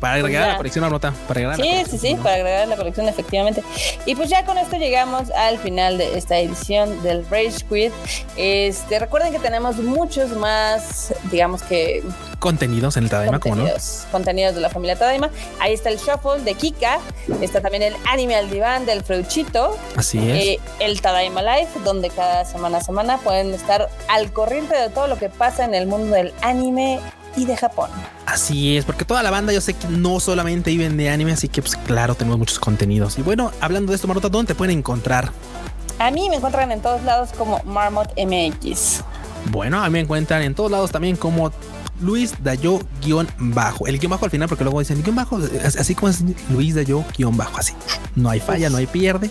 para 0.00 0.14
agregar 0.14 0.42
a 0.44 0.48
la 0.52 0.56
colección 0.56 0.88
nota. 0.90 1.12
Para 1.28 1.40
agregar 1.40 1.56
sí, 1.56 1.90
sí, 1.90 1.98
sí, 1.98 2.16
para 2.16 2.36
agregar 2.36 2.68
la 2.68 2.76
colección, 2.76 3.08
efectivamente. 3.08 3.62
Y 4.06 4.14
pues 4.14 4.30
ya 4.30 4.44
con 4.44 4.56
esto 4.56 4.76
llegamos 4.76 5.30
al 5.32 5.58
final 5.58 5.98
de 5.98 6.16
esta 6.16 6.38
edición 6.38 7.02
del 7.02 7.26
Rage 7.28 7.64
Quit. 7.68 7.92
Este, 8.36 8.98
recuerden 8.98 9.32
que 9.32 9.38
tenemos 9.38 9.76
muchos 9.76 10.36
más, 10.36 11.14
digamos 11.30 11.62
que 11.62 12.02
contenidos 12.44 12.98
en 12.98 13.04
el 13.04 13.08
Tadaima, 13.08 13.40
como 13.40 13.56
no? 13.56 13.64
Contenidos 14.12 14.54
de 14.54 14.60
la 14.60 14.68
familia 14.68 14.96
Tadaima. 14.96 15.30
Ahí 15.60 15.72
está 15.72 15.88
el 15.88 15.96
Shuffle 15.96 16.42
de 16.44 16.52
Kika. 16.52 16.98
Está 17.40 17.62
también 17.62 17.82
el 17.82 17.94
Anime 18.06 18.36
al 18.36 18.50
Diván 18.50 18.84
del 18.84 19.02
Freuchito. 19.02 19.78
Así 19.96 20.18
es. 20.18 20.44
Eh, 20.44 20.60
el 20.78 21.00
Tadaima 21.00 21.40
Life, 21.40 21.80
donde 21.86 22.10
cada 22.10 22.44
semana 22.44 22.78
a 22.78 22.80
semana 22.82 23.16
pueden 23.16 23.54
estar 23.54 23.88
al 24.10 24.30
corriente 24.30 24.76
de 24.76 24.90
todo 24.90 25.06
lo 25.06 25.16
que 25.16 25.30
pasa 25.30 25.64
en 25.64 25.74
el 25.74 25.86
mundo 25.86 26.14
del 26.14 26.34
anime 26.42 27.00
y 27.34 27.46
de 27.46 27.56
Japón. 27.56 27.88
Así 28.26 28.76
es, 28.76 28.84
porque 28.84 29.06
toda 29.06 29.22
la 29.22 29.30
banda 29.30 29.50
yo 29.54 29.62
sé 29.62 29.72
que 29.72 29.88
no 29.88 30.20
solamente 30.20 30.70
viven 30.70 30.98
de 30.98 31.08
anime, 31.08 31.32
así 31.32 31.48
que 31.48 31.62
pues 31.62 31.76
claro, 31.76 32.14
tenemos 32.14 32.38
muchos 32.38 32.58
contenidos. 32.58 33.18
Y 33.18 33.22
bueno, 33.22 33.52
hablando 33.62 33.90
de 33.90 33.96
esto, 33.96 34.06
Marmota, 34.06 34.28
¿dónde 34.28 34.48
te 34.48 34.54
pueden 34.54 34.76
encontrar? 34.76 35.32
A 35.98 36.10
mí 36.10 36.28
me 36.28 36.36
encuentran 36.36 36.70
en 36.72 36.82
todos 36.82 37.02
lados 37.04 37.30
como 37.38 37.62
Marmot 37.64 38.12
MX. 38.18 39.02
Bueno, 39.46 39.82
a 39.82 39.86
mí 39.86 39.92
me 39.94 40.00
encuentran 40.00 40.42
en 40.42 40.54
todos 40.54 40.70
lados 40.70 40.90
también 40.90 41.16
como 41.16 41.50
Luis 42.00 42.34
Dayo 42.42 42.80
guion 43.02 43.28
bajo. 43.38 43.86
El 43.86 43.98
guion 43.98 44.10
bajo 44.10 44.24
al 44.24 44.30
final, 44.30 44.48
porque 44.48 44.64
luego 44.64 44.80
dicen 44.80 45.02
guion 45.02 45.16
bajo, 45.16 45.38
así 45.64 45.94
como 45.94 46.08
es 46.08 46.22
Luis 46.50 46.74
Dayo 46.74 47.04
guion 47.16 47.36
bajo, 47.36 47.58
así. 47.58 47.74
No 48.16 48.30
hay 48.30 48.40
falla, 48.40 48.70
no 48.70 48.76
hay 48.76 48.86
pierde. 48.86 49.30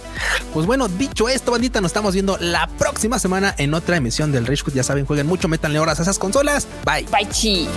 Pues 0.53 0.65
bueno, 0.65 0.87
dicho 0.87 1.29
esto, 1.29 1.51
bandita, 1.51 1.81
nos 1.81 1.89
estamos 1.89 2.13
viendo 2.13 2.37
la 2.39 2.67
próxima 2.67 3.19
semana 3.19 3.53
en 3.57 3.73
otra 3.73 3.97
emisión 3.97 4.31
del 4.31 4.45
Rage 4.45 4.63
Ya 4.73 4.83
saben, 4.83 5.05
jueguen 5.05 5.27
mucho, 5.27 5.47
métanle 5.47 5.79
horas 5.79 5.99
a 5.99 6.03
esas 6.03 6.19
consolas. 6.19 6.67
Bye. 6.85 7.05
Bye, 7.11 7.29
chi. 7.29 7.67